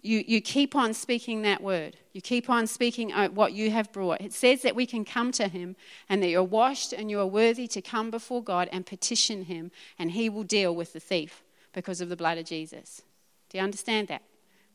you, 0.00 0.24
you 0.26 0.40
keep 0.40 0.74
on 0.74 0.94
speaking 0.94 1.42
that 1.42 1.62
word. 1.62 1.98
You 2.16 2.22
keep 2.22 2.48
on 2.48 2.66
speaking 2.66 3.12
uh, 3.12 3.28
what 3.28 3.52
you 3.52 3.70
have 3.72 3.92
brought. 3.92 4.22
It 4.22 4.32
says 4.32 4.62
that 4.62 4.74
we 4.74 4.86
can 4.86 5.04
come 5.04 5.32
to 5.32 5.48
him 5.48 5.76
and 6.08 6.22
that 6.22 6.28
you're 6.28 6.42
washed 6.42 6.94
and 6.94 7.10
you 7.10 7.20
are 7.20 7.26
worthy 7.26 7.68
to 7.68 7.82
come 7.82 8.10
before 8.10 8.42
God 8.42 8.70
and 8.72 8.86
petition 8.86 9.44
him, 9.44 9.70
and 9.98 10.12
he 10.12 10.30
will 10.30 10.42
deal 10.42 10.74
with 10.74 10.94
the 10.94 10.98
thief 10.98 11.44
because 11.74 12.00
of 12.00 12.08
the 12.08 12.16
blood 12.16 12.38
of 12.38 12.46
Jesus. 12.46 13.02
Do 13.50 13.58
you 13.58 13.64
understand 13.64 14.08
that? 14.08 14.22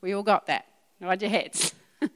We 0.01 0.13
all 0.13 0.21
got 0.21 0.45
that. 0.45 0.67
Nod 0.99 1.19
your 1.19 1.31
heads. 1.31 1.73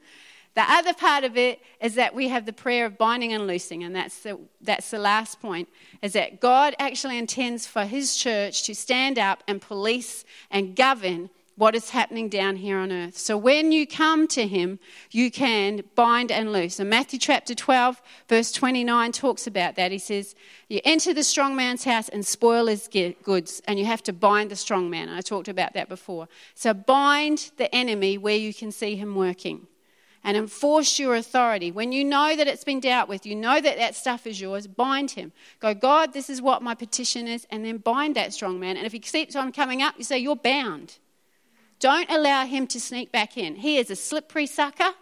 The 0.54 0.62
other 0.62 0.94
part 0.94 1.24
of 1.24 1.36
it 1.36 1.60
is 1.82 1.96
that 1.96 2.14
we 2.14 2.28
have 2.28 2.46
the 2.46 2.52
prayer 2.52 2.86
of 2.86 2.96
binding 2.96 3.34
and 3.34 3.46
loosing, 3.46 3.84
and 3.84 3.94
that's 3.94 4.20
the, 4.20 4.40
that's 4.62 4.90
the 4.90 4.98
last 4.98 5.38
point, 5.38 5.68
is 6.00 6.14
that 6.14 6.40
God 6.40 6.74
actually 6.78 7.18
intends 7.18 7.66
for 7.66 7.84
His 7.84 8.16
church 8.16 8.62
to 8.62 8.74
stand 8.74 9.18
up 9.18 9.42
and 9.46 9.60
police 9.60 10.24
and 10.50 10.74
govern 10.74 11.28
what 11.56 11.74
is 11.74 11.90
happening 11.90 12.28
down 12.28 12.56
here 12.56 12.76
on 12.76 12.92
earth. 12.92 13.16
So 13.16 13.36
when 13.36 13.72
you 13.72 13.86
come 13.86 14.28
to 14.28 14.46
Him, 14.46 14.78
you 15.10 15.30
can 15.30 15.82
bind 15.94 16.30
and 16.30 16.52
loose. 16.52 16.78
And 16.78 16.90
Matthew 16.90 17.18
chapter 17.18 17.54
12, 17.54 18.00
verse 18.28 18.52
29 18.52 19.12
talks 19.12 19.46
about 19.46 19.74
that. 19.76 19.90
He 19.90 19.98
says, 19.98 20.34
You 20.68 20.80
enter 20.84 21.14
the 21.14 21.24
strong 21.24 21.56
man's 21.56 21.84
house 21.84 22.10
and 22.10 22.26
spoil 22.26 22.66
his 22.66 22.88
goods, 23.22 23.62
and 23.66 23.78
you 23.78 23.86
have 23.86 24.02
to 24.04 24.12
bind 24.12 24.50
the 24.50 24.56
strong 24.56 24.90
man. 24.90 25.08
I 25.08 25.22
talked 25.22 25.48
about 25.48 25.72
that 25.72 25.88
before. 25.88 26.28
So 26.54 26.74
bind 26.74 27.52
the 27.56 27.74
enemy 27.74 28.18
where 28.18 28.36
you 28.36 28.52
can 28.52 28.70
see 28.70 28.96
him 28.96 29.14
working 29.14 29.66
and 30.22 30.36
enforce 30.36 30.98
your 30.98 31.14
authority. 31.14 31.70
When 31.70 31.92
you 31.92 32.04
know 32.04 32.36
that 32.36 32.48
it's 32.48 32.64
been 32.64 32.80
dealt 32.80 33.08
with, 33.08 33.24
you 33.24 33.34
know 33.36 33.60
that 33.60 33.78
that 33.78 33.94
stuff 33.94 34.26
is 34.26 34.40
yours, 34.40 34.66
bind 34.66 35.12
him. 35.12 35.32
Go, 35.60 35.72
God, 35.72 36.12
this 36.12 36.28
is 36.28 36.42
what 36.42 36.62
my 36.62 36.74
petition 36.74 37.28
is, 37.28 37.46
and 37.48 37.64
then 37.64 37.78
bind 37.78 38.16
that 38.16 38.34
strong 38.34 38.60
man. 38.60 38.76
And 38.76 38.84
if 38.84 38.92
he 38.92 38.98
keeps 38.98 39.36
on 39.36 39.52
coming 39.52 39.80
up, 39.80 39.94
you 39.96 40.04
say, 40.04 40.18
You're 40.18 40.36
bound. 40.36 40.98
Don't 41.78 42.10
allow 42.10 42.46
him 42.46 42.66
to 42.68 42.80
sneak 42.80 43.12
back 43.12 43.36
in. 43.36 43.56
He 43.56 43.78
is 43.78 43.90
a 43.90 43.96
slippery 43.96 44.46
sucker 44.46 44.94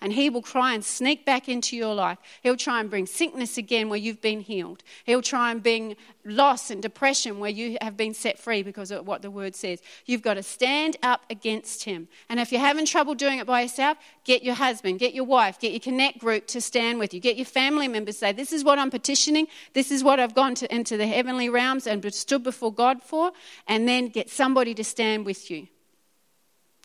and 0.00 0.12
he 0.12 0.30
will 0.30 0.42
try 0.42 0.74
and 0.74 0.84
sneak 0.84 1.24
back 1.24 1.48
into 1.48 1.76
your 1.76 1.94
life. 1.94 2.18
He'll 2.42 2.56
try 2.56 2.80
and 2.80 2.88
bring 2.88 3.06
sickness 3.06 3.58
again 3.58 3.88
where 3.88 3.98
you've 3.98 4.20
been 4.20 4.40
healed. 4.40 4.84
He'll 5.04 5.22
try 5.22 5.50
and 5.50 5.60
bring 5.60 5.96
loss 6.24 6.70
and 6.70 6.80
depression 6.80 7.40
where 7.40 7.50
you 7.50 7.78
have 7.80 7.96
been 7.96 8.14
set 8.14 8.38
free 8.38 8.62
because 8.62 8.92
of 8.92 9.08
what 9.08 9.22
the 9.22 9.30
word 9.30 9.56
says. 9.56 9.80
You've 10.06 10.22
got 10.22 10.34
to 10.34 10.42
stand 10.44 10.96
up 11.02 11.22
against 11.30 11.82
him. 11.82 12.06
And 12.28 12.38
if 12.38 12.52
you're 12.52 12.60
having 12.60 12.86
trouble 12.86 13.16
doing 13.16 13.38
it 13.38 13.46
by 13.46 13.62
yourself, 13.62 13.98
get 14.24 14.44
your 14.44 14.54
husband, 14.54 15.00
get 15.00 15.14
your 15.14 15.24
wife, 15.24 15.58
get 15.58 15.72
your 15.72 15.80
connect 15.80 16.18
group 16.18 16.46
to 16.48 16.60
stand 16.60 17.00
with 17.00 17.12
you. 17.12 17.18
Get 17.18 17.36
your 17.36 17.46
family 17.46 17.88
members 17.88 18.18
say, 18.18 18.30
This 18.30 18.52
is 18.52 18.62
what 18.62 18.78
I'm 18.78 18.90
petitioning. 18.90 19.48
This 19.72 19.90
is 19.90 20.04
what 20.04 20.20
I've 20.20 20.34
gone 20.34 20.54
to, 20.56 20.72
into 20.72 20.96
the 20.96 21.08
heavenly 21.08 21.48
realms 21.48 21.88
and 21.88 22.14
stood 22.14 22.44
before 22.44 22.72
God 22.72 23.02
for. 23.02 23.32
And 23.66 23.88
then 23.88 24.08
get 24.08 24.30
somebody 24.30 24.74
to 24.74 24.84
stand 24.84 25.26
with 25.26 25.50
you. 25.50 25.66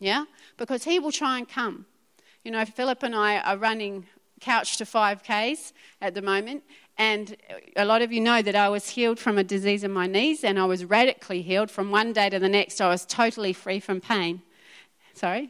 Yeah? 0.03 0.25
Because 0.57 0.83
he 0.83 0.99
will 0.99 1.13
try 1.13 1.37
and 1.37 1.47
come. 1.47 1.85
You 2.43 2.51
know, 2.51 2.65
Philip 2.65 3.03
and 3.03 3.15
I 3.15 3.37
are 3.39 3.55
running 3.55 4.05
couch 4.41 4.75
to 4.77 4.83
5Ks 4.83 5.71
at 6.01 6.13
the 6.13 6.21
moment. 6.21 6.63
And 6.97 7.37
a 7.77 7.85
lot 7.85 8.01
of 8.01 8.11
you 8.11 8.19
know 8.19 8.41
that 8.41 8.53
I 8.53 8.67
was 8.67 8.89
healed 8.89 9.17
from 9.17 9.37
a 9.37 9.45
disease 9.45 9.81
in 9.81 9.91
my 9.91 10.05
knees 10.05 10.43
and 10.43 10.59
I 10.59 10.65
was 10.65 10.83
radically 10.83 11.41
healed. 11.41 11.71
From 11.71 11.89
one 11.89 12.11
day 12.11 12.29
to 12.29 12.37
the 12.37 12.49
next, 12.49 12.81
I 12.81 12.89
was 12.89 13.05
totally 13.05 13.53
free 13.53 13.79
from 13.79 14.01
pain. 14.01 14.41
Sorry? 15.13 15.49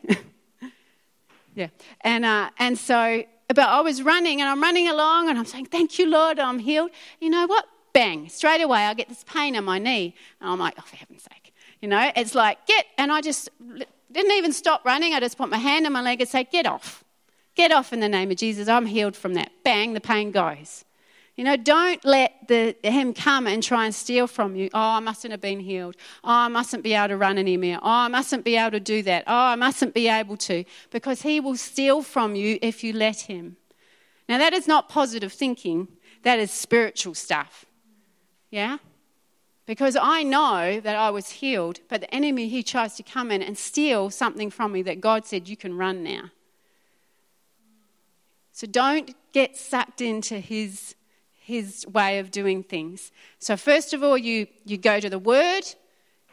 yeah. 1.56 1.70
And, 2.02 2.24
uh, 2.24 2.52
and 2.60 2.78
so, 2.78 3.24
but 3.48 3.58
I 3.58 3.82
was 3.82 4.04
running 4.04 4.40
and 4.40 4.48
I'm 4.48 4.62
running 4.62 4.88
along 4.88 5.30
and 5.30 5.40
I'm 5.40 5.46
saying, 5.46 5.66
Thank 5.66 5.98
you, 5.98 6.08
Lord, 6.08 6.38
I'm 6.38 6.60
healed. 6.60 6.92
You 7.20 7.32
know 7.32 7.48
what? 7.48 7.66
Bang, 7.92 8.30
straight 8.30 8.62
away, 8.62 8.86
I 8.86 8.94
get 8.94 9.10
this 9.10 9.24
pain 9.24 9.56
in 9.56 9.64
my 9.64 9.80
knee. 9.80 10.14
And 10.40 10.52
I'm 10.52 10.60
like, 10.60 10.76
Oh, 10.78 10.84
for 10.86 10.96
heaven's 10.96 11.24
sake. 11.24 11.56
You 11.82 11.90
know, 11.90 12.12
it's 12.16 12.36
like, 12.36 12.66
get, 12.68 12.86
and 13.00 13.12
I 13.12 13.20
just 13.20 13.50
didn't 14.14 14.32
even 14.34 14.54
stop 14.54 14.86
running. 14.86 15.14
I 15.14 15.20
just 15.20 15.38
put 15.38 15.50
my 15.50 15.58
hand 15.58 15.86
on 15.86 15.94
my 15.94 16.02
leg 16.02 16.22
and 16.22 16.30
say, 16.30 16.44
Get 16.46 16.66
off. 16.66 17.04
Get 17.56 17.72
off 17.72 17.94
in 17.94 18.00
the 18.00 18.10
name 18.10 18.32
of 18.32 18.38
Jesus. 18.38 18.68
I'm 18.68 18.86
healed 18.86 19.16
from 19.16 19.36
that. 19.36 19.52
Bang, 19.64 19.94
the 19.94 20.02
pain 20.02 20.32
goes. 20.32 20.86
You 21.36 21.44
know, 21.44 21.58
don't 21.58 22.04
let 22.06 22.48
the, 22.48 22.76
him 22.84 23.14
come 23.14 23.48
and 23.48 23.64
try 23.64 23.86
and 23.86 23.94
steal 23.94 24.28
from 24.28 24.56
you. 24.56 24.70
Oh, 24.74 24.80
I 24.80 25.00
mustn't 25.00 25.32
have 25.32 25.42
been 25.42 25.60
healed. 25.60 25.96
Oh, 26.24 26.30
I 26.30 26.48
mustn't 26.48 26.84
be 26.84 26.94
able 26.94 27.08
to 27.10 27.18
run 27.18 27.40
anymore. 27.40 27.80
Oh, 27.82 27.90
I 27.90 28.08
mustn't 28.08 28.44
be 28.44 28.56
able 28.56 28.72
to 28.72 28.80
do 28.80 29.02
that. 29.04 29.24
Oh, 29.26 29.36
I 29.36 29.56
mustn't 29.56 29.96
be 29.96 30.08
able 30.08 30.38
to. 30.38 30.64
Because 30.92 31.24
he 31.24 31.40
will 31.40 31.58
steal 31.58 32.04
from 32.04 32.36
you 32.36 32.60
if 32.62 32.84
you 32.84 32.94
let 32.94 33.22
him. 33.22 33.58
Now, 34.30 34.38
that 34.38 34.54
is 34.54 34.68
not 34.68 34.90
positive 34.90 35.34
thinking, 35.34 35.88
that 36.22 36.38
is 36.38 36.52
spiritual 36.52 37.16
stuff. 37.16 37.66
Yeah? 38.52 38.78
Because 39.66 39.96
I 39.96 40.24
know 40.24 40.80
that 40.82 40.96
I 40.96 41.10
was 41.10 41.30
healed, 41.30 41.80
but 41.88 42.02
the 42.02 42.14
enemy, 42.14 42.50
he 42.50 42.64
tries 42.64 42.96
to 42.96 43.04
come 43.04 43.32
in 43.32 43.42
and 43.42 43.58
steal 43.58 44.10
something 44.10 44.50
from 44.50 44.74
me 44.74 44.82
that 44.84 45.00
God 45.00 45.26
said, 45.26 45.48
You 45.48 45.56
can 45.56 45.78
run 45.78 46.04
now. 46.04 46.32
So 48.52 48.68
don't 48.68 49.16
get 49.32 49.58
sucked 49.58 50.02
into 50.02 50.40
his, 50.40 50.96
his 51.40 51.88
way 51.88 52.20
of 52.20 52.30
doing 52.30 52.62
things. 52.62 53.12
So, 53.40 53.58
first 53.58 53.94
of 53.94 54.04
all, 54.04 54.18
you, 54.18 54.48
you 54.66 54.78
go 54.78 55.00
to 55.00 55.10
the 55.10 55.18
word, 55.18 55.64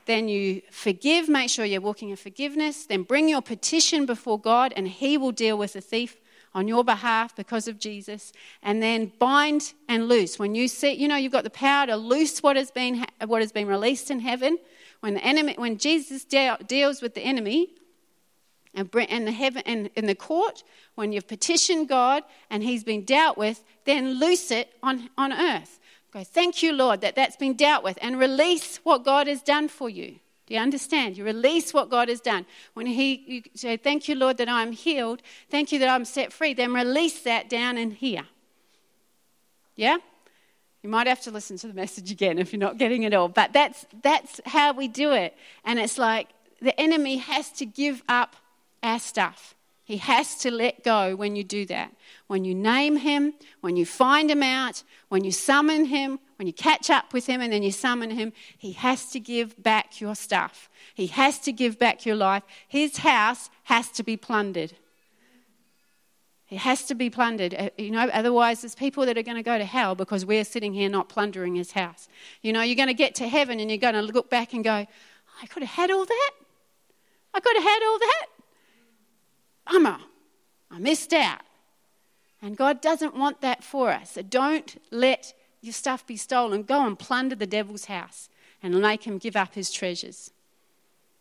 then 0.07 0.29
you 0.29 0.61
forgive, 0.71 1.29
make 1.29 1.51
sure 1.51 1.65
you're 1.65 1.81
walking 1.81 2.11
in 2.11 2.17
forgiveness, 2.17 2.85
then 2.85 3.05
bring 3.05 3.29
your 3.29 3.41
petition 3.41 4.07
before 4.07 4.41
God, 4.41 4.73
and 4.77 4.89
he 4.89 5.17
will 5.17 5.33
deal 5.33 5.57
with 5.57 5.75
the 5.75 5.81
thief 5.81 6.17
on 6.55 6.67
your 6.67 6.85
behalf 6.85 7.35
because 7.37 7.69
of 7.69 7.79
Jesus, 7.79 8.33
and 8.63 8.83
then 8.83 9.13
bind 9.19 9.73
and 9.89 10.09
loose. 10.09 10.39
When 10.39 10.55
you 10.55 10.69
see, 10.69 10.93
you 10.93 11.09
know, 11.09 11.17
you've 11.17 11.33
got 11.33 11.45
the 11.45 11.51
power 11.51 11.87
to 11.87 11.97
loose 11.97 12.43
what 12.43 12.57
has 12.57 12.71
been 12.71 13.07
what 13.27 13.41
has 13.41 13.53
been 13.53 13.69
released 13.69 14.11
in 14.11 14.21
heaven. 14.21 14.59
When 15.01 15.15
the 15.15 15.25
enemy, 15.25 15.55
when 15.57 15.79
Jesus 15.79 16.25
de- 16.25 16.59
deals 16.67 17.01
with 17.01 17.15
the 17.15 17.23
enemy, 17.23 17.71
and 18.75 18.95
in 18.95 19.25
the 19.25 19.33
heaven 19.33 19.63
and 19.67 19.91
in 19.97 20.07
the 20.07 20.15
court, 20.15 20.63
when 20.95 21.13
you've 21.13 21.29
petitioned 21.29 21.89
God 21.89 22.23
and 22.51 22.63
He's 22.63 22.85
been 22.85 23.05
dealt 23.05 23.37
with, 23.39 23.65
then 23.85 24.19
loose 24.19 24.51
it 24.51 24.75
on 24.83 25.11
on 25.17 25.33
earth. 25.33 25.79
Go, 26.13 26.25
thank 26.25 26.63
you, 26.63 26.73
Lord, 26.73 27.01
that 27.03 27.15
that's 27.15 27.37
been 27.37 27.55
dealt 27.55 27.85
with, 27.85 27.99
and 28.03 28.19
release 28.19 28.79
what 28.79 29.05
God 29.05 29.29
has 29.29 29.43
done 29.43 29.69
for 29.69 29.89
you. 29.89 30.17
Do 30.51 30.57
you 30.57 30.63
understand? 30.63 31.17
You 31.17 31.23
release 31.25 31.73
what 31.73 31.91
God 31.91 32.09
has 32.09 32.21
done. 32.21 32.45
When 32.75 32.85
He 32.85 33.23
you 33.29 33.43
say, 33.55 33.77
Thank 33.77 34.09
you, 34.09 34.17
Lord, 34.17 34.37
that 34.39 34.49
I'm 34.49 34.73
healed. 34.73 35.23
Thank 35.49 35.71
you 35.71 35.79
that 35.79 35.89
I'm 35.89 36.05
set 36.05 36.33
free. 36.33 36.55
Then 36.55 36.75
release 36.75 37.21
that 37.21 37.49
down 37.49 37.79
in 37.79 37.93
here. 37.93 38.25
Yeah? 39.77 39.99
You 40.83 40.91
might 40.91 41.07
have 41.07 41.21
to 41.23 41.31
listen 41.31 41.57
to 41.59 41.69
the 41.69 41.75
message 41.75 42.11
again 42.11 42.41
if 42.41 42.53
you're 42.53 42.59
not 42.59 42.79
getting 42.79 43.05
it 43.05 43.15
all. 43.15 43.29
But 43.29 43.53
that's 43.53 43.87
that's 44.03 44.41
how 44.45 44.73
we 44.73 44.89
do 44.89 45.13
it. 45.13 45.37
And 45.65 45.79
it's 45.79 45.99
like 45.99 46.31
the 46.61 46.79
enemy 46.81 47.19
has 47.19 47.53
to 47.53 47.65
give 47.65 48.03
up 48.09 48.35
our 48.83 48.99
stuff. 48.99 49.55
He 49.91 49.97
has 49.97 50.37
to 50.37 50.53
let 50.53 50.85
go 50.85 51.17
when 51.17 51.35
you 51.35 51.43
do 51.43 51.67
that. 51.67 51.93
When 52.29 52.45
you 52.45 52.55
name 52.55 52.99
him, 52.99 53.35
when 53.61 53.77
you 53.77 53.85
find 53.85 54.31
him 54.31 54.41
out, 54.41 54.85
when 55.09 55.25
you 55.25 55.33
summon 55.33 55.87
him, 55.87 56.21
when 56.37 56.47
you 56.47 56.53
catch 56.53 56.91
up 56.91 57.13
with 57.13 57.27
him 57.27 57.41
and 57.41 57.53
then 57.53 57.65
you 57.65 57.73
summon 57.73 58.11
him, 58.11 58.33
he 58.57 58.71
has 58.71 59.07
to 59.07 59.19
give 59.19 59.61
back 59.61 60.01
your 60.01 60.15
stuff. 60.15 60.71
He 60.95 61.09
has 61.09 61.41
to 61.41 61.51
give 61.51 61.77
back 61.77 62.07
your 62.07 62.15
life. 62.15 62.45
His 62.69 62.99
house 62.99 63.51
has 63.65 63.91
to 63.91 64.05
be 64.05 64.17
plundered. 64.17 64.75
It 66.51 66.59
has 66.59 66.85
to 66.85 66.95
be 66.95 67.11
plundered. 67.11 67.53
Uh, 67.53 67.71
you 67.77 67.91
know, 67.91 68.09
otherwise, 68.13 68.61
there's 68.61 68.77
people 68.77 69.07
that 69.07 69.19
are 69.19 69.25
going 69.25 69.39
to 69.39 69.43
go 69.43 69.59
to 69.59 69.65
hell 69.65 69.97
because 69.97 70.25
we're 70.25 70.45
sitting 70.45 70.73
here 70.73 70.89
not 70.89 71.09
plundering 71.09 71.57
his 71.57 71.73
house. 71.73 72.09
You 72.43 72.53
know, 72.53 72.63
you're 72.63 72.77
going 72.77 72.87
to 72.87 72.95
get 72.95 73.17
to 73.17 73.27
heaven 73.27 73.59
and 73.59 73.69
you're 73.69 73.79
going 73.79 73.95
to 73.95 74.03
look 74.03 74.31
back 74.31 74.53
and 74.53 74.63
go, 74.63 74.87
I 75.43 75.47
could 75.49 75.65
have 75.65 75.75
had 75.75 75.91
all 75.91 76.05
that. 76.05 76.31
I 77.35 77.41
could 77.41 77.57
have 77.57 77.65
had 77.65 77.83
all 77.83 77.99
that 77.99 78.27
bummer, 79.71 79.99
I 80.71 80.79
missed 80.79 81.13
out. 81.13 81.41
And 82.43 82.57
God 82.57 82.81
doesn't 82.81 83.15
want 83.15 83.41
that 83.43 83.63
for 83.63 83.91
us. 83.91 84.13
So 84.13 84.23
don't 84.23 84.81
let 84.91 85.35
your 85.61 85.75
stuff 85.75 86.07
be 86.07 86.17
stolen. 86.17 86.63
Go 86.63 86.87
and 86.87 86.99
plunder 86.99 87.37
the 87.37 87.47
devil's 87.47 87.85
house 87.87 88.29
and 88.63 88.81
make 88.81 89.05
him 89.05 89.19
give 89.19 89.37
up 89.37 89.55
his 89.55 89.71
treasures. 89.71 90.31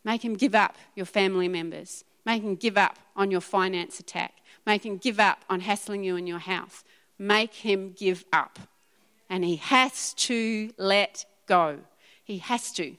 Make 0.04 0.24
him 0.24 0.36
give 0.36 0.56
up 0.56 0.78
your 0.95 1.06
family 1.06 1.47
members. 1.47 2.06
Make 2.26 2.43
him 2.43 2.56
give 2.56 2.78
up 2.78 2.97
on 3.16 3.32
your 3.32 3.41
finance 3.41 4.00
attack. 4.00 4.36
Make 4.66 4.86
him 4.86 4.97
give 4.97 5.20
up 5.20 5.43
on 5.50 5.62
hassling 5.62 6.04
you 6.04 6.16
in 6.16 6.28
your 6.28 6.39
house. 6.39 6.84
Make 7.18 7.54
him 7.54 7.91
give 7.91 8.24
up. 8.32 8.60
And 9.30 9.43
he 9.43 9.58
has 9.58 10.14
to 10.14 10.72
let 10.78 11.26
go. 11.47 11.80
He 12.24 12.38
has 12.38 12.72
to. 12.74 12.95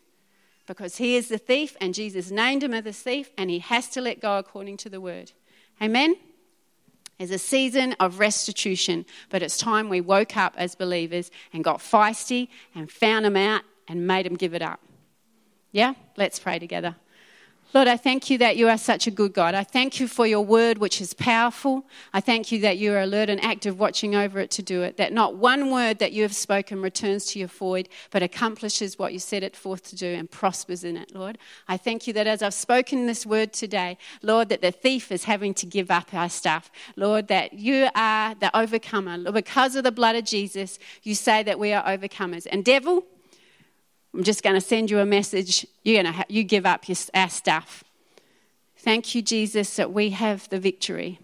Because 0.66 0.96
he 0.98 1.16
is 1.16 1.28
the 1.28 1.38
thief, 1.38 1.76
and 1.80 1.94
Jesus 1.94 2.30
named 2.30 2.62
him 2.62 2.74
as 2.74 2.98
thief, 2.98 3.30
and 3.36 3.50
he 3.50 3.58
has 3.58 3.88
to 3.88 4.00
let 4.00 4.20
go 4.20 4.38
according 4.38 4.76
to 4.78 4.88
the 4.88 5.00
word. 5.00 5.32
Amen? 5.82 6.16
It's 7.18 7.32
a 7.32 7.38
season 7.38 7.94
of 8.00 8.18
restitution, 8.18 9.04
but 9.28 9.42
it's 9.42 9.58
time 9.58 9.88
we 9.88 10.00
woke 10.00 10.36
up 10.36 10.54
as 10.56 10.74
believers 10.74 11.30
and 11.52 11.62
got 11.62 11.78
feisty 11.78 12.48
and 12.74 12.90
found 12.90 13.26
them 13.26 13.36
out 13.36 13.62
and 13.88 14.06
made 14.06 14.24
them 14.24 14.36
give 14.36 14.54
it 14.54 14.62
up. 14.62 14.80
Yeah? 15.70 15.94
Let's 16.16 16.38
pray 16.38 16.58
together. 16.58 16.96
Lord, 17.72 17.86
I 17.86 17.96
thank 17.96 18.30
you 18.30 18.38
that 18.38 18.56
you 18.56 18.68
are 18.68 18.76
such 18.76 19.06
a 19.06 19.12
good 19.12 19.32
God. 19.32 19.54
I 19.54 19.62
thank 19.62 20.00
you 20.00 20.08
for 20.08 20.26
your 20.26 20.44
word, 20.44 20.78
which 20.78 21.00
is 21.00 21.14
powerful. 21.14 21.86
I 22.12 22.20
thank 22.20 22.50
you 22.50 22.58
that 22.62 22.78
you 22.78 22.92
are 22.92 23.00
alert 23.00 23.30
and 23.30 23.42
active, 23.44 23.78
watching 23.78 24.16
over 24.16 24.40
it 24.40 24.50
to 24.52 24.62
do 24.62 24.82
it. 24.82 24.96
That 24.96 25.12
not 25.12 25.36
one 25.36 25.70
word 25.70 26.00
that 26.00 26.10
you 26.10 26.22
have 26.22 26.34
spoken 26.34 26.82
returns 26.82 27.26
to 27.26 27.38
your 27.38 27.46
void, 27.46 27.88
but 28.10 28.24
accomplishes 28.24 28.98
what 28.98 29.12
you 29.12 29.20
set 29.20 29.44
it 29.44 29.54
forth 29.54 29.84
to 29.90 29.96
do 29.96 30.08
and 30.08 30.28
prospers 30.28 30.82
in 30.82 30.96
it, 30.96 31.14
Lord. 31.14 31.38
I 31.68 31.76
thank 31.76 32.08
you 32.08 32.12
that 32.14 32.26
as 32.26 32.42
I've 32.42 32.54
spoken 32.54 33.06
this 33.06 33.24
word 33.24 33.52
today, 33.52 33.98
Lord, 34.20 34.48
that 34.48 34.62
the 34.62 34.72
thief 34.72 35.12
is 35.12 35.22
having 35.22 35.54
to 35.54 35.66
give 35.66 35.92
up 35.92 36.12
our 36.12 36.28
stuff. 36.28 36.72
Lord, 36.96 37.28
that 37.28 37.52
you 37.52 37.88
are 37.94 38.34
the 38.34 38.56
overcomer. 38.58 39.30
Because 39.30 39.76
of 39.76 39.84
the 39.84 39.92
blood 39.92 40.16
of 40.16 40.24
Jesus, 40.24 40.80
you 41.04 41.14
say 41.14 41.44
that 41.44 41.60
we 41.60 41.72
are 41.72 41.84
overcomers. 41.84 42.48
And 42.50 42.64
devil, 42.64 43.04
I'm 44.12 44.24
just 44.24 44.42
going 44.42 44.54
to 44.54 44.60
send 44.60 44.90
you 44.90 44.98
a 44.98 45.06
message. 45.06 45.66
You're 45.84 46.02
going 46.02 46.12
to 46.12 46.18
ha- 46.18 46.24
you 46.28 46.42
give 46.42 46.66
up 46.66 46.88
your, 46.88 46.96
our 47.14 47.28
stuff. 47.28 47.84
Thank 48.76 49.14
you, 49.14 49.22
Jesus, 49.22 49.76
that 49.76 49.92
we 49.92 50.10
have 50.10 50.48
the 50.48 50.58
victory. 50.58 51.18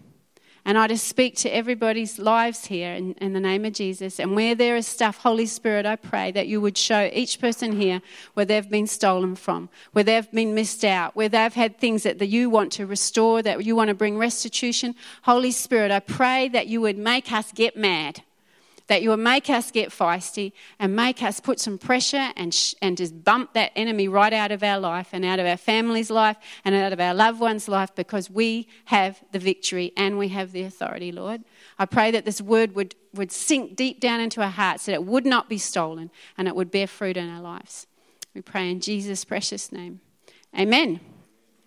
And 0.63 0.77
I 0.77 0.87
just 0.87 1.07
speak 1.07 1.37
to 1.37 1.49
everybody's 1.49 2.19
lives 2.19 2.65
here 2.65 2.91
in, 2.91 3.13
in, 3.13 3.31
the 3.31 3.39
name 3.39 3.63
of 3.63 3.71
Jesus. 3.71 4.19
And 4.19 4.35
where 4.35 4.53
there 4.53 4.75
is 4.75 4.85
stuff, 4.85 5.17
Holy 5.19 5.45
Spirit, 5.45 5.85
I 5.85 5.95
pray 5.95 6.31
that 6.33 6.47
you 6.47 6.59
would 6.59 6.77
show 6.77 7.09
each 7.13 7.39
person 7.39 7.79
here 7.79 8.01
where 8.33 8.45
they've 8.45 8.69
been 8.69 8.85
stolen 8.85 9.37
from, 9.37 9.69
where 9.93 10.03
they've 10.03 10.29
been 10.29 10.53
missed 10.53 10.83
out, 10.83 11.15
where 11.15 11.29
they've 11.29 11.53
had 11.53 11.77
things 11.77 12.03
that 12.03 12.21
you 12.27 12.49
want 12.49 12.73
to 12.73 12.85
restore, 12.85 13.41
that 13.41 13.63
you 13.63 13.77
want 13.77 13.87
to 13.87 13.93
bring 13.93 14.17
restitution. 14.17 14.93
Holy 15.21 15.51
Spirit, 15.51 15.89
I 15.89 16.01
pray 16.01 16.49
that 16.49 16.67
you 16.67 16.81
would 16.81 16.97
make 16.97 17.31
us 17.31 17.49
get 17.53 17.77
mad 17.77 18.23
that 18.87 19.01
you 19.01 19.09
will 19.09 19.17
make 19.17 19.49
us 19.49 19.71
get 19.71 19.89
feisty 19.89 20.53
and 20.79 20.95
make 20.95 21.21
us 21.21 21.39
put 21.39 21.59
some 21.59 21.77
pressure 21.77 22.31
and, 22.35 22.53
sh- 22.53 22.73
and 22.81 22.97
just 22.97 23.23
bump 23.23 23.53
that 23.53 23.71
enemy 23.75 24.07
right 24.07 24.33
out 24.33 24.51
of 24.51 24.63
our 24.63 24.79
life 24.79 25.09
and 25.11 25.25
out 25.25 25.39
of 25.39 25.45
our 25.45 25.57
family's 25.57 26.09
life 26.09 26.37
and 26.65 26.73
out 26.73 26.93
of 26.93 26.99
our 26.99 27.13
loved 27.13 27.39
one's 27.39 27.67
life 27.67 27.93
because 27.95 28.29
we 28.29 28.67
have 28.85 29.21
the 29.31 29.39
victory 29.39 29.93
and 29.97 30.17
we 30.17 30.29
have 30.29 30.51
the 30.51 30.63
authority, 30.63 31.11
Lord. 31.11 31.43
I 31.77 31.85
pray 31.85 32.11
that 32.11 32.25
this 32.25 32.41
word 32.41 32.75
would, 32.75 32.95
would 33.13 33.31
sink 33.31 33.75
deep 33.75 33.99
down 33.99 34.19
into 34.19 34.41
our 34.41 34.49
hearts, 34.49 34.85
that 34.85 34.93
it 34.93 35.03
would 35.03 35.25
not 35.25 35.49
be 35.49 35.57
stolen 35.57 36.09
and 36.37 36.47
it 36.47 36.55
would 36.55 36.71
bear 36.71 36.87
fruit 36.87 37.17
in 37.17 37.29
our 37.29 37.41
lives. 37.41 37.87
We 38.33 38.41
pray 38.41 38.71
in 38.71 38.79
Jesus' 38.79 39.25
precious 39.25 39.71
name. 39.71 39.99
Amen. 40.57 40.99